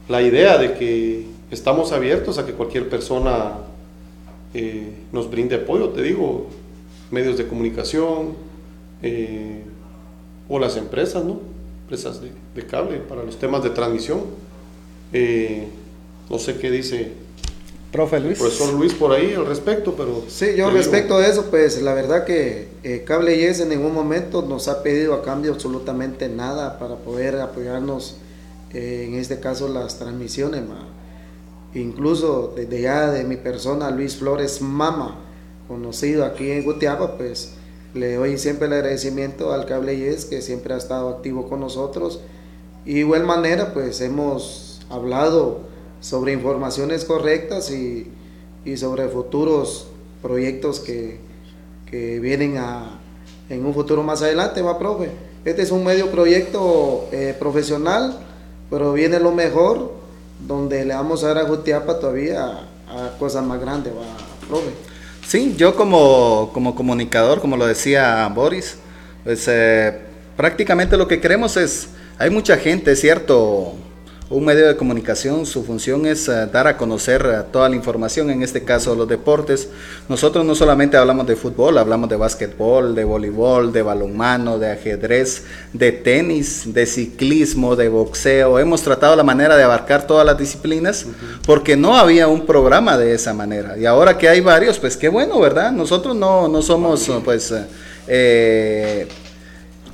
la 0.08 0.22
idea 0.22 0.56
de 0.56 0.74
que 0.74 1.26
estamos 1.50 1.92
abiertos 1.92 2.38
a 2.38 2.46
que 2.46 2.52
cualquier 2.52 2.88
persona 2.88 3.58
eh, 4.54 4.92
nos 5.12 5.30
brinde 5.30 5.56
apoyo, 5.56 5.90
te 5.90 6.02
digo, 6.02 6.46
medios 7.10 7.36
de 7.36 7.46
comunicación 7.46 8.34
eh, 9.02 9.62
o 10.48 10.58
las 10.58 10.76
empresas, 10.76 11.24
¿no? 11.24 11.40
Empresas 11.82 12.20
de, 12.20 12.66
cable 12.66 12.98
para 12.98 13.22
los 13.22 13.38
temas 13.38 13.62
de 13.62 13.70
transmisión. 13.70 14.20
Eh, 15.12 15.66
no 16.30 16.38
sé 16.38 16.58
qué 16.58 16.70
dice 16.70 17.12
Profe 17.92 18.20
Luis. 18.20 18.38
Profesor 18.38 18.72
Luis 18.72 18.94
por 18.94 19.12
ahí 19.12 19.34
al 19.34 19.44
respecto, 19.44 19.94
pero... 19.94 20.24
Sí, 20.26 20.54
yo 20.56 20.70
respecto 20.70 21.18
a 21.18 21.26
eso, 21.26 21.50
pues 21.50 21.82
la 21.82 21.92
verdad 21.92 22.24
que 22.24 23.02
Cable 23.04 23.36
Yes 23.36 23.60
en 23.60 23.68
ningún 23.68 23.92
momento 23.92 24.40
nos 24.40 24.66
ha 24.68 24.82
pedido 24.82 25.12
a 25.12 25.22
cambio 25.22 25.52
absolutamente 25.52 26.30
nada 26.30 26.78
para 26.78 26.96
poder 26.96 27.38
apoyarnos, 27.38 28.16
en 28.72 29.14
este 29.14 29.40
caso 29.40 29.68
las 29.68 29.98
transmisiones. 29.98 30.62
Incluso 31.74 32.54
desde 32.56 32.80
ya 32.80 33.10
de 33.10 33.24
mi 33.24 33.36
persona, 33.36 33.90
Luis 33.90 34.16
Flores 34.16 34.62
Mama, 34.62 35.20
conocido 35.68 36.24
aquí 36.24 36.50
en 36.50 36.64
Gutiapa, 36.64 37.18
pues 37.18 37.52
le 37.92 38.14
doy 38.14 38.38
siempre 38.38 38.68
el 38.68 38.72
agradecimiento 38.72 39.52
al 39.52 39.66
Cable 39.66 39.98
Yes 39.98 40.24
que 40.24 40.40
siempre 40.40 40.72
ha 40.72 40.78
estado 40.78 41.10
activo 41.10 41.46
con 41.46 41.60
nosotros. 41.60 42.20
Y 42.86 42.94
de 42.94 43.00
igual 43.00 43.24
manera, 43.24 43.74
pues 43.74 44.00
hemos 44.00 44.80
hablado 44.88 45.70
sobre 46.02 46.32
informaciones 46.32 47.06
correctas 47.06 47.70
y, 47.70 48.10
sobre 48.76 49.08
futuros 49.08 49.86
proyectos 50.20 50.80
que, 50.80 51.20
vienen 52.20 52.56
a, 52.58 52.98
en 53.48 53.64
un 53.64 53.74
futuro 53.74 54.02
más 54.02 54.22
adelante, 54.22 54.62
va, 54.62 54.78
profe. 54.78 55.10
Este 55.44 55.62
es 55.62 55.70
un 55.70 55.84
medio 55.84 56.10
proyecto 56.10 57.08
eh, 57.12 57.36
profesional, 57.38 58.18
pero 58.70 58.92
viene 58.94 59.20
lo 59.20 59.32
mejor, 59.32 59.92
donde 60.46 60.86
le 60.86 60.94
vamos 60.94 61.22
a 61.22 61.28
dar 61.28 61.38
a 61.38 61.44
Jutiapa 61.46 61.98
todavía 61.98 62.66
a, 62.88 63.18
cosas 63.18 63.44
más 63.44 63.60
grandes, 63.60 63.92
va, 63.92 64.16
profe. 64.48 64.70
Sí, 65.26 65.54
yo 65.56 65.76
como, 65.76 66.50
como 66.52 66.74
comunicador, 66.74 67.40
como 67.40 67.56
lo 67.56 67.66
decía 67.66 68.26
Boris, 68.34 68.76
pues 69.22 69.46
eh, 69.48 69.98
prácticamente 70.36 70.96
lo 70.96 71.06
que 71.06 71.20
queremos 71.20 71.56
es, 71.56 71.90
hay 72.18 72.30
mucha 72.30 72.56
gente, 72.56 72.96
¿cierto? 72.96 73.74
Un 74.32 74.46
medio 74.46 74.66
de 74.66 74.76
comunicación, 74.76 75.44
su 75.44 75.62
función 75.62 76.06
es 76.06 76.26
eh, 76.26 76.46
dar 76.50 76.66
a 76.66 76.78
conocer 76.78 77.26
eh, 77.26 77.42
toda 77.52 77.68
la 77.68 77.76
información, 77.76 78.30
en 78.30 78.42
este 78.42 78.64
caso 78.64 78.94
los 78.94 79.06
deportes. 79.06 79.68
Nosotros 80.08 80.44
no 80.44 80.54
solamente 80.54 80.96
hablamos 80.96 81.26
de 81.26 81.36
fútbol, 81.36 81.76
hablamos 81.76 82.08
de 82.08 82.16
básquetbol, 82.16 82.94
de 82.94 83.04
voleibol, 83.04 83.72
de 83.72 83.82
balonmano, 83.82 84.58
de 84.58 84.72
ajedrez, 84.72 85.44
de 85.74 85.92
tenis, 85.92 86.72
de 86.72 86.86
ciclismo, 86.86 87.76
de 87.76 87.90
boxeo. 87.90 88.58
Hemos 88.58 88.80
tratado 88.82 89.14
la 89.16 89.22
manera 89.22 89.54
de 89.54 89.64
abarcar 89.64 90.06
todas 90.06 90.24
las 90.24 90.38
disciplinas 90.38 91.06
porque 91.46 91.76
no 91.76 91.96
había 91.96 92.26
un 92.26 92.46
programa 92.46 92.96
de 92.96 93.12
esa 93.14 93.34
manera. 93.34 93.76
Y 93.76 93.84
ahora 93.84 94.16
que 94.16 94.30
hay 94.30 94.40
varios, 94.40 94.78
pues 94.78 94.96
qué 94.96 95.08
bueno, 95.08 95.38
¿verdad? 95.40 95.72
Nosotros 95.72 96.16
no, 96.16 96.48
no 96.48 96.62
somos 96.62 97.10
pues... 97.22 97.52
Eh, 98.08 99.06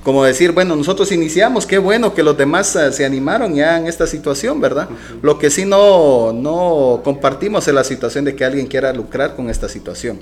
como 0.08 0.24
decir, 0.24 0.52
bueno, 0.52 0.74
nosotros 0.74 1.12
iniciamos, 1.12 1.66
qué 1.66 1.76
bueno 1.76 2.14
que 2.14 2.22
los 2.22 2.34
demás 2.34 2.74
eh, 2.76 2.90
se 2.94 3.04
animaron 3.04 3.54
ya 3.54 3.76
en 3.76 3.86
esta 3.86 4.06
situación, 4.06 4.58
¿verdad? 4.58 4.88
Lo 5.20 5.38
que 5.38 5.50
sí 5.50 5.66
no, 5.66 6.32
no 6.32 7.02
compartimos 7.04 7.68
es 7.68 7.74
la 7.74 7.84
situación 7.84 8.24
de 8.24 8.34
que 8.34 8.42
alguien 8.42 8.68
quiera 8.68 8.90
lucrar 8.94 9.36
con 9.36 9.50
esta 9.50 9.68
situación. 9.68 10.18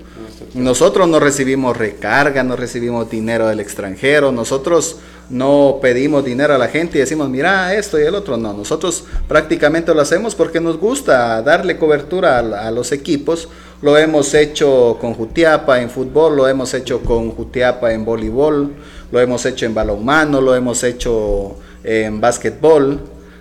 Nosotros 0.55 1.07
no 1.09 1.20
recibimos 1.20 1.76
recarga, 1.76 2.43
no 2.43 2.57
recibimos 2.57 3.09
dinero 3.09 3.47
del 3.47 3.61
extranjero, 3.61 4.32
nosotros 4.32 4.97
no 5.30 5.78
pedimos 5.80 6.24
dinero 6.24 6.53
a 6.53 6.59
la 6.59 6.66
gente 6.66 6.99
y 6.99 7.01
decimos, 7.03 7.28
mira 7.28 7.72
esto 7.72 8.01
y 8.01 8.03
el 8.03 8.16
otro, 8.16 8.37
no, 8.37 8.53
nosotros 8.53 9.05
prácticamente 9.28 9.95
lo 9.95 10.01
hacemos 10.01 10.34
porque 10.34 10.59
nos 10.61 10.78
gusta 10.78 11.41
darle 11.43 11.78
cobertura 11.78 12.41
a, 12.41 12.66
a 12.66 12.70
los 12.72 12.91
equipos, 12.91 13.49
lo 13.82 13.97
hemos 13.97 14.34
hecho 14.34 14.99
con 15.01 15.14
Jutiapa 15.14 15.80
en 15.80 15.91
fútbol, 15.91 16.37
lo 16.37 16.49
hemos 16.49 16.74
hecho 16.74 17.03
con 17.03 17.30
Jutiapa 17.30 17.93
en 17.93 18.05
voleibol, 18.05 18.72
lo 19.11 19.21
hemos 19.21 19.45
hecho 19.47 19.67
en 19.67 19.75
balonmano, 19.75 20.41
lo 20.41 20.55
hemos 20.55 20.83
hecho 20.83 21.57
en 21.85 22.21
básquetbol, 22.21 23.01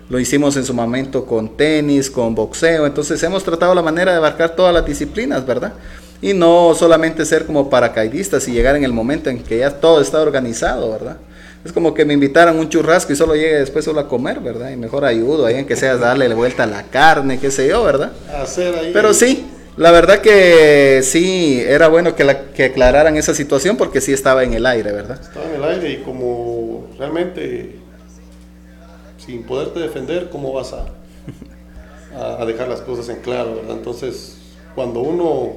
lo 0.10 0.20
hicimos 0.20 0.56
en 0.58 0.66
su 0.66 0.74
momento 0.74 1.26
con 1.26 1.58
tenis, 1.58 2.12
con 2.12 2.36
boxeo, 2.36 2.86
entonces 2.86 3.22
hemos 3.24 3.44
tratado 3.44 3.74
la 3.74 3.82
manera 3.82 4.12
de 4.12 4.18
abarcar 4.18 4.56
todas 4.56 4.74
las 4.74 4.86
disciplinas, 4.86 5.46
¿verdad? 5.46 5.74
Y 6.22 6.34
no 6.34 6.74
solamente 6.76 7.26
ser 7.26 7.46
como 7.46 7.70
paracaidistas 7.70 8.48
y 8.48 8.52
llegar 8.52 8.76
en 8.76 8.84
el 8.84 8.94
momento 8.94 9.30
en 9.30 9.44
que 9.44 9.60
ya 9.60 9.72
todo 9.72 10.02
está 10.02 10.22
organizado, 10.22 10.92
¿verdad? 10.92 11.18
Es 11.66 11.74
como 11.74 11.96
que 11.96 12.06
me 12.06 12.14
invitaran 12.14 12.58
un 12.60 12.70
churrasco 12.70 13.12
y 13.12 13.16
solo 13.16 13.34
llegue 13.34 13.58
después 13.58 13.84
solo 13.84 14.00
a 14.00 14.08
comer, 14.08 14.40
¿verdad? 14.40 14.70
Y 14.70 14.76
mejor 14.76 15.04
ayudo 15.04 15.48
ahí 15.48 15.56
en 15.56 15.66
que 15.66 15.76
sea 15.76 15.98
darle 15.98 16.32
vuelta 16.36 16.64
a 16.64 16.68
la 16.68 16.84
carne, 16.84 17.40
qué 17.40 17.50
sé 17.50 17.68
yo, 17.68 17.84
¿verdad? 17.84 18.12
Hacer 18.40 18.76
ahí. 18.76 18.92
Pero 18.94 19.16
sí, 19.16 19.48
la 19.78 19.92
verdad 19.92 20.20
que 20.20 21.02
sí, 21.04 21.62
era 21.66 21.88
bueno 21.88 22.16
que, 22.16 22.24
la, 22.24 22.46
que 22.52 22.66
aclararan 22.66 23.18
esa 23.18 23.34
situación 23.34 23.78
porque 23.78 24.02
sí 24.02 24.14
estaba 24.14 24.44
en 24.44 24.54
el 24.54 24.66
aire, 24.66 24.92
¿verdad? 24.92 25.20
Estaba 25.22 25.46
en 25.46 25.56
el 25.56 25.64
aire 25.64 25.92
y 25.92 25.98
como 25.98 26.88
realmente 26.98 27.80
sin 29.18 29.44
poderte 29.44 29.80
defender, 29.80 30.30
¿cómo 30.30 30.54
vas 30.54 30.74
a, 30.74 30.86
a 32.42 32.46
dejar 32.46 32.68
las 32.68 32.82
cosas 32.82 33.10
en 33.10 33.22
claro, 33.22 33.56
¿verdad? 33.56 33.78
Entonces, 33.78 34.38
cuando 34.76 35.02
uno 35.02 35.54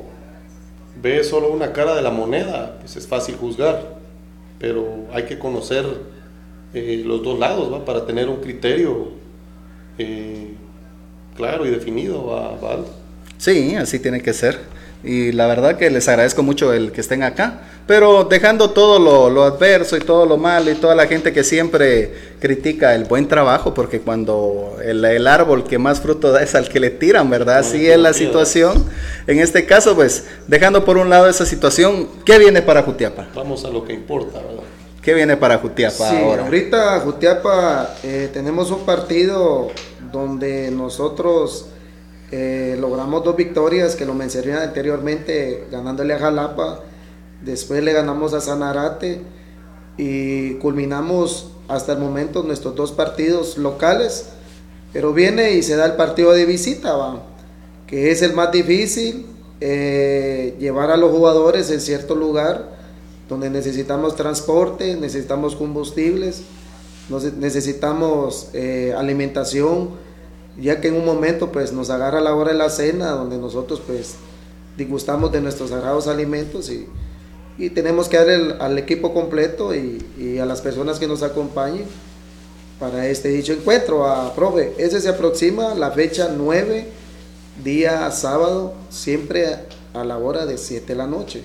ve 1.01 1.23
solo 1.23 1.51
una 1.51 1.73
cara 1.73 1.95
de 1.95 2.03
la 2.03 2.11
moneda, 2.11 2.79
pues 2.81 2.97
es 2.97 3.07
fácil 3.07 3.37
juzgar, 3.37 3.99
pero 4.59 5.07
hay 5.12 5.25
que 5.25 5.39
conocer 5.39 5.85
eh, 6.75 7.03
los 7.05 7.23
dos 7.23 7.39
lados, 7.39 7.73
¿va? 7.73 7.85
Para 7.85 8.07
tener 8.07 8.29
un 8.29 8.41
criterio 8.41 9.09
eh, 9.99 10.55
claro 11.37 11.66
y 11.66 11.71
definido, 11.71 12.27
¿va? 12.27 12.57
Sí, 13.39 13.76
así 13.76 13.99
tiene 13.99 14.20
que 14.20 14.32
ser. 14.32 14.59
Y 15.05 15.30
la 15.30 15.47
verdad 15.47 15.76
que 15.76 15.91
les 15.91 16.09
agradezco 16.09 16.43
mucho 16.43 16.72
el 16.72 16.91
que 16.93 17.01
estén 17.01 17.22
acá. 17.22 17.61
Pero 17.86 18.24
dejando 18.24 18.70
todo 18.70 19.30
lo, 19.30 19.45
adverso 19.45 19.97
y 19.97 20.01
todo 20.01 20.26
lo 20.26 20.36
malo 20.36 20.70
y 20.70 20.74
toda 20.74 20.95
la 20.95 21.07
gente 21.07 21.32
que 21.32 21.43
siempre 21.43 22.12
critica 22.39 22.95
el 22.95 23.05
buen 23.05 23.28
trabajo, 23.28 23.72
porque 23.72 24.01
cuando 24.01 24.76
el, 24.84 25.26
árbol 25.26 25.64
que 25.64 25.78
más 25.78 26.01
fruto 26.01 26.30
da 26.30 26.43
es 26.43 26.55
al 26.55 26.68
que 26.68 26.80
le 26.80 26.91
tiran, 26.91 27.30
¿verdad? 27.30 27.59
Así 27.59 27.89
es 27.89 27.99
la 27.99 28.12
situación. 28.12 28.84
En 29.26 29.39
este 29.39 29.64
caso, 29.64 29.95
pues, 29.95 30.26
dejando 30.49 30.84
por 30.84 30.99
un 30.99 31.09
lado 31.09 31.28
esa 31.28 31.47
situación, 31.47 32.09
¿qué 32.26 32.39
viene 32.39 32.61
para 32.61 32.82
Jutiapa? 32.82 33.28
Vamos 33.34 33.64
a 33.64 33.70
lo 33.70 33.82
que 33.84 33.95
importa, 33.95 34.39
¿verdad? 34.41 34.64
¿Qué 35.01 35.14
viene 35.14 35.39
para 35.39 35.57
Jutiapa 35.57 36.11
sí, 36.11 36.16
ahora? 36.16 36.45
Ahorita 36.45 37.01
Jutiapa 37.01 37.95
eh, 38.03 38.28
tenemos 38.30 38.70
un 38.70 38.84
partido 38.84 39.70
donde 40.12 40.70
nosotros 40.70 41.68
eh, 42.31 42.76
logramos 42.79 43.24
dos 43.24 43.37
victorias 43.37 43.97
que 43.97 44.05
lo 44.05 44.14
mencioné 44.14 44.55
anteriormente, 44.55 45.66
ganándole 45.70 46.14
a 46.14 46.18
Jalapa, 46.18 46.81
después 47.45 47.83
le 47.83 47.93
ganamos 47.93 48.35
a 48.35 48.41
Sanarate 48.41 49.22
y 49.97 50.55
culminamos 50.55 51.53
hasta 51.68 51.93
el 51.93 51.99
momento 51.99 52.43
nuestros 52.43 52.74
dos 52.74 52.93
partidos 52.93 53.59
locales, 53.59 54.31
pero 54.93 55.12
viene 55.12 55.53
y 55.53 55.62
se 55.62 55.76
da 55.76 55.87
el 55.87 55.95
partido 55.95 56.33
de 56.33 56.47
visita, 56.47 56.95
que 57.87 58.11
es 58.11 58.22
el 58.22 58.35
más 58.35 58.53
difícil, 58.53 59.26
eh, 59.61 60.55
llevar 60.59 60.91
a 60.91 60.97
los 60.97 61.11
jugadores 61.11 61.70
en 61.70 61.81
cierto 61.81 62.14
lugar 62.14 62.79
donde 63.29 63.51
necesitamos 63.51 64.16
transporte, 64.16 64.97
necesitamos 64.97 65.57
combustibles, 65.57 66.43
necesitamos 67.39 68.49
eh, 68.55 68.95
alimentación, 68.97 69.91
ya 70.61 70.81
que 70.81 70.89
en 70.89 70.95
un 70.95 71.05
momento 71.05 71.53
pues 71.53 71.73
nos 71.73 71.91
agarra 71.91 72.21
la 72.21 72.35
hora 72.35 72.53
de 72.53 72.59
la 72.59 72.71
cena, 72.71 73.11
donde 73.11 73.39
nosotros 73.39 73.81
pues 73.87 74.17
disgustamos 74.77 75.33
de 75.33 75.41
nuestros 75.41 75.71
sagrados 75.71 76.07
alimentos 76.09 76.71
y, 76.71 76.89
tenemos 77.75 78.09
que 78.09 78.17
dar 78.17 78.63
al 78.63 78.79
equipo 78.79 79.13
completo 79.13 79.75
y, 79.75 80.39
a 80.39 80.47
las 80.47 80.61
personas 80.61 81.01
que 81.01 81.09
nos 81.09 81.25
acompañen 81.25 81.87
para 82.79 83.09
este 83.09 83.31
dicho 83.31 83.53
encuentro. 83.53 84.07
A, 84.07 84.33
profe, 84.35 84.75
ese 84.79 85.01
se 85.01 85.09
aproxima 85.09 85.75
la 85.75 85.91
fecha 85.91 86.33
9, 86.37 86.87
día 87.65 88.09
sábado, 88.13 88.75
siempre 88.91 89.57
a 89.93 90.05
la 90.05 90.19
hora 90.19 90.47
de 90.47 90.57
7 90.57 90.87
de 90.87 90.95
la 90.95 91.09
noche. 91.09 91.43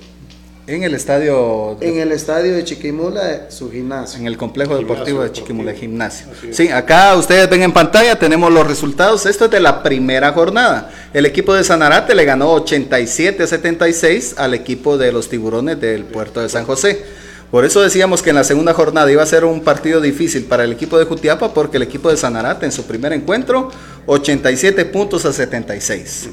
En 0.66 0.84
el 0.84 0.94
estadio. 0.94 1.78
En 1.82 1.98
el 1.98 2.14
estadio 2.14 2.54
de 2.56 2.64
Chiquimula, 2.64 3.52
su 3.52 3.70
gimnasio. 3.70 4.20
En 4.20 4.28
el 4.28 4.38
complejo 4.38 4.78
deportivo 4.78 5.22
de 5.22 5.32
Chiquimula, 5.32 5.74
gimnasio. 5.74 6.28
Sí, 6.52 6.70
acá 6.70 7.16
ustedes 7.18 7.50
ven 7.50 7.64
en 7.64 7.74
pantalla, 7.74 8.18
tenemos 8.18 8.52
los 8.52 8.66
resultados. 8.66 9.26
Esto 9.26 9.46
es 9.46 9.52
de 9.52 9.60
la 9.60 9.84
primera 9.84 10.32
jornada. 10.32 10.90
El 11.14 11.26
equipo 11.26 11.54
de 11.54 11.66
Sanarate 11.66 12.16
le 12.16 12.24
ganó 12.24 12.54
87 12.54 13.44
a 13.44 13.48
76 13.48 14.36
al 14.38 14.54
equipo 14.54 14.98
de 14.98 15.12
los 15.12 15.28
tiburones 15.28 15.82
del 15.82 16.06
puerto 16.06 16.40
de 16.40 16.48
San 16.48 16.66
José. 16.66 17.04
Por 17.52 17.66
eso 17.66 17.82
decíamos 17.82 18.24
que 18.24 18.30
en 18.30 18.38
la 18.38 18.46
segunda 18.46 18.74
jornada 18.74 19.12
iba 19.12 19.22
a 19.22 19.28
ser 19.28 19.44
un 19.44 19.62
partido 19.62 20.00
difícil 20.00 20.46
para 20.46 20.64
el 20.64 20.72
equipo 20.72 20.98
de 20.98 21.06
Jutiapa, 21.06 21.54
porque 21.54 21.78
el 21.78 21.84
equipo 21.84 22.10
de 22.10 22.16
Sanarate 22.16 22.66
en 22.66 22.72
su 22.72 22.86
primer 22.86 23.12
encuentro, 23.12 23.70
87 24.06 24.86
puntos 24.86 25.26
a 25.26 25.34
76. 25.34 26.30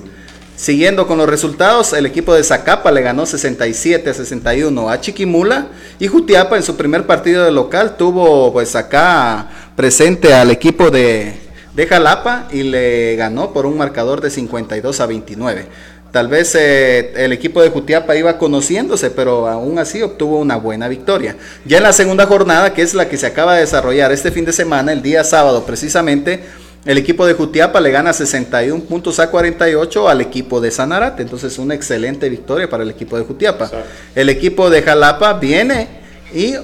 Siguiendo 0.60 1.06
con 1.06 1.16
los 1.16 1.26
resultados, 1.26 1.94
el 1.94 2.04
equipo 2.04 2.34
de 2.34 2.44
Zacapa 2.44 2.90
le 2.90 3.00
ganó 3.00 3.24
67 3.24 4.10
a 4.10 4.12
61 4.12 4.90
a 4.90 5.00
Chiquimula 5.00 5.68
y 5.98 6.06
Jutiapa 6.06 6.58
en 6.58 6.62
su 6.62 6.76
primer 6.76 7.06
partido 7.06 7.46
de 7.46 7.50
local 7.50 7.96
tuvo 7.96 8.52
pues 8.52 8.76
acá 8.76 9.48
presente 9.74 10.34
al 10.34 10.50
equipo 10.50 10.90
de, 10.90 11.32
de 11.74 11.86
Jalapa 11.86 12.46
y 12.52 12.64
le 12.64 13.16
ganó 13.16 13.54
por 13.54 13.64
un 13.64 13.78
marcador 13.78 14.20
de 14.20 14.28
52 14.28 15.00
a 15.00 15.06
29. 15.06 15.66
Tal 16.12 16.28
vez 16.28 16.54
eh, 16.54 17.14
el 17.16 17.32
equipo 17.32 17.62
de 17.62 17.70
Jutiapa 17.70 18.14
iba 18.16 18.36
conociéndose, 18.36 19.10
pero 19.10 19.48
aún 19.48 19.78
así 19.78 20.02
obtuvo 20.02 20.40
una 20.40 20.56
buena 20.56 20.88
victoria. 20.88 21.36
Ya 21.64 21.78
en 21.78 21.84
la 21.84 21.94
segunda 21.94 22.26
jornada, 22.26 22.74
que 22.74 22.82
es 22.82 22.92
la 22.92 23.08
que 23.08 23.16
se 23.16 23.26
acaba 23.26 23.54
de 23.54 23.60
desarrollar 23.62 24.12
este 24.12 24.30
fin 24.30 24.44
de 24.44 24.52
semana, 24.52 24.92
el 24.92 25.00
día 25.00 25.24
sábado 25.24 25.64
precisamente, 25.64 26.44
el 26.84 26.96
equipo 26.96 27.26
de 27.26 27.34
Jutiapa 27.34 27.80
le 27.80 27.90
gana 27.90 28.12
61 28.12 28.84
puntos 28.84 29.20
a 29.20 29.30
48 29.30 30.08
al 30.08 30.20
equipo 30.22 30.60
de 30.60 30.70
Sanarate. 30.70 31.22
Entonces, 31.22 31.58
una 31.58 31.74
excelente 31.74 32.28
victoria 32.28 32.70
para 32.70 32.84
el 32.84 32.90
equipo 32.90 33.18
de 33.18 33.24
Jutiapa. 33.24 33.70
El 34.14 34.30
equipo 34.30 34.70
de 34.70 34.82
Jalapa 34.82 35.34
viene 35.34 35.88
y 36.32 36.54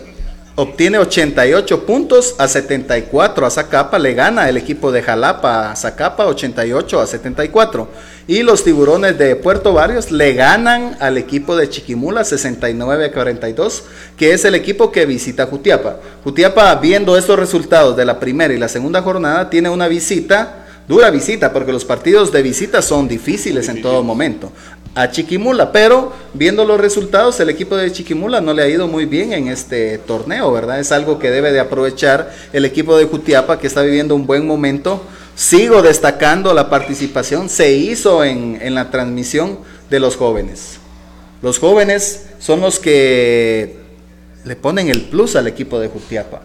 obtiene 0.57 0.99
88 0.99 1.85
puntos 1.85 2.35
a 2.39 2.49
74 2.49 3.47
a 3.47 3.51
Zacapa. 3.51 3.99
Le 3.99 4.15
gana 4.15 4.49
el 4.49 4.57
equipo 4.57 4.91
de 4.91 5.03
Jalapa 5.03 5.71
a 5.71 5.77
Zacapa 5.77 6.27
88 6.27 7.01
a 7.01 7.07
74. 7.07 7.89
Y 8.27 8.43
los 8.43 8.65
tiburones 8.65 9.17
de 9.19 9.37
Puerto 9.37 9.73
Barrios 9.73 10.11
le 10.11 10.33
ganan 10.33 10.97
al 10.99 11.17
equipo 11.19 11.57
de 11.57 11.69
Chiquimula 11.69 12.25
69 12.25 13.05
a 13.05 13.13
42, 13.13 13.85
que 14.17 14.33
es 14.33 14.45
el 14.45 14.57
equipo 14.57 14.91
que 14.91 15.07
visita 15.07 15.47
Jutiapa. 15.47 16.01
Jutiapa, 16.25 16.75
viendo 16.77 17.17
estos 17.17 17.39
resultados 17.39 17.97
de 17.97 18.05
la 18.05 18.19
primera 18.19 18.53
y 18.53 18.59
la 18.59 18.69
segunda 18.69 19.03
jornada, 19.03 19.49
tiene 19.49 19.69
una 19.69 19.87
visita, 19.87 20.67
dura 20.89 21.11
visita, 21.11 21.53
porque 21.53 21.73
los 21.73 21.85
partidos 21.85 22.33
de 22.33 22.43
visita 22.43 22.83
son 22.83 23.07
difíciles 23.07 23.69
en 23.69 23.81
todo 23.81 24.03
momento 24.03 24.51
a 24.97 25.11
Chiquimula, 25.13 25.71
pero 25.71 26.13
viendo 26.35 26.65
los 26.65 26.81
resultados, 26.81 27.39
el 27.39 27.51
equipo 27.51 27.77
de 27.77 27.93
Chiquimula 27.93 28.41
no 28.41 28.53
le 28.53 28.63
ha 28.63 28.69
ido 28.69 28.89
muy 28.89 29.07
bien 29.07 29.33
en 29.33 29.47
este 29.47 29.99
torneo, 29.99 30.51
¿verdad? 30.51 30.81
Es 30.81 30.91
algo 30.91 31.21
que 31.21 31.31
debe 31.31 31.53
de 31.53 31.61
aprovechar 31.61 32.33
el 32.53 32.65
equipo 32.65 32.97
de 32.97 33.05
Jutiapa, 33.05 33.61
que 33.61 33.69
está 33.69 33.83
viviendo 33.83 34.17
un 34.17 34.27
buen 34.27 34.45
momento 34.45 35.03
Sigo 35.37 35.83
destacando 35.83 36.55
la 36.55 36.71
participación, 36.71 37.51
se 37.51 37.71
hizo 37.75 38.25
en, 38.25 38.75
la 38.75 38.91
transmisión 38.91 39.59
de 39.91 40.01
los 40.01 40.17
jóvenes. 40.17 40.79
Los 41.43 41.59
jóvenes 41.59 42.29
son 42.39 42.63
los 42.63 42.79
que 42.79 43.77
le 44.45 44.57
ponen 44.57 44.89
el 44.89 45.03
plus 45.03 45.37
al 45.37 45.47
equipo 45.47 45.79
de 45.79 45.89
Jutiapa. 45.89 46.41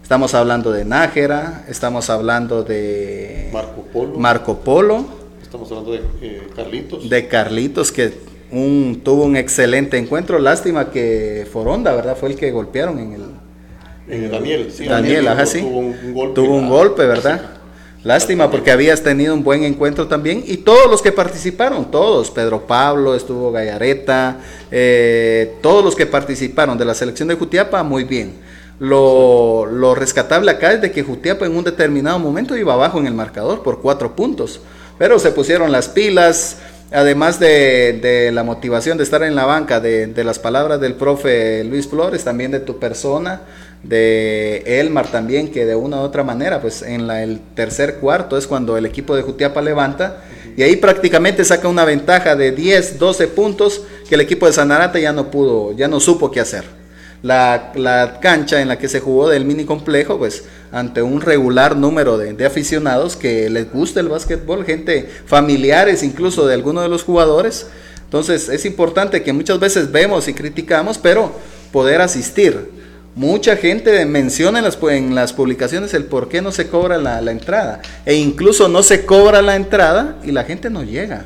Estamos 0.00 0.32
hablando 0.34 0.70
de 0.70 0.84
Nájera, 0.84 1.64
estamos 1.66 2.08
hablando 2.08 2.62
de 2.62 3.50
Marco 3.52 3.82
Polo. 3.92 4.16
Marco 4.16 4.58
Polo. 4.60 5.27
Estamos 5.48 5.70
hablando 5.70 5.92
de 5.92 6.02
eh, 6.20 6.42
Carlitos. 6.54 7.08
De 7.08 7.26
Carlitos, 7.26 7.90
que 7.90 8.12
un, 8.50 9.00
tuvo 9.02 9.24
un 9.24 9.34
excelente 9.34 9.96
encuentro. 9.96 10.38
Lástima 10.38 10.90
que 10.90 11.46
Foronda, 11.50 11.94
¿verdad? 11.94 12.18
Fue 12.18 12.28
el 12.28 12.36
que 12.36 12.50
golpearon 12.50 12.98
en 12.98 13.12
el. 13.14 14.30
Daniel, 14.30 14.70
sí. 14.70 14.84
Daniel, 14.84 15.26
ajá, 15.26 15.46
sí. 15.46 15.60
Tuvo 15.60 15.78
un, 15.78 16.12
golpe. 16.12 16.34
Tuvo 16.34 16.54
un 16.54 16.68
golpe, 16.68 17.06
¿verdad? 17.06 17.40
Lástima 18.04 18.50
porque 18.50 18.70
habías 18.70 19.02
tenido 19.02 19.32
un 19.32 19.42
buen 19.42 19.64
encuentro 19.64 20.06
también 20.06 20.44
y 20.46 20.58
todos 20.58 20.90
los 20.90 21.00
que 21.00 21.12
participaron, 21.12 21.90
todos, 21.90 22.30
Pedro 22.30 22.66
Pablo, 22.66 23.14
estuvo 23.14 23.50
Gallareta, 23.50 24.40
eh, 24.70 25.54
todos 25.62 25.82
los 25.82 25.96
que 25.96 26.04
participaron 26.04 26.76
de 26.76 26.84
la 26.84 26.92
selección 26.92 27.26
de 27.26 27.36
Jutiapa, 27.36 27.82
muy 27.84 28.04
bien. 28.04 28.34
Lo, 28.80 29.64
lo, 29.64 29.94
rescatable 29.94 30.50
acá 30.50 30.74
es 30.74 30.82
de 30.82 30.92
que 30.92 31.02
Jutiapa 31.02 31.46
en 31.46 31.56
un 31.56 31.64
determinado 31.64 32.18
momento 32.18 32.54
iba 32.54 32.74
abajo 32.74 32.98
en 32.98 33.06
el 33.06 33.14
marcador 33.14 33.62
por 33.62 33.80
cuatro 33.80 34.14
puntos, 34.14 34.60
pero 34.98 35.18
se 35.18 35.30
pusieron 35.30 35.72
las 35.72 35.88
pilas, 35.88 36.56
además 36.90 37.38
de, 37.38 37.98
de 38.00 38.32
la 38.32 38.42
motivación 38.42 38.98
de 38.98 39.04
estar 39.04 39.22
en 39.22 39.34
la 39.34 39.44
banca, 39.44 39.80
de, 39.80 40.12
las 40.24 40.38
palabras 40.38 40.80
del 40.80 40.94
profe 40.94 41.64
Luis 41.64 41.86
Flores, 41.86 42.24
también 42.24 42.50
de 42.50 42.60
tu 42.60 42.78
persona 42.78 43.42
de 43.82 44.62
Elmar 44.66 45.06
también, 45.06 45.52
que 45.52 45.64
de 45.64 45.76
una 45.76 45.98
u 45.98 46.00
otra 46.00 46.24
manera, 46.24 46.60
pues 46.60 46.82
en 46.82 47.06
la, 47.06 47.22
el 47.22 47.40
tercer 47.54 47.96
cuarto 47.96 48.36
es 48.36 48.46
cuando 48.46 48.76
el 48.76 48.84
equipo 48.86 49.14
de 49.14 49.22
Jutiapa 49.22 49.62
levanta 49.62 50.22
y 50.56 50.62
ahí 50.64 50.74
prácticamente 50.74 51.44
saca 51.44 51.68
una 51.68 51.84
ventaja 51.84 52.34
de 52.34 52.50
10, 52.50 52.98
12 52.98 53.28
puntos 53.28 53.82
que 54.08 54.16
el 54.16 54.20
equipo 54.20 54.46
de 54.46 54.52
Sanarate 54.52 55.00
ya 55.00 55.12
no 55.12 55.30
pudo, 55.30 55.72
ya 55.76 55.86
no 55.86 56.00
supo 56.00 56.32
qué 56.32 56.40
hacer. 56.40 56.77
La, 57.22 57.72
la 57.74 58.20
cancha 58.20 58.60
en 58.60 58.68
la 58.68 58.78
que 58.78 58.88
se 58.88 59.00
jugó 59.00 59.28
del 59.28 59.44
mini 59.44 59.64
complejo, 59.64 60.18
pues 60.18 60.44
ante 60.70 61.02
un 61.02 61.20
regular 61.20 61.76
número 61.76 62.16
de, 62.18 62.46
aficionados 62.46 63.16
que 63.16 63.50
les 63.50 63.72
gusta 63.72 64.00
el 64.00 64.08
básquetbol, 64.08 64.64
gente 64.64 65.08
familiares 65.26 66.02
incluso 66.02 66.46
de 66.46 66.54
algunos 66.54 66.84
de 66.84 66.88
los 66.88 67.02
jugadores. 67.02 67.66
Entonces 68.04 68.48
es 68.48 68.64
importante 68.64 69.22
que 69.22 69.32
muchas 69.32 69.58
veces 69.58 69.90
vemos 69.90 70.28
y 70.28 70.34
criticamos, 70.34 70.98
pero 70.98 71.32
poder 71.72 72.00
asistir 72.00 72.78
Mucha 73.18 73.56
gente 73.56 74.04
menciona 74.06 74.58
en 74.58 74.64
las, 74.64 74.78
en 74.80 75.16
las 75.16 75.32
publicaciones 75.32 75.92
el 75.92 76.04
por 76.04 76.28
qué 76.28 76.40
no 76.40 76.52
se 76.52 76.68
cobra 76.68 76.98
la, 76.98 77.20
la, 77.20 77.32
entrada. 77.32 77.80
E 78.06 78.14
incluso 78.14 78.68
no 78.68 78.84
se 78.84 79.04
cobra 79.04 79.42
la 79.42 79.56
entrada 79.56 80.18
y 80.22 80.30
la 80.30 80.44
gente 80.44 80.70
no 80.70 80.84
llega. 80.84 81.24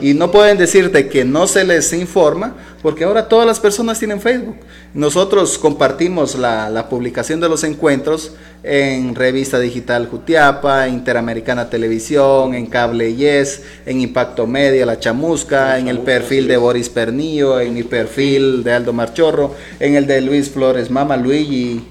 Y 0.00 0.14
no 0.14 0.30
pueden 0.30 0.58
decirte 0.58 1.08
que 1.08 1.24
no 1.24 1.46
se 1.46 1.64
les 1.64 1.92
informa, 1.92 2.54
porque 2.82 3.04
ahora 3.04 3.28
todas 3.28 3.46
las 3.46 3.60
personas 3.60 3.98
tienen 3.98 4.20
Facebook. 4.20 4.56
Nosotros 4.94 5.58
compartimos 5.58 6.34
la, 6.34 6.86
publicación 6.88 7.40
de 7.40 7.48
los 7.48 7.62
encuentros 7.62 8.32
en 8.62 9.14
Revista 9.14 9.58
Digital 9.58 10.08
Jutiapa, 10.08 10.88
Interamericana 10.88 11.70
Televisión, 11.70 12.54
en 12.54 12.66
Cable 12.66 13.14
Yes, 13.14 13.62
en 13.86 14.00
Impacto 14.00 14.46
Media, 14.46 14.86
La 14.86 14.98
Chamusca, 14.98 15.78
en 15.78 15.88
el 15.88 16.00
perfil 16.00 16.48
de 16.48 16.56
Boris 16.56 16.88
Pernillo, 16.88 17.60
en 17.60 17.74
mi 17.74 17.82
perfil 17.82 18.64
de 18.64 18.72
Aldo 18.72 18.92
Marchorro, 18.92 19.54
en 19.78 19.94
el 19.94 20.06
de 20.06 20.20
Luis 20.20 20.50
Flores 20.50 20.90
Mama 20.90 21.16
Luigi 21.16 21.84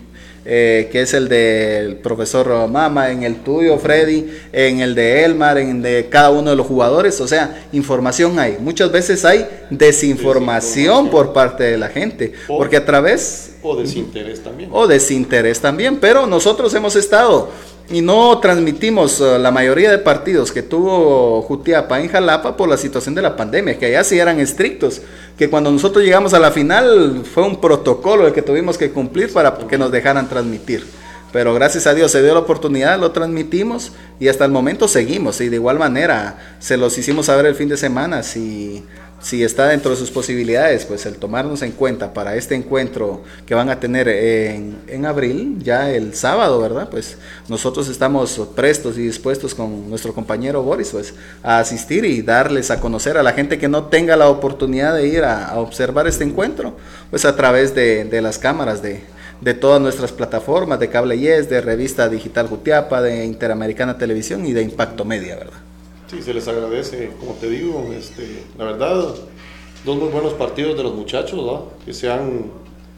eh, 0.52 0.90
que 0.92 1.04
es 1.04 1.14
el 1.14 1.30
del 1.30 1.98
profesor 1.98 2.68
Mama, 2.68 3.12
en 3.12 3.22
el 3.22 3.44
tuyo, 3.44 3.78
Freddy, 3.78 4.26
en 4.52 4.80
el 4.80 4.96
de 4.96 5.24
Elmar, 5.24 5.60
en 5.60 5.70
el 5.70 5.82
de 5.84 6.08
cada 6.10 6.32
uno 6.32 6.50
de 6.50 6.56
los 6.56 6.66
jugadores. 6.66 7.22
O 7.22 7.28
sea, 7.28 7.68
información 7.72 8.40
hay. 8.40 8.58
Muchas 8.60 8.92
veces 8.92 9.24
hay 9.26 9.48
desinformación, 9.70 11.12
por 11.12 11.34
parte 11.34 11.66
de 11.66 11.78
la 11.78 11.90
gente, 11.90 12.34
porque 12.48 12.78
a 12.78 12.86
través... 12.86 13.58
O 13.62 13.76
desinterés 13.76 14.42
también. 14.42 14.72
O 14.74 14.88
desinterés 14.88 15.60
también, 15.60 16.00
pero 16.00 16.26
nosotros 16.26 16.74
hemos 16.74 16.96
estado 16.96 17.52
y 17.92 18.02
no 18.02 18.38
transmitimos 18.40 19.20
uh, 19.20 19.40
la 19.40 19.52
mayoría 19.52 19.90
de 19.90 19.98
partidos 19.98 20.52
que 20.52 20.62
tuvo 20.62 21.42
Jutiapa 21.42 22.00
en 22.00 22.10
Jalapa 22.10 22.56
por 22.56 22.70
la 22.70 22.78
situación 22.78 23.16
de 23.16 23.22
la 23.22 23.36
pandemia, 23.36 23.80
que 23.80 23.88
allá 23.88 24.04
sí 24.04 24.20
eran 24.20 24.40
estrictos, 24.40 25.02
que 25.38 25.50
cuando 25.50 25.72
nosotros 25.72 26.04
llegamos 26.04 26.34
a 26.34 26.40
la 26.40 26.52
final 26.52 27.24
fue 27.32 27.44
un 27.44 27.60
protocolo 27.60 28.28
el 28.28 28.34
que 28.34 28.42
tuvimos 28.42 28.78
que 28.78 28.92
cumplir 28.92 29.34
para 29.34 29.58
que 29.58 29.78
nos 29.78 29.92
dejaran 29.92 30.30
transmitir. 30.30 30.86
Pero 31.32 31.54
gracias 31.54 31.86
a 31.86 31.94
Dios 31.94 32.12
se 32.12 32.24
dio 32.24 32.34
la 32.34 32.40
oportunidad, 32.40 33.00
lo 33.00 33.12
transmitimos 33.12 33.92
y 34.20 34.30
hasta 34.30 34.46
el 34.46 34.52
momento 34.52 34.88
seguimos. 34.88 35.40
Y 35.42 35.50
de 35.50 35.58
igual 35.58 35.78
manera 35.78 36.56
se 36.60 36.76
los 36.76 36.98
hicimos 36.98 37.28
saber 37.28 37.46
el 37.46 37.56
fin 37.56 37.70
de 37.70 37.78
semana. 37.78 38.24
Si 38.24 38.84
si 39.22 39.44
está 39.44 39.68
dentro 39.68 39.92
de 39.92 39.98
sus 39.98 40.12
posibilidades, 40.12 40.86
pues 40.86 41.06
el 41.06 41.16
tomarnos 41.16 41.62
en 41.62 41.72
cuenta 41.72 42.14
para 42.14 42.36
este 42.36 42.56
encuentro 42.56 43.22
que 43.46 43.54
van 43.54 43.70
a 43.70 43.80
tener 43.80 44.08
en, 44.08 44.80
en, 44.88 45.06
abril, 45.06 45.58
ya 45.62 45.92
el 45.92 46.16
sábado, 46.16 46.60
¿verdad? 46.62 46.90
Pues 46.90 47.18
nosotros 47.48 47.90
estamos 47.90 48.42
prestos 48.56 48.98
y 48.98 49.02
dispuestos 49.02 49.54
con 49.54 49.90
nuestro 49.90 50.14
compañero 50.14 50.64
Boris, 50.64 50.90
pues 50.92 51.14
a 51.44 51.60
asistir 51.60 52.06
y 52.06 52.22
darles 52.22 52.72
a 52.72 52.80
conocer 52.80 53.18
a 53.18 53.24
la 53.24 53.34
gente 53.34 53.58
que 53.58 53.68
no 53.68 53.86
tenga 53.86 54.16
la 54.16 54.30
oportunidad 54.30 54.96
de 54.96 55.08
ir 55.08 55.24
a, 55.24 55.60
observar 55.60 56.08
este 56.08 56.24
encuentro, 56.24 56.78
pues 57.10 57.26
a 57.26 57.36
través 57.36 57.76
de, 57.76 58.06
de 58.06 58.22
las 58.22 58.38
cámaras 58.38 58.82
de, 58.82 59.04
de 59.42 59.54
todas 59.54 59.82
nuestras 59.82 60.12
plataformas, 60.12 60.80
de 60.80 60.90
Cable 60.90 61.18
Yes, 61.18 61.50
de 61.50 61.62
Revista 61.62 62.10
Digital 62.10 62.48
Jutiapa, 62.48 63.02
de 63.02 63.26
Interamericana 63.26 63.98
Televisión 63.98 64.46
y 64.46 64.54
de 64.54 64.62
Impacto 64.62 65.06
Media, 65.06 65.36
¿verdad? 65.36 65.69
Sí, 66.10 66.24
se 66.24 66.34
les 66.34 66.48
agradece, 66.48 67.12
como 67.20 67.34
te 67.34 67.50
digo, 67.50 67.92
este, 67.96 68.44
la 68.58 68.66
verdad, 68.66 69.14
dos 69.86 69.96
muy 69.96 70.10
buenos 70.10 70.34
partidos 70.34 70.76
de 70.76 70.82
los 70.82 70.96
muchachos, 70.96 71.46
¿no? 71.46 71.66
que 71.86 71.94
se 71.94 72.12
han, 72.12 72.46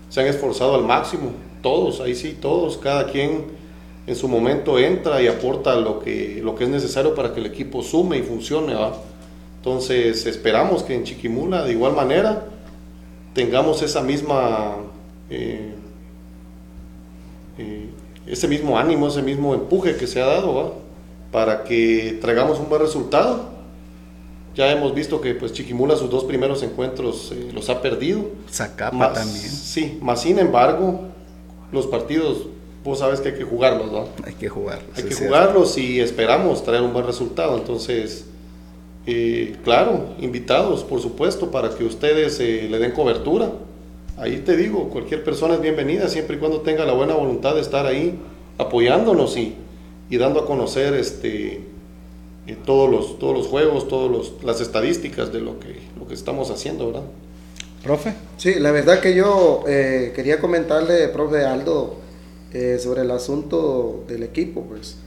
se 0.10 0.22
han 0.22 0.28
esforzado 0.28 0.76
al 0.76 0.86
máximo, 0.86 1.34
todos, 1.62 2.00
ahí 2.00 2.16
sí, 2.16 2.38
todos, 2.40 2.78
cada 2.78 3.08
quien 3.08 3.48
en 4.08 4.16
su 4.16 4.30
momento 4.30 4.80
entra 4.80 5.22
y 5.22 5.28
aporta 5.28 5.76
lo 5.76 6.00
que, 6.00 6.40
lo 6.42 6.56
que 6.56 6.64
es 6.64 6.70
necesario 6.70 7.14
para 7.14 7.34
que 7.34 7.42
el 7.42 7.46
equipo 7.46 7.84
sume 7.84 8.18
y 8.18 8.24
funcione. 8.24 8.74
¿va? 8.74 8.94
Entonces 9.58 10.26
esperamos 10.26 10.84
que 10.84 10.96
en 10.96 11.04
Chiquimula 11.04 11.64
de 11.64 11.74
igual 11.74 11.94
manera 11.94 12.46
tengamos 13.34 13.82
esa 13.82 14.02
misma, 14.02 14.78
eh, 15.30 15.74
eh, 17.58 17.90
ese 18.26 18.48
mismo 18.48 18.80
ánimo, 18.80 19.08
ese 19.08 19.22
mismo 19.22 19.54
empuje 19.54 19.98
que 19.98 20.08
se 20.08 20.22
ha 20.22 20.26
dado, 20.26 20.81
para 21.32 21.64
que 21.64 22.18
traigamos 22.22 22.60
un 22.60 22.70
buen 22.70 22.82
resultado. 22.82 23.50
Ya 24.54 24.70
hemos 24.72 24.94
visto 24.94 25.22
que 25.22 25.34
pues 25.34 25.54
Chiquimula 25.54 25.96
sus 25.96 26.10
dos 26.10 26.26
primeros 26.26 26.62
encuentros 26.62 27.32
eh, 27.32 27.52
los 27.54 27.70
ha 27.70 27.82
perdido. 27.82 28.32
Zacapa 28.52 29.14
también. 29.14 29.50
Sí, 29.50 29.98
más 30.02 30.22
sin 30.22 30.40
embargo, 30.40 31.06
los 31.72 31.88
partidos, 31.88 32.48
vos 32.84 33.00
sabes 33.00 33.22
que 33.22 33.30
hay 33.30 33.36
que 33.36 33.46
jugarlos, 33.46 33.92
¿no? 33.92 34.08
Hay 34.26 34.34
que 34.34 34.50
jugarlos. 34.50 34.98
Hay 34.98 35.04
que 35.04 35.16
jugarlos 35.16 35.78
y 35.78 36.02
esperamos 36.02 36.64
traer 36.66 36.82
un 36.82 36.92
buen 36.92 37.06
resultado. 37.06 37.58
Entonces, 37.58 38.26
eh, 39.06 39.56
claro, 39.64 40.10
invitados, 40.20 40.84
por 40.84 41.02
supuesto, 41.02 41.50
para 41.50 41.70
que 41.70 41.86
ustedes 41.86 42.38
eh, 42.42 42.68
le 42.70 42.78
den 42.78 42.92
cobertura. 42.92 43.54
Ahí 44.18 44.38
te 44.40 44.58
digo, 44.58 44.90
cualquier 44.90 45.24
persona 45.24 45.56
es 45.56 45.62
bienvenida 45.62 46.10
siempre 46.10 46.36
y 46.36 46.40
cuando 46.40 46.60
tenga 46.60 46.86
la 46.86 46.92
buena 46.92 47.14
voluntad 47.14 47.56
de 47.56 47.62
estar 47.62 47.86
ahí 47.86 48.20
apoyándonos 48.58 49.38
y, 49.38 49.56
y 50.12 50.18
dando 50.18 50.42
a 50.42 50.46
conocer 50.46 50.94
este, 50.94 51.62
eh, 52.46 52.58
todos, 52.64 52.92
los, 52.92 53.18
todos 53.18 53.36
los 53.36 53.48
juegos, 53.48 53.88
todas 53.88 54.32
las 54.44 54.62
estadísticas 54.62 55.34
de 55.34 55.40
lo 55.40 55.60
que, 55.60 55.80
lo 55.98 56.08
que 56.08 56.14
estamos 56.14 56.52
haciendo, 56.52 56.86
¿verdad? 56.86 57.04
Profe. 57.82 58.14
Sí, 58.38 58.60
la 58.60 58.70
verdad 58.70 59.00
que 59.00 59.16
yo 59.16 59.64
quería 59.66 60.40
comentarle, 60.40 61.08
profe 61.08 61.44
Aldo, 61.44 61.96
sobre 62.78 63.02
el 63.02 63.10
asunto 63.10 64.04
del 64.08 64.22
equipo, 64.22 64.62
pues. 64.62 64.98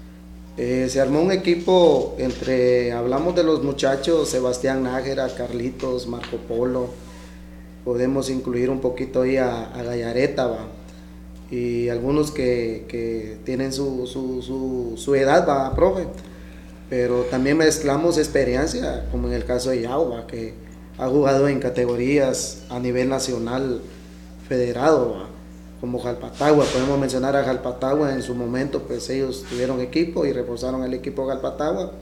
Eh, 0.56 0.86
se 0.88 1.00
armó 1.00 1.20
un 1.20 1.32
equipo 1.32 2.14
entre, 2.18 2.92
hablamos 2.92 3.34
de 3.34 3.42
los 3.42 3.64
muchachos, 3.64 4.28
Sebastián 4.28 4.84
Nájera, 4.84 5.28
Carlitos, 5.34 6.06
Marco 6.06 6.36
Polo, 6.36 6.90
podemos 7.84 8.30
incluir 8.30 8.70
un 8.70 8.80
poquito 8.80 9.22
ahí 9.22 9.36
a, 9.36 9.72
Gallareta, 9.84 10.46
¿va? 10.46 10.68
Y 11.54 11.88
algunos 11.88 12.32
que, 12.32 13.38
tienen 13.44 13.72
su, 13.72 14.06
su, 14.96 15.14
edad, 15.14 15.48
va, 15.48 15.72
profe, 15.76 16.06
pero 16.90 17.22
también 17.30 17.58
mezclamos 17.58 18.18
experiencia, 18.18 19.06
como 19.12 19.28
en 19.28 19.34
el 19.34 19.44
caso 19.44 19.70
de 19.70 19.82
Yao, 19.82 20.26
que 20.26 20.54
ha 20.98 21.06
jugado 21.08 21.46
en 21.48 21.60
categorías 21.60 22.62
a 22.70 22.80
nivel 22.80 23.08
nacional 23.08 23.80
federado, 24.48 25.12
¿va? 25.12 25.28
como 25.80 26.00
Jalpatagua, 26.00 26.64
podemos 26.64 26.98
mencionar 26.98 27.36
a 27.36 27.44
Jalpatagua 27.44 28.14
en 28.14 28.22
su 28.22 28.34
momento, 28.34 28.82
pues 28.82 29.08
ellos 29.10 29.44
tuvieron 29.48 29.80
equipo 29.80 30.26
y 30.26 30.32
reforzaron 30.32 30.82
el 30.82 30.94
equipo 30.94 31.26
Jalpatagua. 31.28 31.92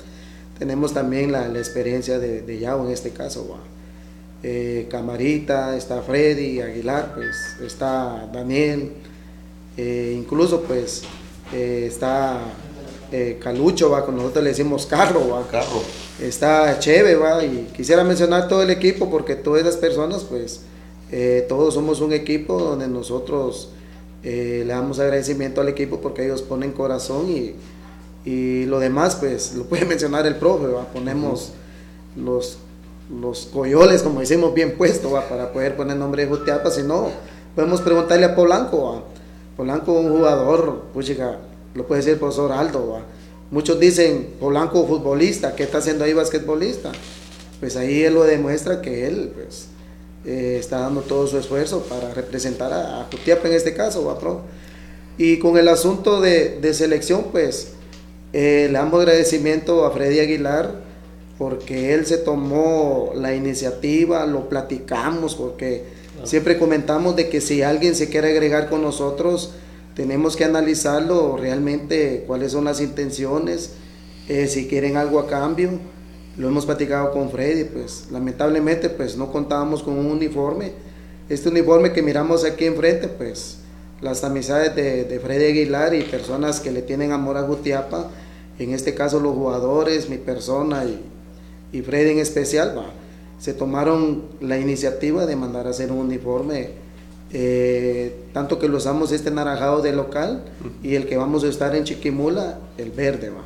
Tenemos 0.59 0.95
también 0.95 1.33
la, 1.33 1.47
experiencia 1.49 2.19
de, 2.19 2.41
de, 2.41 2.59
Yao 2.59 2.87
en 2.87 2.93
este 2.93 3.11
caso, 3.11 3.59
eh, 4.43 4.87
Camarita, 4.91 5.77
está 5.77 6.01
Freddy 6.01 6.61
Aguilar, 6.61 7.15
pues 7.15 7.37
está 7.61 8.31
Daniel, 8.33 8.93
eh, 9.77 10.15
incluso 10.17 10.63
pues 10.63 11.03
eh, 11.53 11.87
está 11.89 12.41
Calucho, 13.41 13.91
va, 13.91 14.07
con 14.07 14.17
nosotros 14.17 14.43
le 14.43 14.51
decimos 14.51 14.87
Carro, 14.87 15.29
va. 15.29 15.47
Carro. 15.47 15.83
Está 16.19 16.79
Cheve, 16.79 17.15
va, 17.15 17.45
y 17.45 17.69
quisiera 17.77 18.05
mencionar 18.05 18.49
todo 18.49 18.63
el 18.63 18.71
equipo 18.71 19.11
porque 19.11 19.37
todas 19.37 19.61
esas 19.63 19.77
personas 19.77 20.25
pues 20.25 20.63
eh, 21.13 21.45
todos 21.47 21.75
somos 21.75 22.01
un 22.01 22.15
equipo 22.15 22.59
donde 22.59 22.89
nosotros 22.89 23.69
eh, 24.23 24.65
le 24.67 24.73
damos 24.73 24.99
agradecimiento 24.99 25.61
al 25.61 25.69
equipo 25.69 26.01
porque 26.01 26.25
ellos 26.25 26.41
ponen 26.41 26.73
corazón 26.73 27.29
y, 27.29 27.55
y 28.25 28.65
lo 28.65 28.81
demás, 28.81 29.17
pues 29.17 29.55
lo 29.55 29.65
puede 29.65 29.85
mencionar 29.87 30.27
el 30.27 30.37
profe, 30.37 30.69
ponemos 30.91 31.53
los, 32.17 32.57
los 33.21 33.45
coyoles, 33.53 34.03
como 34.03 34.21
decimos, 34.21 34.55
bien 34.55 34.79
puestos 34.79 35.13
para 35.25 35.53
poder 35.53 35.77
poner 35.77 35.99
nombre 35.99 36.25
de 36.25 36.31
Jutiapa, 36.31 36.71
si 36.71 36.83
no, 36.83 37.11
podemos 37.55 37.83
preguntarle 37.83 38.25
a 38.25 38.35
Polanco, 38.35 39.03
Polanco 39.63 39.93
un 39.93 40.11
jugador, 40.11 40.87
pues 40.93 41.17
lo 41.77 41.87
puede 41.87 42.01
decir 42.01 42.15
el 42.15 42.19
profesor 42.19 42.51
Aldo, 42.51 42.99
muchos 43.53 43.79
dicen 43.79 44.35
Polanco 44.41 44.85
futbolista, 44.89 45.55
¿qué 45.55 45.63
está 45.63 45.79
haciendo 45.79 46.03
ahí 46.03 46.13
basquetbolista? 46.13 46.91
Pues 47.61 47.77
ahí 47.77 48.03
él 48.03 48.15
lo 48.15 48.25
demuestra 48.25 48.83
que 48.83 49.07
él, 49.07 49.31
pues, 49.33 49.69
eh, 50.27 50.57
está 50.59 50.81
dando 50.81 51.03
todo 51.03 51.29
su 51.29 51.39
esfuerzo 51.39 51.85
para 51.85 52.13
representar 52.13 52.73
a, 52.73 53.07
Jutiapa 53.09 53.47
en 53.47 53.55
este 53.55 53.73
caso, 53.73 54.05
¿va, 54.05 54.19
Y 55.17 55.39
con 55.39 55.57
el 55.57 55.69
asunto 55.69 56.21
de, 56.21 56.59
de 56.61 56.75
selección, 56.75 57.27
pues 57.31 57.75
le 58.33 58.73
damos 58.73 58.99
agradecimiento 58.99 59.87
a 59.87 59.93
Freddy 59.93 60.19
Aguilar 60.19 60.75
porque 61.39 61.95
él 61.95 62.05
se 62.05 62.19
tomó 62.19 63.13
la 63.15 63.33
iniciativa, 63.33 64.27
lo 64.27 64.49
platicamos, 64.49 65.37
porque 65.37 65.85
siempre 66.25 66.59
comentamos 66.59 67.17
de 67.17 67.29
que 67.29 67.41
si 67.41 67.63
alguien 67.63 67.95
se 67.95 68.09
quiere 68.09 68.31
agregar 68.31 68.69
con 68.69 68.83
nosotros, 68.83 69.53
tenemos 69.95 70.37
que 70.37 70.45
analizarlo 70.45 71.37
realmente, 71.37 72.25
cuáles 72.27 72.53
son 72.53 72.65
las 72.65 72.81
intenciones, 72.81 73.75
eh, 74.29 74.47
si 74.47 74.67
quieren 74.67 74.97
algo 74.97 75.19
a 75.19 75.27
cambio. 75.27 75.71
Lo 76.37 76.49
hemos 76.49 76.65
platicado 76.65 77.13
con 77.13 77.31
Freddy, 77.31 77.65
pues 77.65 78.07
lamentablemente 78.11 78.89
pues 78.89 79.17
no 79.17 79.31
contábamos 79.31 79.83
con 79.83 79.99
un 79.99 80.07
uniforme. 80.07 80.73
Este 81.29 81.51
uniforme 81.51 81.93
que 81.93 82.03
miramos 82.03 82.45
aquí 82.45 82.65
enfrente, 82.65 83.09
pues 83.09 83.59
las 84.01 84.25
amistades 84.25 84.75
de, 84.75 85.21
Freddy 85.21 85.45
Aguilar 85.47 85.95
y 85.95 86.03
personas 86.03 86.61
que 86.61 86.73
le 86.73 86.83
tienen 86.83 87.13
amor 87.13 87.37
a 87.37 87.43
Gutiapa, 87.43 88.11
en 88.59 88.73
este 88.73 88.95
caso 88.95 89.21
los 89.21 89.35
jugadores, 89.35 90.09
mi 90.09 90.19
persona 90.19 90.85
y, 91.73 91.83
Freddy 91.83 92.11
en 92.11 92.19
especial, 92.19 92.93
se 93.43 93.55
tomaron 93.55 94.23
la 94.41 94.57
iniciativa 94.57 95.27
de 95.27 95.35
mandar 95.35 95.67
a 95.67 95.71
hacer 95.71 95.91
un 95.91 95.99
uniforme, 95.99 96.71
eh, 97.33 98.15
tanto 98.33 98.61
que 98.61 98.69
lo 98.69 98.77
usamos 98.77 99.11
este 99.11 99.33
naranjado 99.33 99.83
de 99.83 99.93
local 99.93 100.45
y 100.81 100.95
el 100.95 101.09
que 101.09 101.17
vamos 101.17 101.43
a 101.43 101.49
estar 101.49 101.75
en 101.75 101.83
Chiquimula, 101.83 102.61
el 102.79 102.93
verde. 102.93 103.31
¿va? 103.31 103.43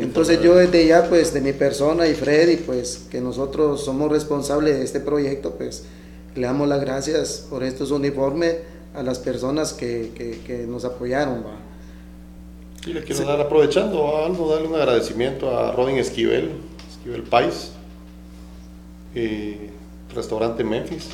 Entonces 0.00 0.42
yo 0.42 0.56
desde 0.56 0.88
ya, 0.88 1.08
pues 1.08 1.32
de 1.32 1.40
mi 1.40 1.52
persona 1.52 2.08
y 2.08 2.14
Freddy, 2.14 2.56
pues 2.56 3.06
que 3.08 3.20
nosotros 3.20 3.84
somos 3.84 4.10
responsables 4.10 4.78
de 4.78 4.84
este 4.84 4.98
proyecto, 4.98 5.52
pues 5.52 5.84
le 6.34 6.48
damos 6.48 6.66
las 6.66 6.80
gracias 6.80 7.46
por 7.48 7.62
estos 7.62 7.92
uniformes 7.92 8.56
a 8.96 9.04
las 9.04 9.20
personas 9.20 9.72
que, 9.74 10.66
nos 10.68 10.84
apoyaron. 10.84 11.44
¿va? 11.44 11.60
Y 12.84 12.94
le 12.94 13.04
quiero 13.04 13.24
dar, 13.26 13.40
aprovechando 13.40 14.24
algo, 14.24 14.52
darle 14.52 14.66
un 14.66 14.74
agradecimiento 14.74 15.56
a 15.56 15.70
Robin 15.70 15.98
Esquivel, 15.98 16.50
Esquivel 16.90 17.22
Pais, 17.22 17.73
eh, 19.14 19.70
Restaurante 20.14 20.64
Memphis, 20.64 21.08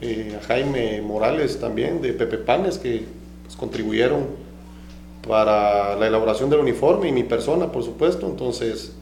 eh, 0.00 0.38
a 0.40 0.44
Jaime 0.46 1.00
Morales 1.02 1.58
también 1.60 2.00
de 2.02 2.12
Pepe 2.12 2.38
Panes, 2.38 2.78
que 2.78 3.04
pues, 3.44 3.56
contribuyeron 3.56 4.26
para 5.26 5.96
la 5.96 6.06
elaboración 6.06 6.50
del 6.50 6.60
uniforme 6.60 7.08
y 7.08 7.12
mi 7.12 7.22
persona, 7.22 7.70
por 7.70 7.84
supuesto. 7.84 8.26
Entonces, 8.26 8.92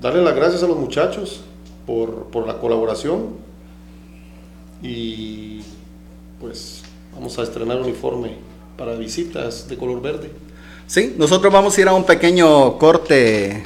darle 0.00 0.22
las 0.22 0.34
gracias 0.34 0.62
a 0.62 0.66
los 0.66 0.76
muchachos 0.76 1.40
por, 1.86 2.26
por 2.26 2.46
la 2.46 2.58
colaboración 2.58 3.48
y 4.82 5.62
pues 6.40 6.82
vamos 7.14 7.38
a 7.38 7.42
estrenar 7.42 7.80
uniforme 7.80 8.36
para 8.76 8.94
visitas 8.94 9.68
de 9.68 9.76
color 9.76 10.00
verde. 10.00 10.30
Sí, 10.86 11.14
nosotros 11.18 11.52
vamos 11.52 11.76
a 11.76 11.80
ir 11.80 11.88
a 11.88 11.94
un 11.94 12.04
pequeño 12.04 12.78
corte 12.78 13.64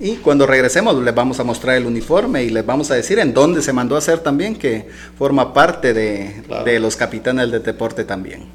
y 0.00 0.16
cuando 0.16 0.46
regresemos 0.46 1.00
les 1.02 1.14
vamos 1.14 1.38
a 1.38 1.44
mostrar 1.44 1.76
el 1.76 1.86
uniforme 1.86 2.42
y 2.42 2.50
les 2.50 2.66
vamos 2.66 2.90
a 2.90 2.94
decir 2.94 3.18
en 3.20 3.32
dónde 3.32 3.62
se 3.62 3.72
mandó 3.72 3.94
a 3.94 3.98
hacer 3.98 4.18
también, 4.18 4.56
que 4.56 4.88
forma 5.16 5.54
parte 5.54 5.94
de, 5.94 6.42
de 6.64 6.80
los 6.80 6.96
capitanes 6.96 7.50
del 7.50 7.62
deporte 7.62 8.04
también. 8.04 8.48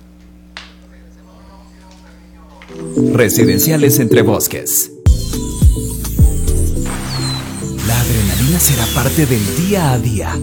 Residenciales 3.14 4.00
entre 4.00 4.22
bosques. 4.22 4.92
La 7.88 8.00
adrenalina 8.00 8.60
será 8.60 8.86
parte 8.94 9.26
del 9.26 9.42
día 9.56 9.94
a 9.94 10.00
día. 10.00 10.38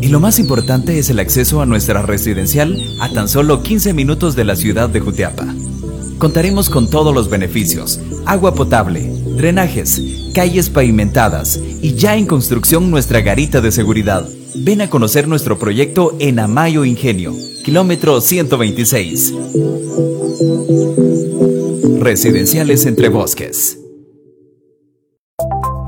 Y 0.00 0.08
lo 0.08 0.20
más 0.20 0.38
importante 0.38 0.98
es 0.98 1.10
el 1.10 1.18
acceso 1.18 1.60
a 1.60 1.66
nuestra 1.66 2.02
residencial 2.02 2.80
a 3.00 3.12
tan 3.12 3.28
solo 3.28 3.62
15 3.62 3.92
minutos 3.92 4.36
de 4.36 4.44
la 4.44 4.54
ciudad 4.54 4.88
de 4.88 5.00
Jutiapa. 5.00 5.46
Contaremos 6.18 6.70
con 6.70 6.88
todos 6.88 7.14
los 7.14 7.28
beneficios, 7.28 8.00
agua 8.24 8.54
potable, 8.54 9.10
drenajes, 9.36 10.00
calles 10.36 10.68
pavimentadas 10.68 11.58
y 11.80 11.94
ya 11.94 12.14
en 12.14 12.26
construcción 12.26 12.90
nuestra 12.90 13.22
garita 13.22 13.62
de 13.62 13.72
seguridad. 13.72 14.28
Ven 14.54 14.82
a 14.82 14.90
conocer 14.90 15.26
nuestro 15.26 15.58
proyecto 15.58 16.14
en 16.20 16.38
Amayo 16.38 16.84
Ingenio, 16.84 17.32
kilómetro 17.64 18.20
126. 18.20 19.32
Residenciales 22.00 22.84
entre 22.84 23.08
bosques. 23.08 23.78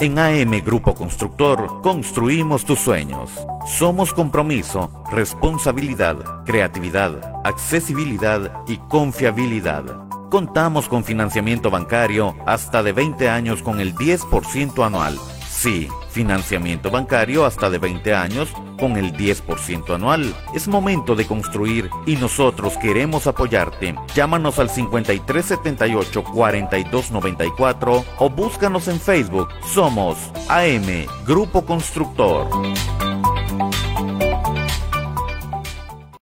En 0.00 0.18
AM 0.18 0.52
Grupo 0.64 0.94
Constructor 0.94 1.82
construimos 1.82 2.64
tus 2.64 2.78
sueños. 2.78 3.30
Somos 3.66 4.14
compromiso, 4.14 5.04
responsabilidad, 5.12 6.16
creatividad, 6.46 7.20
accesibilidad 7.44 8.62
y 8.66 8.78
confiabilidad. 8.88 10.08
Contamos 10.30 10.90
con 10.90 11.04
financiamiento 11.04 11.70
bancario 11.70 12.36
hasta 12.44 12.82
de 12.82 12.92
20 12.92 13.30
años 13.30 13.62
con 13.62 13.80
el 13.80 13.94
10% 13.94 14.84
anual. 14.84 15.18
Sí, 15.48 15.88
financiamiento 16.10 16.90
bancario 16.90 17.46
hasta 17.46 17.70
de 17.70 17.78
20 17.78 18.14
años 18.14 18.50
con 18.78 18.98
el 18.98 19.14
10% 19.14 19.94
anual. 19.94 20.34
Es 20.54 20.68
momento 20.68 21.16
de 21.16 21.26
construir 21.26 21.88
y 22.04 22.16
nosotros 22.16 22.76
queremos 22.76 23.26
apoyarte. 23.26 23.94
Llámanos 24.14 24.58
al 24.58 24.68
5378 24.68 26.22
4294 26.24 28.04
o 28.18 28.28
búscanos 28.28 28.86
en 28.88 29.00
Facebook. 29.00 29.48
Somos 29.72 30.18
AM 30.50 31.06
Grupo 31.26 31.64
Constructor. 31.64 32.48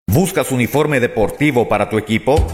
¿Buscas 0.06 0.52
uniforme 0.52 1.00
deportivo 1.00 1.68
para 1.68 1.90
tu 1.90 1.98
equipo? 1.98 2.46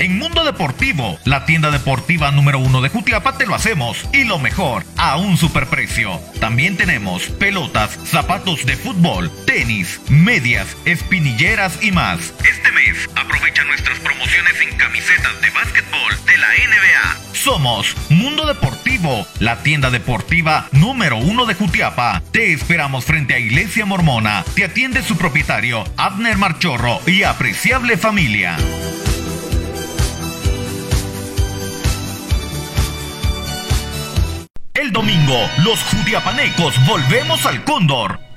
En 0.00 0.18
Mundo 0.18 0.44
Deportivo, 0.44 1.18
la 1.26 1.44
tienda 1.44 1.70
deportiva 1.70 2.30
número 2.30 2.58
uno 2.58 2.80
de 2.80 2.88
Jutiapa, 2.88 3.36
te 3.36 3.44
lo 3.44 3.54
hacemos. 3.54 4.08
Y 4.14 4.24
lo 4.24 4.38
mejor, 4.38 4.82
a 4.96 5.18
un 5.18 5.36
superprecio. 5.36 6.18
También 6.40 6.78
tenemos 6.78 7.24
pelotas, 7.24 7.98
zapatos 8.06 8.64
de 8.64 8.76
fútbol, 8.76 9.30
tenis, 9.44 10.00
medias, 10.08 10.74
espinilleras 10.86 11.82
y 11.82 11.92
más. 11.92 12.32
Este 12.50 12.72
mes, 12.72 13.10
aprovecha 13.14 13.62
nuestras 13.64 13.98
promociones 13.98 14.54
en 14.62 14.74
camisetas 14.78 15.38
de 15.42 15.50
básquetbol 15.50 16.24
de 16.24 16.38
la 16.38 16.48
NBA. 16.48 17.34
Somos 17.34 17.94
Mundo 18.08 18.46
Deportivo, 18.46 19.26
la 19.38 19.62
tienda 19.62 19.90
deportiva 19.90 20.66
número 20.72 21.18
uno 21.18 21.44
de 21.44 21.52
Jutiapa. 21.52 22.22
Te 22.32 22.54
esperamos 22.54 23.04
frente 23.04 23.34
a 23.34 23.38
Iglesia 23.38 23.84
Mormona. 23.84 24.44
Te 24.54 24.64
atiende 24.64 25.02
su 25.02 25.18
propietario, 25.18 25.84
Abner 25.98 26.38
Marchorro 26.38 27.02
y 27.06 27.22
apreciable 27.22 27.98
familia. 27.98 28.56
El 34.80 34.92
domingo, 34.92 35.36
los 35.62 35.78
jutiapanecos 35.82 36.74
volvemos 36.86 37.44
al 37.44 37.62
Cóndor. 37.64 38.29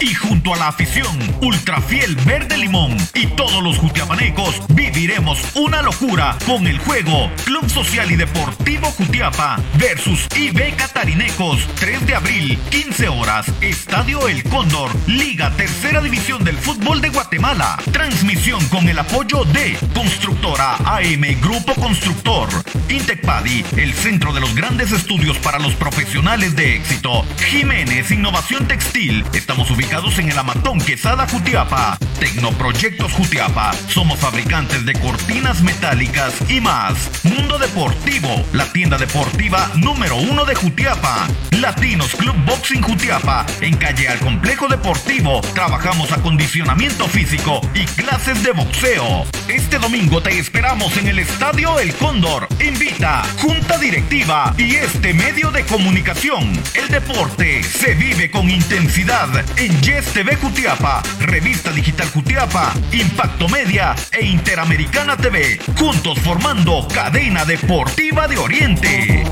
Y 0.00 0.14
junto 0.14 0.54
a 0.54 0.56
la 0.56 0.68
afición, 0.68 1.18
Ultrafiel 1.42 2.16
Verde 2.24 2.56
Limón 2.56 2.96
y 3.12 3.26
todos 3.26 3.62
los 3.62 3.76
jutiapanecos 3.76 4.62
viviremos 4.70 5.38
una 5.54 5.82
locura 5.82 6.38
con 6.46 6.66
el 6.66 6.78
juego 6.78 7.30
Club 7.44 7.68
Social 7.68 8.10
y 8.10 8.16
Deportivo 8.16 8.90
Jutiapa 8.92 9.58
versus 9.78 10.26
IB 10.34 10.74
Catarinecos, 10.76 11.66
3 11.74 12.06
de 12.06 12.14
abril, 12.14 12.58
15 12.70 13.08
horas, 13.08 13.46
Estadio 13.60 14.26
El 14.26 14.42
Cóndor, 14.44 14.90
Liga 15.06 15.50
Tercera 15.50 16.00
División 16.00 16.44
del 16.44 16.56
Fútbol 16.56 17.02
de 17.02 17.10
Guatemala. 17.10 17.76
Transmisión 17.92 18.66
con 18.68 18.88
el 18.88 18.98
apoyo 18.98 19.44
de 19.44 19.76
Constructora 19.92 20.76
AM 20.76 21.40
Grupo 21.42 21.74
Constructor, 21.74 22.48
Intecpadi, 22.88 23.66
el 23.76 23.92
centro 23.92 24.32
de 24.32 24.40
los 24.40 24.54
grandes 24.54 24.92
estudios 24.92 25.36
para 25.38 25.58
los 25.58 25.74
profesionales 25.74 26.56
de 26.56 26.76
éxito, 26.76 27.26
Jiménez 27.50 28.10
Innovación 28.10 28.66
Textil, 28.66 29.26
estamos 29.34 29.70
ubicados 29.70 29.89
en 29.90 30.30
el 30.30 30.38
Amatón 30.38 30.80
Quesada 30.80 31.26
Jutiapa. 31.26 31.98
Tecnoproyectos 32.20 33.12
Jutiapa. 33.12 33.72
Somos 33.88 34.20
fabricantes 34.20 34.86
de 34.86 34.92
cortinas 34.94 35.62
metálicas 35.62 36.32
y 36.48 36.60
más. 36.60 37.10
Mundo 37.24 37.58
Deportivo, 37.58 38.28
la 38.52 38.64
tienda 38.72 38.96
deportiva 38.98 39.68
número 39.74 40.14
uno 40.16 40.44
de 40.44 40.54
Jutiapa. 40.54 41.26
Latinos 41.58 42.14
Club 42.14 42.36
Boxing 42.46 42.82
Jutiapa. 42.82 43.44
En 43.60 43.76
calle 43.76 44.08
al 44.08 44.20
Complejo 44.20 44.68
Deportivo. 44.68 45.40
Trabajamos 45.54 46.12
acondicionamiento 46.12 47.06
físico 47.08 47.60
y 47.74 47.84
clases 47.84 48.42
de 48.44 48.52
boxeo. 48.52 49.24
Este 49.48 49.78
domingo 49.78 50.22
te 50.22 50.38
esperamos 50.38 50.96
en 50.98 51.08
el 51.08 51.18
Estadio 51.18 51.80
El 51.80 51.92
Cóndor. 51.94 52.46
Invita 52.64 53.24
Junta 53.40 53.76
Directiva 53.76 54.54
y 54.56 54.76
este 54.76 55.12
medio 55.14 55.50
de 55.50 55.64
comunicación. 55.64 56.52
El 56.74 56.88
deporte 56.88 57.62
se 57.62 57.94
vive 57.94 58.30
con 58.30 58.48
intensidad 58.48 59.28
en 59.56 59.79
Yes 59.82 60.12
TV 60.12 60.36
Jutiapa, 60.36 61.02
Revista 61.20 61.70
Digital 61.70 62.06
Jutiapa, 62.08 62.74
Impacto 62.92 63.48
Media 63.48 63.94
e 64.12 64.24
Interamericana 64.26 65.16
TV, 65.16 65.58
juntos 65.78 66.18
formando 66.18 66.86
Cadena 66.92 67.46
Deportiva 67.46 68.28
de 68.28 68.36
Oriente. 68.36 69.24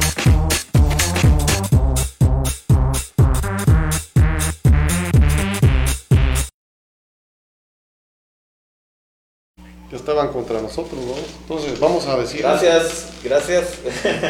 Que 9.90 9.96
estaban 9.96 10.28
contra 10.28 10.62
nosotros, 10.62 10.98
¿no? 11.04 11.14
Entonces, 11.42 11.78
vamos 11.78 12.06
a 12.06 12.16
decir. 12.16 12.40
Gracias, 12.40 13.12
gracias. 13.22 13.78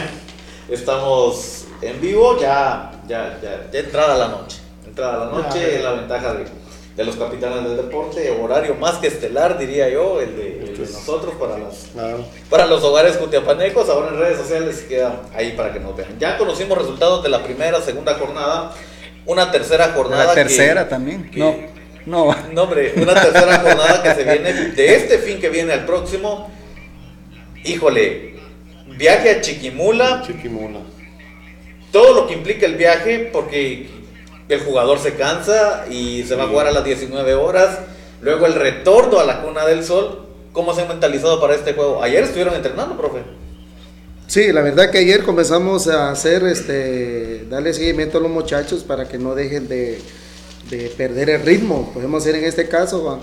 Estamos 0.68 1.66
en 1.80 2.00
vivo, 2.00 2.40
ya, 2.40 2.90
ya, 3.06 3.38
ya, 3.40 3.70
ya 3.70 3.78
entrada 3.78 4.18
la 4.18 4.28
noche 4.28 4.67
entrada 4.98 5.26
la 5.26 5.30
noche, 5.30 5.82
la 5.82 5.92
ventaja 5.92 6.34
de, 6.34 6.44
de, 6.96 7.04
los 7.04 7.16
capitanes 7.16 7.64
del 7.64 7.76
deporte, 7.76 8.30
horario 8.30 8.74
más 8.74 8.96
que 8.96 9.06
estelar, 9.06 9.56
diría 9.56 9.88
yo, 9.88 10.20
el 10.20 10.36
de, 10.36 10.58
el 10.60 10.76
de 10.76 10.92
nosotros 10.92 11.34
para, 11.38 11.58
las, 11.58 11.88
claro. 11.92 12.24
para 12.50 12.66
los 12.66 12.82
hogares 12.82 13.16
cutiapanecos. 13.16 13.88
Ahora 13.88 14.08
en 14.08 14.18
redes 14.18 14.38
sociales 14.38 14.84
queda 14.88 15.22
ahí 15.34 15.52
para 15.52 15.72
que 15.72 15.80
nos 15.80 15.96
vean. 15.96 16.18
Ya 16.18 16.36
conocimos 16.36 16.76
resultados 16.76 17.22
de 17.22 17.28
la 17.28 17.42
primera, 17.42 17.80
segunda 17.80 18.14
jornada, 18.14 18.72
una 19.24 19.50
tercera 19.50 19.92
jornada. 19.94 20.26
La 20.26 20.34
tercera 20.34 20.84
que, 20.84 20.90
también, 20.90 21.30
que, 21.30 21.38
no. 21.38 21.78
No. 22.06 22.34
no, 22.52 22.62
hombre, 22.62 22.94
una 22.96 23.14
tercera 23.14 23.58
jornada 23.58 24.02
que 24.02 24.14
se 24.14 24.24
viene 24.24 24.52
de 24.52 24.94
este 24.96 25.18
fin 25.18 25.38
que 25.40 25.50
viene 25.50 25.74
al 25.74 25.84
próximo. 25.84 26.50
Híjole, 27.64 28.36
viaje 28.96 29.30
a 29.30 29.40
Chiquimula. 29.40 30.22
Chiquimula. 30.26 30.80
Todo 31.92 32.14
lo 32.14 32.26
que 32.26 32.34
implica 32.34 32.66
el 32.66 32.76
viaje, 32.76 33.30
porque 33.32 33.97
el 34.48 34.60
jugador 34.60 34.98
se 34.98 35.14
cansa 35.14 35.86
y 35.90 36.24
se 36.24 36.34
va 36.34 36.44
a 36.44 36.48
jugar 36.48 36.66
a 36.66 36.72
las 36.72 36.84
19 36.84 37.34
horas. 37.34 37.78
Luego 38.22 38.46
el 38.46 38.54
retorno 38.54 39.20
a 39.20 39.24
la 39.24 39.42
cuna 39.42 39.66
del 39.66 39.84
sol. 39.84 40.24
¿Cómo 40.52 40.74
se 40.74 40.82
han 40.82 40.88
mentalizado 40.88 41.40
para 41.40 41.54
este 41.54 41.74
juego? 41.74 42.02
Ayer 42.02 42.24
estuvieron 42.24 42.54
entrenando, 42.54 42.96
profe. 42.96 43.18
Sí, 44.26 44.52
la 44.52 44.60
verdad 44.60 44.90
que 44.90 44.98
ayer 44.98 45.22
comenzamos 45.22 45.88
a 45.88 46.10
hacer, 46.10 46.42
este, 46.44 47.46
darle 47.48 47.72
seguimiento 47.72 48.18
a 48.18 48.20
los 48.20 48.30
muchachos 48.30 48.82
para 48.82 49.08
que 49.08 49.18
no 49.18 49.34
dejen 49.34 49.68
de, 49.68 50.00
de 50.70 50.88
perder 50.96 51.30
el 51.30 51.42
ritmo. 51.42 51.90
Podemos 51.94 52.22
hacer 52.22 52.34
en 52.34 52.44
este 52.44 52.68
caso, 52.68 53.20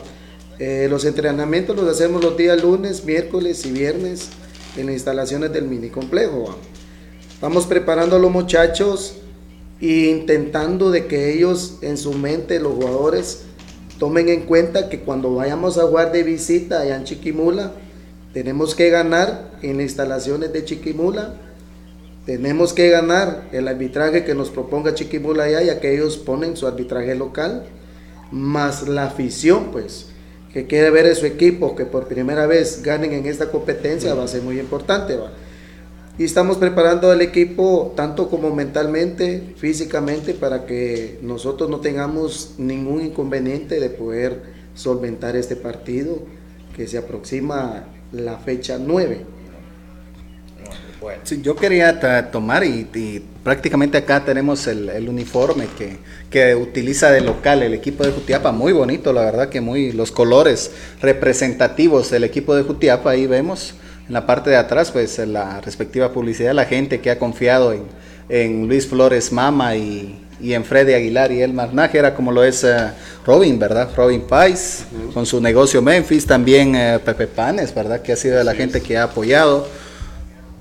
eh, 0.58 0.88
los 0.90 1.04
entrenamientos 1.06 1.76
los 1.76 1.90
hacemos 1.90 2.24
los 2.24 2.38
días 2.38 2.62
lunes, 2.62 3.04
miércoles 3.04 3.66
y 3.66 3.72
viernes 3.72 4.30
en 4.78 4.86
las 4.86 4.94
instalaciones 4.94 5.52
del 5.52 5.66
mini 5.66 5.90
complejo. 5.90 6.58
Vamos 7.42 7.66
preparando 7.66 8.16
a 8.16 8.20
los 8.20 8.32
muchachos 8.32 9.18
e 9.92 10.10
intentando 10.10 10.92
de 10.92 11.08
que 11.08 11.34
ellos 11.34 11.78
en 11.82 11.98
su 11.98 12.14
mente, 12.14 12.60
los 12.60 12.74
jugadores, 12.74 13.44
tomen 14.00 14.30
en 14.30 14.42
cuenta 14.42 14.90
que 14.90 15.00
cuando 15.00 15.36
vayamos 15.36 15.78
a 15.78 15.84
jugar 15.84 16.12
de 16.12 16.24
visita 16.24 16.82
allá 16.82 16.96
en 16.96 17.04
Chiquimula, 17.04 17.72
tenemos 18.34 18.76
que 18.76 18.90
ganar 18.90 19.52
en 19.62 19.80
instalaciones 19.80 20.52
de 20.52 20.66
Chiquimula, 20.66 21.36
tenemos 22.26 22.74
que 22.74 22.90
ganar 22.90 23.48
el 23.52 23.68
arbitraje 23.68 24.26
que 24.26 24.36
nos 24.36 24.50
proponga 24.50 24.96
Chiquimula 24.96 25.46
allá, 25.46 25.62
ya 25.62 25.80
que 25.80 25.94
ellos 25.94 26.18
ponen 26.18 26.58
su 26.58 26.68
arbitraje 26.68 27.16
local, 27.16 27.66
más 28.32 28.88
la 28.88 29.06
afición, 29.06 29.72
pues, 29.72 30.08
que 30.52 30.68
quiere 30.68 30.90
ver 30.90 31.06
a 31.06 31.16
su 31.16 31.26
equipo 31.26 31.76
que 31.76 31.86
por 31.86 32.08
primera 32.08 32.48
vez 32.48 32.82
ganen 32.82 33.14
en 33.14 33.26
esta 33.26 33.52
competencia, 33.52 34.14
va 34.14 34.24
a 34.24 34.28
ser 34.28 34.42
muy 34.42 34.60
importante. 34.60 35.16
¿va? 35.16 35.32
Y 36.18 36.24
estamos 36.24 36.58
preparando 36.58 37.12
al 37.12 37.22
equipo 37.22 37.94
tanto 37.96 38.30
como 38.30 38.54
mentalmente, 38.56 39.54
físicamente, 39.58 40.34
para 40.34 40.66
que 40.66 41.20
nosotros 41.22 41.70
no 41.70 41.80
tengamos 41.82 42.56
ningún 42.58 43.02
inconveniente 43.02 43.80
de 43.80 43.90
poder 43.90 44.42
solventar 44.76 45.36
este 45.36 45.56
partido 45.56 46.20
que 46.76 46.88
se 46.88 46.98
aproxima 46.98 47.86
la 48.12 48.38
fecha 48.38 48.78
9. 48.80 49.26
Sí, 51.24 51.42
yo 51.42 51.56
quería 51.56 52.32
tomar 52.32 52.64
y, 52.64 53.24
prácticamente 53.44 53.98
acá 53.98 54.26
tenemos 54.26 54.66
el, 54.66 54.90
el 54.90 55.08
uniforme 55.08 55.68
que, 55.78 55.98
que, 56.32 56.56
utiliza 56.56 57.12
de 57.12 57.22
local 57.22 57.62
el 57.62 57.76
equipo 57.76 58.04
de 58.04 58.12
Jutiapa, 58.12 58.52
muy 58.52 58.74
bonito, 58.74 59.14
la 59.14 59.22
verdad 59.22 59.50
que 59.50 59.62
muy 59.62 59.92
los 59.92 60.12
colores 60.12 60.72
representativos 61.02 62.10
del 62.10 62.24
equipo 62.24 62.56
de 62.56 62.64
Jutiapa, 62.64 63.12
ahí 63.12 63.28
vemos 63.28 63.76
en 64.08 64.14
la 64.14 64.26
parte 64.26 64.52
de 64.52 64.58
atrás, 64.58 64.92
pues 64.92 65.18
la 65.20 65.62
respectiva 65.62 66.12
publicidad, 66.12 66.54
la 66.54 66.66
gente 66.66 67.02
que 67.02 67.10
ha 67.10 67.18
confiado 67.18 67.74
en, 67.74 67.84
en 68.30 68.68
Luis 68.68 68.88
Flores 68.88 69.32
Mama 69.32 69.76
y, 69.76 70.24
y, 70.40 70.54
en 70.54 70.64
Freddy 70.64 70.94
Aguilar 70.94 71.32
y 71.32 71.42
Elmar 71.42 71.74
Nájera, 71.74 72.14
como 72.14 72.32
lo 72.32 72.44
es 72.44 72.64
uh, 72.64 72.92
Robin, 73.26 73.58
¿verdad? 73.58 73.90
Robin 73.96 74.22
Pais, 74.22 74.86
uh 74.92 75.10
-huh. 75.10 75.14
con 75.14 75.26
su 75.26 75.42
negocio 75.42 75.82
Memphis, 75.82 76.26
también 76.26 76.76
uh, 76.76 77.00
Pepe 77.00 77.26
Panes, 77.26 77.74
¿verdad? 77.74 78.02
Que 78.02 78.14
ha 78.14 78.16
sido 78.16 78.38
de 78.38 78.44
la 78.44 78.52
sí. 78.52 78.58
gente 78.58 78.82
que 78.82 78.98
ha 78.98 79.04
apoyado. 79.04 79.68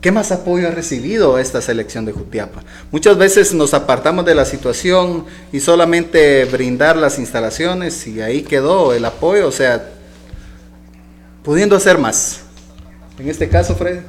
¿Qué 0.00 0.12
más 0.12 0.32
apoyo 0.32 0.68
ha 0.68 0.70
recibido 0.70 1.38
esta 1.38 1.62
selección 1.62 2.04
de 2.04 2.12
Jutiapa? 2.12 2.62
Muchas 2.90 3.16
veces 3.16 3.54
nos 3.54 3.72
apartamos 3.72 4.26
de 4.26 4.34
la 4.34 4.44
situación 4.44 5.24
y 5.50 5.60
solamente 5.60 6.44
brindar 6.44 6.96
las 6.96 7.18
instalaciones 7.18 8.06
y 8.06 8.20
ahí 8.20 8.42
quedó 8.42 8.92
el 8.92 9.04
apoyo, 9.06 9.48
o 9.48 9.52
sea, 9.52 9.82
pudiendo 11.42 11.74
hacer 11.74 11.96
más. 11.96 12.43
En 13.18 13.28
este 13.28 13.48
caso, 13.48 13.76
Fred. 13.76 14.00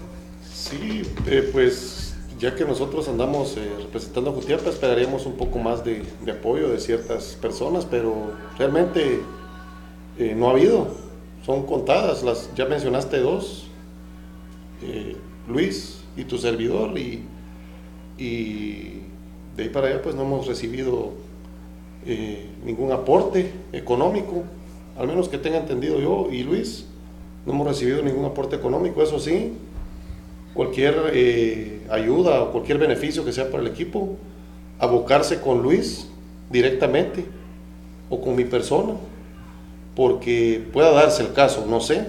Sí, 0.52 1.04
eh, 1.28 1.48
pues 1.52 2.16
ya 2.40 2.56
que 2.56 2.66
nosotros 2.66 3.08
andamos 3.08 3.56
eh, 3.56 3.70
representando 3.78 4.32
a 4.32 4.34
Jutiapa, 4.34 4.70
esperaríamos 4.70 5.28
un 5.28 5.34
poco 5.34 5.60
más 5.60 5.86
de, 5.86 6.02
apoyo 6.32 6.70
de 6.70 6.80
ciertas 6.80 7.38
personas, 7.40 7.86
pero 7.86 8.32
realmente 8.58 9.20
eh, 10.18 10.34
no 10.36 10.48
ha 10.48 10.52
habido. 10.52 10.88
Son 11.46 11.68
contadas, 11.68 12.24
las, 12.24 12.50
ya 12.56 12.66
mencionaste 12.66 13.20
dos, 13.20 13.68
Luis 15.48 16.00
y 16.18 16.24
tu 16.24 16.40
servidor, 16.40 16.98
y, 16.98 17.24
y, 18.18 19.02
de 19.56 19.64
ahí 19.64 19.70
para 19.70 19.88
allá 19.88 20.02
pues 20.02 20.16
no 20.16 20.24
hemos 20.24 20.48
recibido 20.48 21.14
ningún 22.66 22.92
aporte 22.92 23.52
económico, 23.72 24.44
al 24.98 25.08
menos 25.08 25.30
que 25.30 25.38
tenga 25.38 25.58
entendido 25.60 26.00
yo 26.00 26.30
y 26.32 26.42
Luis, 26.42 26.86
no 27.46 27.54
hemos 27.54 27.68
recibido 27.68 28.02
ningún 28.02 28.26
aporte 28.26 28.56
económico, 28.56 29.04
eso 29.04 29.20
sí, 29.20 29.54
cualquier 30.54 31.12
eh, 31.14 31.82
ayuda 31.90 32.42
o 32.42 32.52
cualquier 32.52 32.78
beneficio 32.78 33.24
que 33.24 33.32
sea 33.32 33.52
para 33.52 33.62
el 33.62 33.70
equipo, 33.70 34.18
abocarse 34.80 35.42
con 35.42 35.62
Luis 35.62 36.08
directamente 36.50 37.26
o 38.10 38.22
con 38.22 38.36
mi 38.36 38.46
persona, 38.46 38.94
porque 39.96 40.64
pueda 40.74 40.92
darse 40.92 41.24
el 41.24 41.34
caso, 41.34 41.66
no 41.68 41.80
sé, 41.82 42.06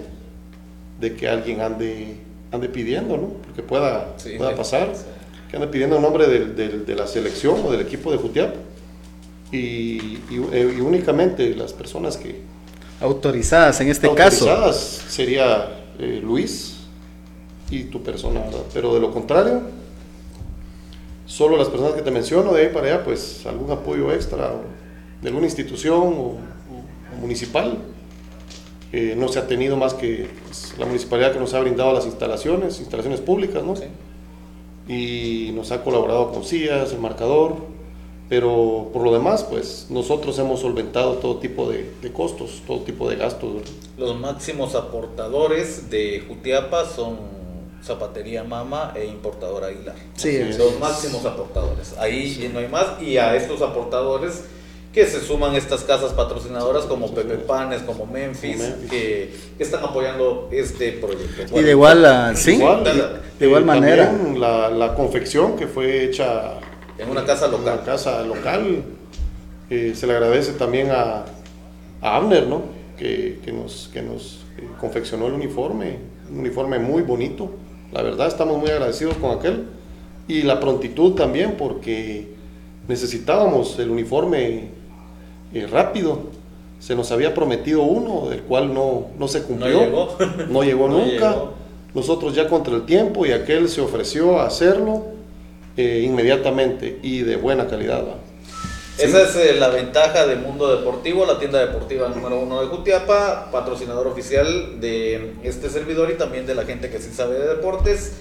de 1.00 1.14
que 1.14 1.28
alguien 1.28 1.60
ande, 1.60 2.16
ande 2.50 2.68
pidiendo, 2.68 3.16
¿no? 3.16 3.28
Porque 3.44 3.62
pueda, 3.62 4.16
pueda 4.38 4.56
pasar, 4.56 4.92
que 5.50 5.56
ande 5.56 5.68
pidiendo 5.68 5.96
el 5.96 6.02
nombre 6.02 6.26
de, 6.26 6.94
la 6.94 7.06
selección 7.06 7.60
o 7.64 7.70
del 7.70 7.80
equipo 7.80 8.10
de 8.10 8.18
Jutiap. 8.18 8.54
Y, 9.52 10.18
eh, 10.52 10.74
y, 10.76 10.80
únicamente 10.80 11.54
las 11.54 11.72
personas 11.72 12.16
que... 12.16 12.40
Autorizadas 13.00 13.80
en 13.80 13.88
este 13.88 14.12
caso. 14.14 14.48
Autorizadas 14.48 15.04
sería 15.08 15.68
eh, 15.98 16.20
Luis, 16.22 16.76
y 17.70 17.84
tu 17.84 18.02
persona, 18.02 18.42
Pero 18.72 18.94
de 18.94 19.00
lo 19.00 19.10
contrario, 19.12 19.62
solo 21.26 21.56
las 21.56 21.68
personas 21.68 21.94
que 21.94 22.02
te 22.02 22.10
menciono, 22.10 22.52
de 22.52 22.62
ahí 22.66 22.72
para 22.72 22.86
allá, 22.86 23.04
pues 23.04 23.44
algún 23.46 23.70
apoyo 23.70 24.12
extra 24.12 24.52
de 25.20 25.28
alguna 25.28 25.46
institución 25.46 26.14
o, 26.16 26.36
municipal. 27.20 27.78
Eh, 28.92 29.14
no 29.16 29.28
se 29.28 29.40
ha 29.40 29.46
tenido 29.48 29.76
más 29.76 29.94
que 29.94 30.28
pues, 30.46 30.74
la 30.78 30.86
municipalidad 30.86 31.32
que 31.32 31.40
nos 31.40 31.54
ha 31.54 31.60
brindado 31.60 31.92
las 31.92 32.06
instalaciones, 32.06 32.78
instalaciones 32.78 33.20
públicas, 33.20 33.62
¿no? 33.64 33.74
Y 34.88 35.50
nos 35.54 35.72
ha 35.72 35.82
colaborado 35.82 36.30
con 36.30 36.44
CIAS, 36.44 36.92
el 36.92 37.00
marcador, 37.00 37.56
pero 38.28 38.90
por 38.92 39.02
lo 39.02 39.12
demás, 39.12 39.44
pues 39.44 39.86
nosotros 39.88 40.38
hemos 40.38 40.60
solventado 40.60 41.14
todo 41.14 41.36
tipo 41.36 41.70
de, 41.70 41.88
costos, 42.12 42.62
todo 42.66 42.80
tipo 42.80 43.08
de 43.08 43.16
gastos. 43.16 43.62
Los 43.96 44.18
máximos 44.18 44.74
aportadores 44.74 45.90
de 45.90 46.24
Jutiapa 46.26 46.84
son 46.86 47.18
Zapatería 47.84 48.42
Mama 48.42 48.92
e 48.96 49.04
Importadora 49.06 49.68
Aguilar. 49.68 49.94
Sí, 50.16 50.40
los 50.58 50.78
máximos 50.80 51.24
aportadores. 51.24 51.94
Ahí 51.98 52.50
no 52.52 52.58
hay 52.58 52.68
más. 52.68 53.00
Y 53.00 53.16
a 53.16 53.36
estos 53.36 53.62
aportadores 53.62 54.42
que 54.92 55.06
se 55.06 55.20
suman 55.20 55.54
estas 55.54 55.82
casas 55.82 56.12
patrocinadoras 56.14 56.86
como 56.86 57.14
Pepe 57.14 57.34
Panes, 57.36 57.82
como 57.82 58.06
Memphis, 58.06 58.60
Que, 58.90 59.30
están 59.58 59.84
apoyando 59.84 60.48
este 60.50 60.92
proyecto. 60.92 61.60
y 61.60 61.62
de 61.62 61.70
igual, 61.70 62.34
sí, 62.34 62.54
igual, 62.54 62.82
de, 63.38 63.46
igual 63.46 63.64
manera. 63.64 64.12
La, 64.36 64.70
la, 64.70 64.94
confección 64.94 65.54
que 65.54 65.66
fue 65.66 66.02
hecha 66.02 66.54
en 66.98 67.10
una 67.10 67.24
casa 67.24 67.48
local. 67.48 67.74
Una 67.74 67.84
casa 67.84 68.22
local. 68.22 68.82
Eh, 69.70 69.92
se 69.94 70.06
le 70.06 70.14
agradece 70.14 70.52
también 70.52 70.90
a, 70.90 71.24
a 72.00 72.16
Abner, 72.16 72.46
¿no? 72.46 72.62
Que, 72.96 73.40
que 73.44 73.52
nos, 73.52 73.90
que 73.92 74.02
nos 74.02 74.44
eh, 74.58 74.68
confeccionó 74.80 75.26
el 75.26 75.34
uniforme, 75.34 75.98
un 76.30 76.40
uniforme 76.40 76.78
muy 76.78 77.02
bonito 77.02 77.50
la 77.92 78.02
verdad 78.02 78.26
estamos 78.26 78.58
muy 78.58 78.70
agradecidos 78.70 79.16
con 79.16 79.38
aquel. 79.38 79.64
Y 80.28 80.42
la 80.42 80.58
prontitud 80.58 81.14
también 81.14 81.54
porque 81.56 82.28
necesitábamos 82.88 83.78
el 83.78 83.90
uniforme 83.90 84.70
eh, 85.54 85.66
rápido. 85.66 86.18
Se 86.80 86.94
nos 86.94 87.10
había 87.12 87.32
prometido 87.32 87.82
uno, 87.82 88.28
del 88.28 88.42
cual 88.42 88.74
no, 88.74 89.06
no 89.18 89.28
se 89.28 89.42
cumplió. 89.42 90.10
No 90.50 90.62
llegó, 90.62 90.88
nunca. 90.88 91.36
Nosotros 91.94 92.34
ya 92.34 92.48
contra 92.48 92.74
el 92.74 92.84
tiempo 92.84 93.24
y 93.24 93.32
aquel 93.32 93.68
se 93.68 93.80
ofreció 93.80 94.40
a 94.40 94.46
hacerlo 94.46 95.04
eh, 95.76 96.02
inmediatamente 96.04 96.98
y 97.02 97.20
de 97.20 97.36
buena 97.36 97.66
calidad. 97.66 98.02
Esa 98.98 99.22
es 99.24 99.36
eh, 99.36 99.56
la 99.60 99.68
ventaja 99.68 100.26
del 100.26 100.38
Mundo 100.38 100.74
Deportivo, 100.74 101.26
la 101.26 101.38
tienda 101.38 101.58
deportiva 101.58 102.08
número 102.08 102.40
uno 102.40 102.62
de 102.62 102.68
Jutiapa, 102.68 103.50
patrocinador 103.52 104.06
oficial 104.06 104.80
de 104.80 105.34
este 105.42 105.68
servidor 105.68 106.10
y 106.10 106.14
también 106.14 106.46
de 106.46 106.54
la 106.54 106.64
gente 106.64 106.88
que 106.88 106.98
sí 106.98 107.10
sabe 107.12 107.38
de 107.38 107.48
deportes. 107.48 108.12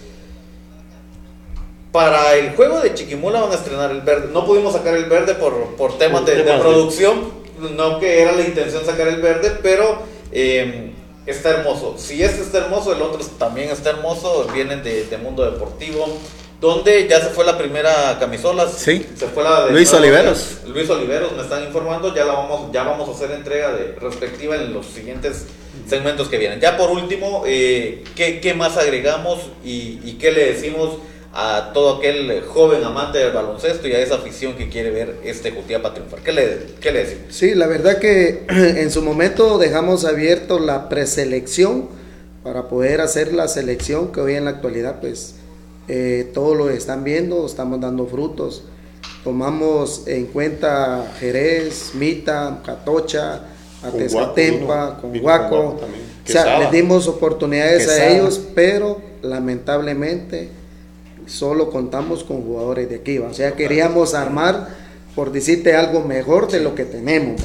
Para 1.94 2.36
el 2.36 2.58
juego 2.58 2.82
de 2.82 2.94
Chiquimula 2.94 3.40
van 3.40 3.54
a 3.54 3.56
estrenar 3.56 3.90
el 3.90 4.02
verde. 4.02 4.28
No 4.34 4.46
pudimos 4.46 4.74
sacar 4.74 4.96
el 4.96 5.06
verde 5.06 5.36
por, 5.36 5.98
temas, 5.98 6.26
de, 6.26 6.44
producción, 6.44 7.32
no 7.78 8.00
que 8.00 8.22
era 8.22 8.34
la 8.34 8.42
intención 8.42 8.86
sacar 8.86 9.08
el 9.08 9.22
verde, 9.22 9.58
pero 9.64 10.00
em, 10.34 10.92
está 11.26 11.52
hermoso. 11.52 11.96
Si 11.98 12.22
este 12.22 12.42
está 12.42 12.58
hermoso, 12.58 12.92
el 12.92 13.02
otro 13.02 13.26
también 13.40 13.70
está 13.70 13.92
hermoso. 13.92 14.46
Vienen 14.54 14.84
de, 14.84 15.06
de 15.06 15.18
Mundo 15.18 15.50
Deportivo 15.50 16.06
donde 16.66 17.08
ya 17.08 17.20
se 17.22 17.30
fue 17.30 17.46
la 17.46 17.58
primera 17.58 18.18
camisola. 18.20 18.68
Sí. 18.68 19.06
Se 19.16 19.28
fue 19.28 19.44
la 19.44 19.66
de 19.66 19.72
Luis 19.72 19.94
Oliveros. 19.94 20.60
Luis 20.68 20.90
Oliveros 20.90 21.34
me 21.34 21.44
están 21.44 21.64
informando, 21.64 22.14
ya 22.14 22.26
la 22.26 22.34
vamos, 22.34 22.72
ya 22.72 22.84
vamos 22.84 23.08
a 23.08 23.12
hacer 23.12 23.36
entrega 23.36 23.72
de 23.72 23.96
respectiva 24.00 24.56
en 24.56 24.74
los 24.74 24.86
siguientes 24.88 25.46
segmentos 25.88 26.28
que 26.28 26.38
vienen. 26.38 26.60
Ya 26.60 26.78
por 26.78 26.90
último, 26.90 27.44
eh, 27.46 28.04
¿qué, 28.16 28.54
más 28.54 28.78
agregamos 28.78 29.40
y, 29.64 30.14
qué 30.14 30.32
le 30.32 30.54
decimos 30.54 30.98
a 31.34 31.72
todo 31.74 31.98
aquel 31.98 32.42
joven 32.48 32.84
amante 32.84 33.20
del 33.20 33.34
baloncesto 33.34 33.88
y 33.88 33.94
a 33.94 34.00
esa 34.00 34.16
afición 34.16 34.56
que 34.56 34.70
quiere 34.70 34.90
ver 34.90 35.18
este 35.24 35.52
Jutiapa 35.52 35.94
triunfar? 35.94 36.22
¿Qué 36.22 36.32
le, 36.32 36.58
¿Qué 36.80 36.92
le 36.92 37.00
decimos? 37.00 37.26
Sí, 37.30 37.54
la 37.54 37.68
verdad 37.68 38.00
que 38.00 38.46
en 38.50 38.90
su 38.92 39.02
momento 39.02 39.58
dejamos 39.58 40.06
abierto 40.06 40.60
la 40.60 40.90
preselección 40.90 41.90
para 42.44 42.68
poder 42.68 43.02
hacer 43.02 43.34
la 43.34 43.48
selección 43.48 44.12
que 44.12 44.22
hoy 44.22 44.36
en 44.36 44.46
la 44.46 44.52
actualidad 44.52 45.00
pues 45.02 45.36
eh, 45.88 46.32
todo 46.34 46.56
lo 46.56 46.70
están 46.70 47.04
viendo, 47.04 47.46
estamos 47.46 47.80
dando 47.80 48.08
frutos. 48.08 48.64
Tomamos 49.24 50.04
en 50.08 50.28
cuenta 50.28 51.14
Jerez, 51.20 51.92
Mita, 51.96 52.62
Catocha, 52.66 53.42
Atezcatempa, 53.84 55.00
con 55.02 55.20
Guaco. 55.20 55.58
O 55.58 55.80
sea, 56.24 56.60
les 56.60 56.72
dimos 56.72 57.08
oportunidades 57.08 57.88
a 57.88 58.08
ellos, 58.10 58.42
pero 58.54 59.02
lamentablemente 59.22 60.50
solo 61.26 61.70
contamos 61.70 62.24
con 62.24 62.44
jugadores 62.44 62.90
de 62.90 62.96
aquí. 62.96 63.18
O 63.20 63.34
sea, 63.34 63.54
queríamos 63.54 64.14
armar, 64.14 64.70
por 65.16 65.32
decirte 65.32 65.76
algo 65.76 66.02
mejor 66.02 66.50
de 66.50 66.60
lo 66.60 66.76
que 66.76 66.86
tenemos. 66.86 67.42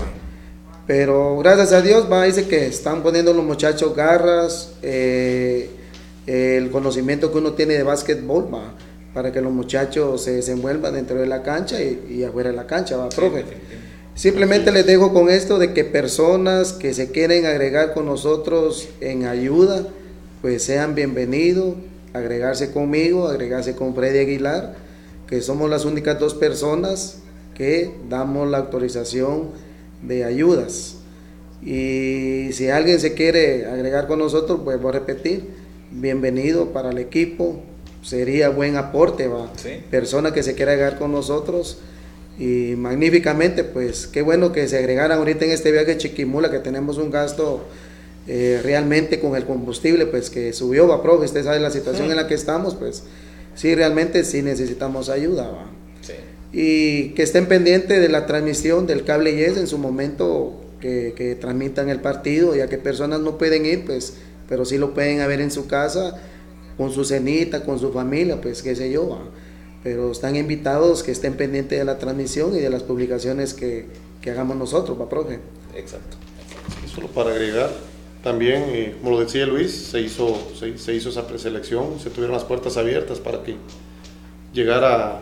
Pero 0.86 1.38
gracias 1.38 1.72
a 1.72 1.82
Dios, 1.82 2.10
va, 2.10 2.24
dice 2.24 2.48
que 2.48 2.66
están 2.66 3.02
poniendo 3.02 3.32
los 3.32 3.44
muchachos 3.44 3.94
garras. 3.94 4.72
Eh, 4.82 5.70
el 6.30 6.70
conocimiento 6.70 7.32
que 7.32 7.38
uno 7.38 7.54
tiene 7.54 7.74
de 7.74 7.82
básquetbol, 7.82 8.48
para 9.12 9.32
que 9.32 9.40
los 9.40 9.52
muchachos 9.52 10.22
se 10.22 10.32
desenvuelvan 10.32 10.94
dentro 10.94 11.18
de 11.18 11.26
la 11.26 11.42
cancha 11.42 11.82
y, 11.82 12.22
afuera 12.22 12.50
de 12.50 12.56
la 12.56 12.68
cancha, 12.68 12.96
va, 12.96 13.08
profe. 13.08 13.44
Simplemente 14.14 14.70
les 14.70 14.86
dejo 14.86 15.12
con 15.12 15.28
esto 15.28 15.58
de 15.58 15.72
que 15.72 15.84
personas 15.84 16.72
que 16.72 16.94
se 16.94 17.10
quieren 17.10 17.46
agregar 17.46 17.94
con 17.94 18.06
nosotros 18.06 18.88
en 19.00 19.24
ayuda, 19.24 19.86
pues 20.40 20.62
sean 20.62 20.94
bienvenidos, 20.94 21.74
agregarse 22.12 22.70
conmigo, 22.70 23.26
agregarse 23.26 23.74
con 23.74 23.94
Freddy 23.94 24.18
Aguilar, 24.18 24.74
que 25.26 25.40
somos 25.40 25.68
las 25.68 25.84
únicas 25.84 26.20
dos 26.20 26.34
personas 26.34 27.18
que 27.56 27.92
damos 28.08 28.48
la 28.48 28.58
autorización 28.58 29.48
de 30.02 30.24
ayudas. 30.24 30.96
Y 31.62 32.52
si 32.52 32.68
alguien 32.68 33.00
se 33.00 33.14
quiere 33.14 33.66
agregar 33.66 34.06
con 34.06 34.20
nosotros, 34.20 34.60
pues 34.64 34.80
voy 34.80 34.90
a 34.90 34.92
repetir, 34.92 35.59
bienvenido 35.90 36.72
para 36.72 36.90
el 36.90 36.98
equipo, 36.98 37.60
sería 38.02 38.48
buen 38.48 38.76
aporte, 38.76 39.26
va. 39.28 39.50
Persona 39.90 40.32
que 40.32 40.42
se 40.42 40.54
quiera 40.54 40.72
agregar 40.72 40.98
con 40.98 41.12
nosotros. 41.12 41.78
Y 42.38 42.74
magníficamente, 42.76 43.64
pues 43.64 44.06
qué 44.06 44.22
bueno 44.22 44.52
que 44.52 44.66
se 44.66 44.78
agregaran 44.78 45.18
ahorita 45.18 45.44
en 45.44 45.50
este 45.50 45.72
viaje 45.72 45.98
Chiquimula, 45.98 46.50
que 46.50 46.60
tenemos 46.60 46.96
un 46.96 47.10
gasto 47.10 47.64
eh, 48.26 48.60
realmente 48.62 49.20
con 49.20 49.36
el 49.36 49.44
combustible, 49.44 50.06
pues 50.06 50.30
que 50.30 50.52
subió, 50.52 50.88
va, 50.88 51.02
profe, 51.02 51.26
usted 51.26 51.44
sabe 51.44 51.60
la 51.60 51.70
situación 51.70 52.10
en 52.10 52.16
la 52.16 52.28
que 52.28 52.34
estamos, 52.34 52.74
pues 52.74 53.02
sí, 53.54 53.74
realmente 53.74 54.24
sí 54.24 54.40
necesitamos 54.40 55.08
ayuda, 55.08 55.50
va. 55.50 55.66
Y 56.52 57.10
que 57.10 57.22
estén 57.22 57.46
pendientes 57.46 58.00
de 58.00 58.08
la 58.08 58.26
transmisión 58.26 58.86
del 58.86 59.04
cable 59.04 59.36
YES 59.36 59.56
en 59.56 59.66
su 59.68 59.78
momento 59.78 60.60
que, 60.80 61.12
que 61.16 61.36
transmitan 61.36 61.88
el 61.88 62.00
partido, 62.00 62.56
ya 62.56 62.68
que 62.68 62.76
personas 62.76 63.20
no 63.20 63.38
pueden 63.38 63.66
ir, 63.66 63.84
pues 63.84 64.14
pero 64.50 64.66
sí 64.66 64.76
lo 64.76 64.92
pueden 64.92 65.26
ver 65.26 65.40
en 65.40 65.50
su 65.50 65.66
casa, 65.66 66.20
con 66.76 66.92
su 66.92 67.04
cenita, 67.04 67.64
con 67.64 67.78
su 67.78 67.92
familia, 67.92 68.40
pues 68.40 68.62
qué 68.62 68.74
sé 68.74 68.90
yo. 68.90 69.18
Pero 69.82 70.10
están 70.10 70.36
invitados 70.36 71.02
que 71.02 71.12
estén 71.12 71.34
pendientes 71.34 71.78
de 71.78 71.84
la 71.84 71.98
transmisión 71.98 72.54
y 72.54 72.58
de 72.58 72.68
las 72.68 72.82
publicaciones 72.82 73.54
que, 73.54 73.86
que 74.20 74.30
hagamos 74.32 74.56
nosotros, 74.56 75.00
¿va, 75.00 75.08
profe? 75.08 75.38
Exacto. 75.74 76.16
Y 76.84 76.88
solo 76.88 77.06
para 77.06 77.30
agregar, 77.30 77.70
también, 78.22 78.64
eh, 78.68 78.96
como 79.00 79.12
lo 79.12 79.20
decía 79.24 79.46
Luis, 79.46 79.72
se 79.72 80.00
hizo, 80.00 80.36
se, 80.58 80.94
hizo 80.94 81.08
esa 81.08 81.26
preselección, 81.26 82.00
se 82.00 82.10
tuvieron 82.10 82.34
las 82.34 82.44
puertas 82.44 82.76
abiertas 82.76 83.18
para 83.18 83.42
que 83.44 83.56
llegar 84.52 84.84
a 84.84 85.20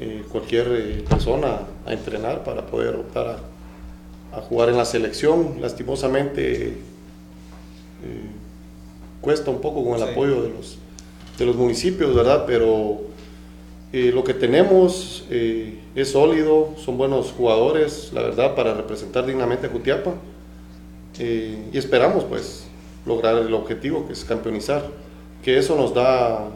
eh, 0.00 0.24
cualquier 0.28 0.66
eh, 0.72 1.04
persona 1.08 1.60
a 1.86 1.92
entrenar 1.92 2.42
para 2.42 2.66
poder 2.66 2.96
optar 2.96 3.38
a, 4.32 4.40
jugar 4.42 4.68
en 4.68 4.76
la 4.76 4.84
selección. 4.84 5.58
Lastimosamente 5.60 6.74
cuesta 9.24 9.50
un 9.50 9.60
poco 9.60 9.84
con 9.84 9.96
el 9.96 10.02
apoyo 10.02 10.42
de 10.42 10.50
los, 10.50 10.78
de 11.38 11.46
los 11.46 11.56
municipios, 11.56 12.14
¿verdad? 12.14 12.44
Pero 12.46 13.00
lo 13.92 14.24
que 14.24 14.34
tenemos 14.34 15.24
es 15.30 16.08
sólido, 16.10 16.74
son 16.84 16.98
buenos 16.98 17.32
jugadores, 17.32 18.10
la 18.12 18.22
verdad, 18.22 18.54
para 18.54 18.74
representar 18.74 19.24
dignamente 19.24 19.66
a 19.66 19.70
Jutiapa. 19.70 20.14
y 21.18 21.78
esperamos, 21.78 22.24
pues, 22.24 22.66
lograr 23.06 23.38
el 23.38 23.54
objetivo, 23.54 24.06
que 24.06 24.12
es 24.12 24.24
campeonizar, 24.24 24.84
que 25.42 25.58
eso 25.58 25.76
nos 25.76 25.94
da 25.94 26.48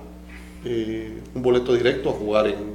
un 0.65 1.43
boleto 1.43 1.75
directo 1.75 2.11
a 2.11 2.13
jugar 2.13 2.49
en, 2.49 2.75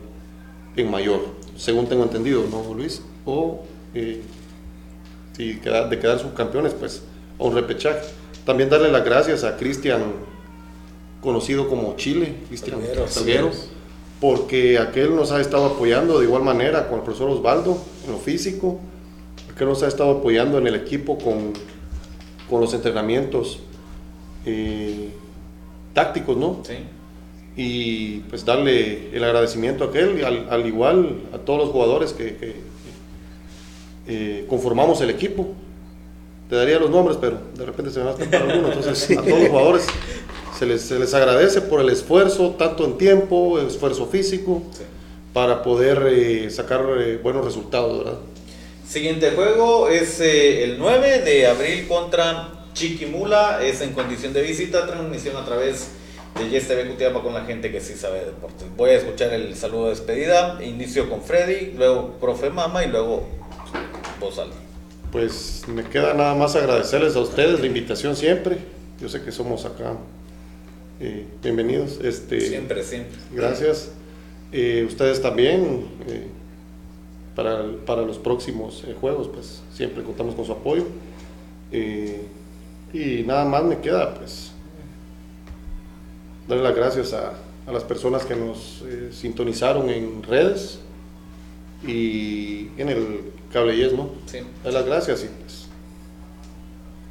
en 0.76 0.90
mayor, 0.90 1.22
según 1.58 1.88
tengo 1.88 2.04
entendido, 2.04 2.44
¿no, 2.50 2.74
Luis? 2.74 3.02
O 3.26 3.62
eh, 3.94 4.22
si 5.34 5.54
de 5.54 6.00
quedar 6.00 6.20
subcampeones, 6.20 6.74
pues 6.74 7.04
a 7.40 7.44
un 7.44 7.54
repechaje. 7.54 8.08
También 8.46 8.70
darle 8.70 8.92
las 8.92 9.06
gracias 9.06 9.44
a 9.44 9.58
Cristian, 9.58 10.02
conocido 11.22 11.70
como 11.70 11.96
Chile, 11.96 12.36
Cristian 12.48 12.80
Salguero, 13.08 13.52
porque 14.20 14.78
aquel 14.80 15.16
nos 15.16 15.32
ha 15.32 15.40
estado 15.40 15.66
apoyando 15.66 16.20
de 16.20 16.26
igual 16.26 16.44
manera 16.44 16.88
con 16.88 17.00
el 17.00 17.04
profesor 17.04 17.30
Osvaldo 17.30 17.78
en 18.06 18.12
lo 18.12 18.18
físico, 18.18 18.80
aquel 19.54 19.68
nos 19.68 19.84
ha 19.84 19.88
estado 19.88 20.20
apoyando 20.20 20.58
en 20.58 20.68
el 20.68 20.76
equipo 20.76 21.18
con, 21.18 21.54
con 22.50 22.62
los 22.62 22.74
entrenamientos 22.74 23.60
eh, 24.46 25.10
tácticos, 25.94 26.36
¿no? 26.38 26.60
Sí 26.64 26.76
y 27.56 28.20
pues 28.22 28.46
darle 28.46 29.16
el 29.16 29.24
agradecimiento 29.24 29.84
a 29.84 29.88
aquel, 29.88 30.24
al, 30.26 30.48
al 30.50 30.66
igual 30.66 31.22
a 31.34 31.38
todos 31.38 31.60
los 31.60 31.70
jugadores 31.70 32.14
que, 32.14 32.56
eh, 34.08 34.46
conformamos 34.50 35.02
el 35.02 35.10
equipo. 35.10 35.54
Te 36.54 36.58
daría 36.58 36.78
los 36.78 36.92
nombres, 36.92 37.18
pero 37.20 37.40
de 37.56 37.66
repente 37.66 37.90
se 37.90 37.98
me 37.98 38.06
va 38.06 38.12
a 38.12 38.14
escapar 38.14 38.44
alguno. 38.44 38.72
Entonces, 38.72 39.18
a 39.18 39.24
todos 39.24 39.40
los 39.40 39.50
jugadores 39.50 39.86
se 40.56 40.68
les, 40.68 40.84
se 40.84 41.00
les, 41.00 41.12
agradece 41.16 41.62
por 41.62 41.82
el 41.82 41.90
esfuerzo, 41.90 42.52
tanto 42.60 42.86
en 42.86 43.00
tiempo, 43.00 43.58
el 43.58 43.66
esfuerzo 43.66 44.06
físico, 44.06 44.62
para 45.34 45.64
poder 45.64 46.06
eh, 46.12 46.52
sacar 46.52 46.86
eh, 47.00 47.18
buenos 47.18 47.44
resultados, 47.44 48.04
¿verdad? 48.04 48.20
Siguiente 48.88 49.32
juego 49.32 49.90
es 49.90 50.20
el 50.20 50.78
9 50.78 51.24
de 51.24 51.48
abril 51.48 51.88
contra 51.88 52.68
Chiquimula, 52.76 53.66
es 53.66 53.82
en 53.82 53.94
condición 53.94 54.32
de 54.34 54.44
visita, 54.44 54.86
transmisión 54.86 55.36
a 55.38 55.46
través 55.46 55.88
de 56.38 56.56
YSTV 56.56 56.88
Cutiapa 56.88 57.24
con 57.24 57.34
la 57.34 57.46
gente 57.46 57.72
que 57.72 57.82
sí 57.82 57.96
sabe 57.96 58.20
de 58.20 58.26
deportes. 58.26 58.68
Voy 58.78 58.92
a 58.92 58.98
escuchar 58.98 59.34
el 59.34 59.56
saludo 59.56 59.86
de 59.86 59.90
despedida. 59.90 60.60
Inicio 60.64 61.10
con 61.10 61.24
Freddy, 61.24 61.74
luego 61.76 62.12
Profe 62.22 62.52
Mama 62.52 62.86
y 62.86 62.90
luego 62.90 63.24
vos, 64.20 64.40
Pues 65.14 65.66
me 65.68 65.84
queda 65.84 66.16
nada 66.16 66.34
más 66.34 66.56
agradecerles 66.56 67.16
a 67.16 67.20
ustedes 67.20 67.60
la 67.60 67.68
invitación 67.68 68.16
siempre. 68.16 68.58
Yo 69.00 69.08
sé 69.08 69.22
que 69.22 69.32
somos 69.32 69.64
acá 69.64 69.94
eh, 71.00 71.28
bienvenidos. 71.44 72.00
Este, 72.04 72.42
siempre, 72.42 72.84
siempre. 72.84 73.16
Gracias. 73.32 73.92
Eh, 74.52 74.84
ustedes 74.88 75.22
también, 75.22 75.86
eh, 76.08 76.26
para, 77.36 77.64
para, 77.86 78.02
los 78.02 78.18
próximos 78.18 78.84
juegos, 79.00 79.28
pues 79.28 79.62
siempre 79.72 80.02
contamos 80.02 80.34
con 80.34 80.46
su 80.46 80.52
apoyo. 80.52 80.88
y 81.72 83.24
nada 83.24 83.46
más 83.46 83.64
me 83.66 83.78
queda, 83.82 84.16
pues 84.16 84.52
darle 86.48 86.64
las 86.64 86.76
gracias 86.76 87.14
a, 87.14 87.34
las 87.72 87.84
personas 87.84 88.26
que 88.26 88.36
nos 88.36 88.84
sintonizaron 89.12 89.92
en 89.92 90.24
redes 90.24 90.80
y 91.86 92.70
en 92.78 92.90
el 92.90 93.20
cable 93.52 93.76
yes, 93.76 93.94
¿no? 93.94 94.12
Sí. 94.26 94.40
Dar 94.64 94.74
las 94.74 94.86
gracias 94.86 95.24
y 95.24 95.28
pues, 95.42 95.66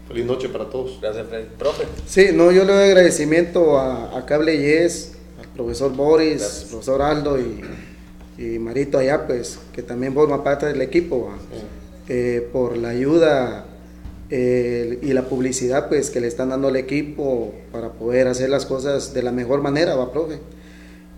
feliz 0.09 0.27
noche 0.27 0.49
para 0.49 0.69
todos. 0.69 0.99
Gracias, 1.01 1.27
Fred. 1.29 1.47
Profe. 1.59 1.85
Sí, 2.07 2.29
no, 2.33 2.51
yo 2.51 2.65
le 2.65 2.73
doy 2.73 2.85
agradecimiento 2.85 3.79
a, 3.79 4.25
Cable 4.27 4.59
Yes, 4.59 5.13
al 5.41 5.49
profesor 5.49 5.93
Boris, 5.95 6.43
al 6.43 6.69
profesor 6.71 7.03
Aldo 7.03 7.39
y, 7.39 7.61
Marito 8.59 8.99
allá, 8.99 9.27
pues, 9.27 9.61
que 9.73 9.83
también 9.83 10.15
forma 10.15 10.43
parte 10.43 10.67
del 10.67 10.81
equipo, 10.81 11.31
eh, 12.09 12.49
por 12.53 12.77
la 12.77 12.89
ayuda 12.89 13.67
y 14.33 15.13
la 15.13 15.25
publicidad 15.25 15.91
pues 15.91 16.09
que 16.09 16.19
le 16.19 16.27
están 16.27 16.49
dando 16.49 16.69
al 16.69 16.77
equipo 16.77 17.53
para 17.71 17.93
poder 17.93 18.29
hacer 18.29 18.49
las 18.49 18.65
cosas 18.65 19.13
de 19.13 19.23
la 19.23 19.31
mejor 19.31 19.61
manera, 19.61 19.95
va, 19.95 20.11
profe. 20.11 20.39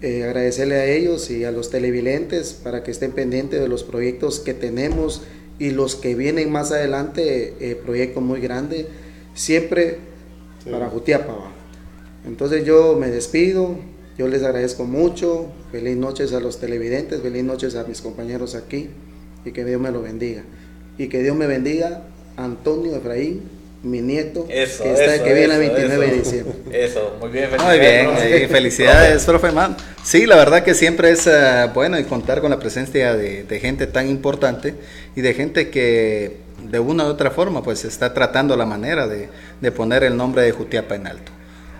Eh, 0.05 0.22
agradecerle 0.22 0.74
a 0.74 0.85
ellos 0.85 1.31
y 1.31 1.44
a 1.44 1.51
los 1.51 1.70
televidentes 1.70 2.52
para 2.52 2.82
que 2.82 2.90
estén 2.90 3.12
pendientes 3.12 3.59
de 3.59 3.68
los 3.68 3.85
proyectos 3.85 4.39
que 4.39 4.52
tenemos 4.52 5.22
y 5.59 5.70
los 5.70 5.97
que 5.97 6.14
vienen 6.14 6.52
más 6.52 6.72
adelante, 6.72 7.55
eh, 7.59 7.74
proyectos 7.74 8.22
muy 8.22 8.39
grandes, 8.43 8.85
siempre 9.32 9.97
para 10.70 10.90
Jutiapa. 10.90 11.35
Entonces 12.26 12.66
yo 12.66 12.98
me 13.01 13.09
despido, 13.09 13.78
yo 14.18 14.28
les 14.28 14.43
agradezco 14.43 14.85
mucho, 14.85 15.47
feliz 15.72 15.97
noches 15.97 16.35
a 16.35 16.40
los 16.40 16.60
televidentes, 16.60 17.22
feliz 17.22 17.43
noches 17.43 17.74
a 17.74 17.85
mis 17.85 18.02
compañeros 18.02 18.55
aquí 18.55 18.90
y 19.47 19.52
que 19.52 19.64
Dios 19.64 19.81
me 19.81 19.90
lo 19.90 20.02
bendiga. 20.02 20.43
Y 20.98 21.09
que 21.09 21.22
Dios 21.22 21.35
me 21.35 21.47
bendiga 21.47 22.02
Antonio 22.36 22.94
Efraín, 22.94 23.40
mi 23.85 24.01
nieto, 24.01 24.47
que, 24.47 24.62
está, 24.62 25.23
que 25.23 25.35
viene 25.35 25.55
el 25.55 25.61
29 25.61 26.06
de 26.06 26.19
diciembre. 26.19 26.55
Eso, 26.85 27.16
muy 27.20 27.31
bien. 27.31 27.51
Muy 27.65 27.78
bien, 27.78 28.48
felicidades, 28.48 29.24
profe 29.24 29.52
Man. 29.52 29.77
Sí, 30.02 30.27
la 30.27 30.36
verdad 30.36 30.65
que 30.65 30.74
siempre 30.74 31.11
es 31.11 31.27
uh, 31.27 31.73
bueno 31.73 31.97
contar 32.09 32.40
con 32.40 32.51
la 32.51 32.59
presencia 32.59 33.15
de, 33.15 33.44
de, 33.44 33.61
gente 33.61 33.86
tan 33.86 34.09
importante 34.09 34.74
y 35.15 35.20
de 35.20 35.35
gente 35.35 35.70
que 35.70 36.39
de 36.62 36.81
una 36.81 37.05
u 37.05 37.09
otra 37.09 37.31
forma 37.31 37.62
pues 37.62 37.85
está 37.85 38.15
tratando 38.15 38.56
la 38.56 38.66
manera 38.66 39.06
de, 39.06 39.28
de 39.61 39.73
poner 39.73 40.02
el 40.02 40.16
nombre 40.16 40.43
de 40.43 40.52
Jutiapa 40.52 40.94
en 40.94 41.06
alto. 41.06 41.32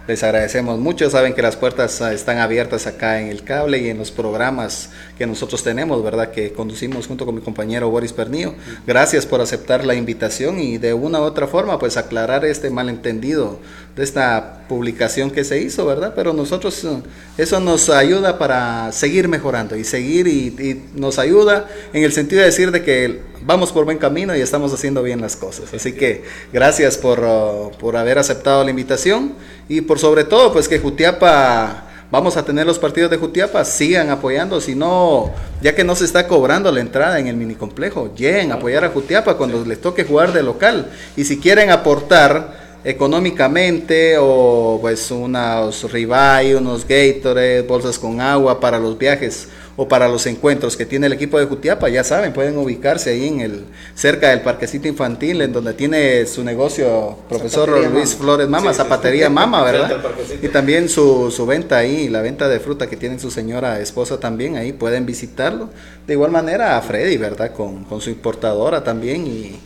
Les 0.07 0.23
agradecemos 0.23 0.79
mucho, 0.79 1.09
saben 1.09 1.33
que 1.33 1.41
las 1.41 1.57
puertas 1.57 2.03
ah, 2.03 2.13
están 2.13 2.37
abiertas 2.37 2.87
acá 2.87 3.23
en 3.23 3.29
el 3.29 3.43
cable 3.43 3.79
y 3.79 3.89
en 3.89 3.97
los 3.97 4.11
programas 4.11 4.91
que 5.17 5.27
nosotros 5.27 5.65
tenemos, 5.65 6.05
¿verdad? 6.05 6.31
Que 6.31 6.53
conducimos 6.53 7.07
junto 7.07 7.25
con 7.25 7.35
mi 7.35 7.41
compañero 7.41 7.89
Boris 7.89 8.13
Pernillo. 8.13 8.53
Gracias 8.87 9.25
por 9.25 9.41
aceptar 9.41 9.87
la 9.87 9.95
invitación 9.95 10.61
y 10.61 10.77
de 10.77 10.93
una 10.93 11.21
u 11.21 11.23
otra 11.23 11.47
forma 11.47 11.79
pues 11.79 11.97
aclarar 11.97 12.45
este 12.45 12.69
malentendido 12.69 13.59
de 13.97 14.03
esta 14.03 14.65
publicación 14.69 15.31
que 15.31 15.45
se 15.45 15.61
hizo, 15.61 15.87
¿verdad? 15.87 16.15
Pero 16.17 16.33
nosotros 16.33 16.85
ah, 16.85 17.01
eso 17.39 17.61
nos 17.61 17.89
ayuda 17.91 18.39
para 18.39 18.91
seguir 18.91 19.29
mejorando 19.29 19.77
y 19.77 19.85
seguir 19.85 20.27
y, 20.27 20.83
nos 20.95 21.19
ayuda 21.19 21.69
en 21.93 22.03
el 22.03 22.13
sentido 22.13 22.41
de 22.41 22.47
decir 22.47 22.73
de 22.73 22.83
que 22.83 23.21
vamos 23.43 23.73
por 23.73 23.85
buen 23.85 23.99
camino 23.99 24.35
y 24.37 24.41
estamos 24.41 24.73
haciendo 24.73 25.03
bien 25.03 25.21
las 25.21 25.37
cosas. 25.37 25.73
Así 25.73 25.93
que 25.93 26.25
gracias 26.53 26.99
por, 26.99 27.21
ah, 27.25 27.71
por 27.79 27.97
haber 27.97 28.19
aceptado 28.19 28.65
la 28.65 28.71
invitación 28.71 29.35
y 29.69 29.81
por 29.83 29.99
sobre 30.01 30.25
todo, 30.25 30.53
pues 30.53 30.67
que 30.67 30.81
Jutiapa, 30.81 31.85
vamos 32.11 32.37
a 32.37 32.45
tener 32.45 32.67
los 32.67 32.81
partidos 32.81 33.13
de 33.13 33.17
Jutiapa, 33.17 33.65
sigan 33.65 34.11
apoyando, 34.11 34.61
si 34.61 34.75
no, 34.75 35.31
ya 35.63 35.75
que 35.77 35.85
no 35.85 35.95
se 35.95 36.05
está 36.05 36.27
cobrando 36.27 36.73
la 36.73 36.81
entrada 36.81 37.21
en 37.21 37.29
el 37.29 37.37
mini 37.37 37.55
complejo, 37.55 38.13
lleguen 38.17 38.51
a 38.51 38.57
apoyar 38.57 38.85
a 38.85 38.89
Jutiapa 38.89 39.37
cuando 39.37 39.65
les 39.65 39.81
toque 39.81 40.05
jugar 40.05 40.33
de 40.33 40.43
local. 40.43 40.91
Y 41.17 41.25
si 41.25 41.39
quieren 41.39 41.71
aportar 41.71 42.64
económicamente 42.85 44.17
o 44.19 44.79
pues 44.81 45.11
unos 45.11 45.91
ribeye, 45.91 46.55
unos 46.55 46.87
Gatorade, 46.87 47.63
bolsas 47.63 47.99
con 47.99 48.21
agua 48.21 48.61
para 48.61 48.79
los 48.79 48.99
viajes 48.99 49.49
o 49.77 49.89
para 49.89 50.07
los 50.07 50.27
encuentros 50.27 50.77
que 50.77 50.87
tiene 50.87 51.07
el 51.07 51.15
equipo 51.15 51.39
de 51.39 51.47
Jutiapa, 51.47 51.89
ya 51.89 52.05
saben, 52.05 52.33
pueden 52.33 52.57
ubicarse 52.59 53.11
ahí 53.11 53.27
en 53.27 53.41
el 53.41 53.65
cerca 53.95 54.29
del 54.29 54.43
parquecito 54.43 54.87
infantil, 54.87 55.41
en 55.43 55.53
donde 55.53 55.73
tiene 55.73 56.27
su 56.27 56.45
negocio 56.45 57.19
profesor 57.29 57.91
Luis 57.91 58.15
Flores 58.15 58.49
Mama, 58.49 58.73
Zapatería 58.73 59.29
Mama, 59.31 59.65
¿verdad? 59.65 60.01
Y 60.43 60.49
también 60.49 60.89
su, 60.89 61.33
su 61.33 61.45
venta 61.45 61.79
ahí, 61.79 62.09
la 62.09 62.23
venta 62.23 62.49
de 62.49 62.61
fruta 62.61 62.87
que 62.87 62.97
tiene 62.97 63.19
su 63.19 63.33
señora 63.33 63.81
esposa 63.81 64.21
también, 64.21 64.57
ahí 64.57 64.73
pueden 64.73 65.07
visitarlo. 65.07 65.71
De 66.07 66.13
igual 66.13 66.31
manera 66.31 66.77
a 66.77 66.83
Freddy, 66.83 67.17
¿verdad? 67.17 67.53
Con, 67.53 67.83
con 67.85 68.01
su 68.01 68.11
importadora 68.11 68.85
también 68.85 69.27
y, 69.27 69.59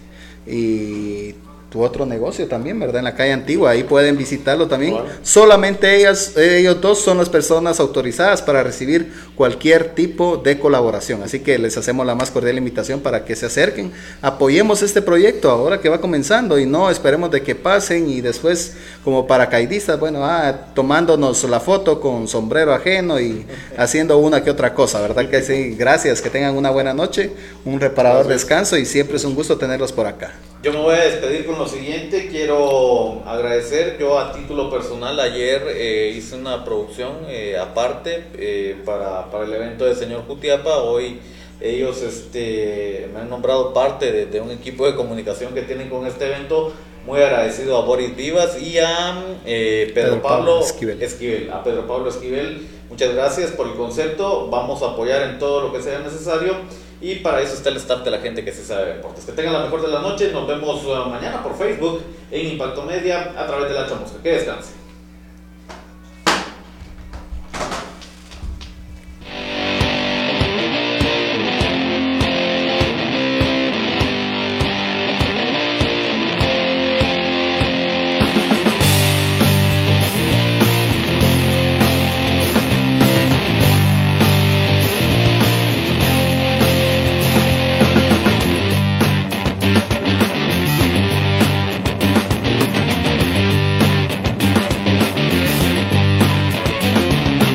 y 0.51 1.35
tu 1.70 1.82
otro 1.82 2.07
negocio 2.07 2.47
también, 2.49 2.81
¿verdad? 2.81 3.01
En 3.01 3.05
la 3.05 3.15
calle 3.15 3.32
antigua, 3.32 3.70
ahí 3.70 3.82
pueden 3.82 4.16
visitarlo 4.16 4.69
también. 4.69 4.97
Solamente 5.23 5.97
ellas, 5.97 6.35
ellos 6.36 6.81
dos 6.81 7.01
son 7.01 7.19
las 7.19 7.28
personas 7.28 7.78
autorizadas 7.78 8.40
para 8.40 8.62
recibir 8.62 9.12
cualquier 9.39 9.94
tipo 9.94 10.36
de 10.36 10.59
colaboración. 10.59 11.23
Así 11.23 11.39
que 11.39 11.60
les 11.60 11.77
hacemos 11.78 12.05
la 12.05 12.16
más 12.16 12.32
cordial 12.32 12.59
invitación 12.59 12.98
para 12.98 13.24
que 13.24 13.36
se 13.36 13.47
acerquen, 13.47 13.93
apoyemos 14.20 14.82
este 14.82 15.01
proyecto 15.01 15.48
ahora 15.48 15.81
que 15.81 15.89
va 15.89 16.01
comenzando 16.01 16.59
y 16.59 16.66
no 16.66 16.90
esperemos 16.90 17.31
de 17.31 17.43
que 17.43 17.55
pasen 17.55 18.10
y 18.10 18.20
después 18.20 18.77
como 19.05 19.28
paracaidistas, 19.28 20.01
bueno, 20.01 20.24
ah, 20.24 20.73
tomándonos 20.74 21.44
la 21.44 21.60
foto 21.60 22.01
con 22.01 22.27
sombrero 22.27 22.74
ajeno 22.74 23.20
y 23.20 23.47
haciendo 23.78 24.19
una 24.19 24.43
que 24.43 24.51
otra 24.51 24.74
cosa, 24.74 25.01
¿verdad? 25.01 25.31
Que 25.31 25.40
sí, 25.40 25.77
gracias, 25.78 26.20
que 26.20 26.31
tengan 26.31 26.56
una 26.56 26.70
buena 26.70 26.93
noche, 26.93 27.31
un 27.65 27.78
reparador 27.78 28.27
descanso 28.27 28.77
y 28.77 28.85
siempre 28.85 29.19
es 29.19 29.24
un 29.24 29.36
gusto 29.36 29.56
tenerlos 29.56 29.93
por 29.93 30.09
acá. 30.09 30.32
Yo 30.60 30.73
me 30.73 30.81
voy 30.81 30.97
a 30.97 31.05
despedir 31.05 31.47
con 31.47 31.56
lo 31.56 31.69
siguiente. 31.69 32.27
Quiero 32.28 33.23
agradecer. 33.24 33.97
Yo 34.01 34.19
a 34.19 34.32
título 34.32 34.69
personal 34.69 35.19
ayer 35.20 35.62
eh, 35.69 36.12
hice 36.16 36.35
una 36.35 36.65
producción 36.65 37.12
eh, 37.28 37.56
aparte 37.56 38.24
eh, 38.36 38.77
para, 38.85 39.27
para, 39.30 39.44
el 39.44 39.52
evento 39.52 39.84
de 39.84 39.94
Señor 39.94 40.24
Jutiapa. 40.26 40.78
Hoy 40.78 41.20
ellos 41.60 42.02
este, 42.02 43.09
me 43.12 43.20
han 43.20 43.30
nombrado 43.30 43.72
parte 43.72 44.26
de, 44.26 44.40
un 44.40 44.50
equipo 44.50 44.86
de 44.86 44.94
comunicación 44.94 45.55
que 45.55 45.62
tienen 45.62 45.88
con 45.88 46.06
este 46.06 46.26
evento. 46.26 46.72
Muy 47.06 47.20
agradecido 47.20 47.78
a 47.78 47.82
Boris 47.82 48.14
Vivas 48.14 48.60
y 48.60 48.78
a 48.78 49.24
Pedro, 49.44 50.20
Pablo, 50.20 50.60
Esquivel. 50.60 51.50
A 51.50 51.62
Pedro 51.62 51.86
Pablo 51.86 52.10
Esquivel. 52.10 52.66
Muchas 52.90 53.14
gracias 53.14 53.52
por 53.52 53.66
el 53.66 53.74
concepto. 53.74 54.48
Vamos 54.50 54.82
a 54.82 54.90
apoyar 54.90 55.22
en 55.22 55.38
todo 55.38 55.62
lo 55.62 55.72
que 55.72 55.80
sea 55.80 56.00
necesario. 56.00 56.55
Y 57.00 57.16
para 57.16 57.40
eso 57.40 57.55
está 57.55 57.68
el 57.68 57.76
staff 57.76 58.02
de 58.05 58.10
la 58.10 58.18
gente 58.18 58.44
que 58.44 58.52
se 58.52 58.64
sabe 58.64 58.86
de 58.86 58.94
deportes. 58.94 59.24
Que 59.24 59.32
tengan 59.32 59.52
la 59.52 59.60
mejor 59.60 59.82
de 59.82 59.88
la 59.88 60.00
noche. 60.00 60.30
Nos 60.32 60.46
vemos 60.46 60.84
uh, 60.84 61.09
mañana 61.09 61.42
por 61.42 61.56
Facebook 61.56 62.02
en 62.30 62.48
Impacto 62.48 62.82
Media 62.82 63.32
a 63.36 63.46
través 63.46 63.68
de 63.68 63.74
la 63.74 63.88
chamusca. 63.88 64.22
Que 64.22 64.32
descanse. 64.32 64.77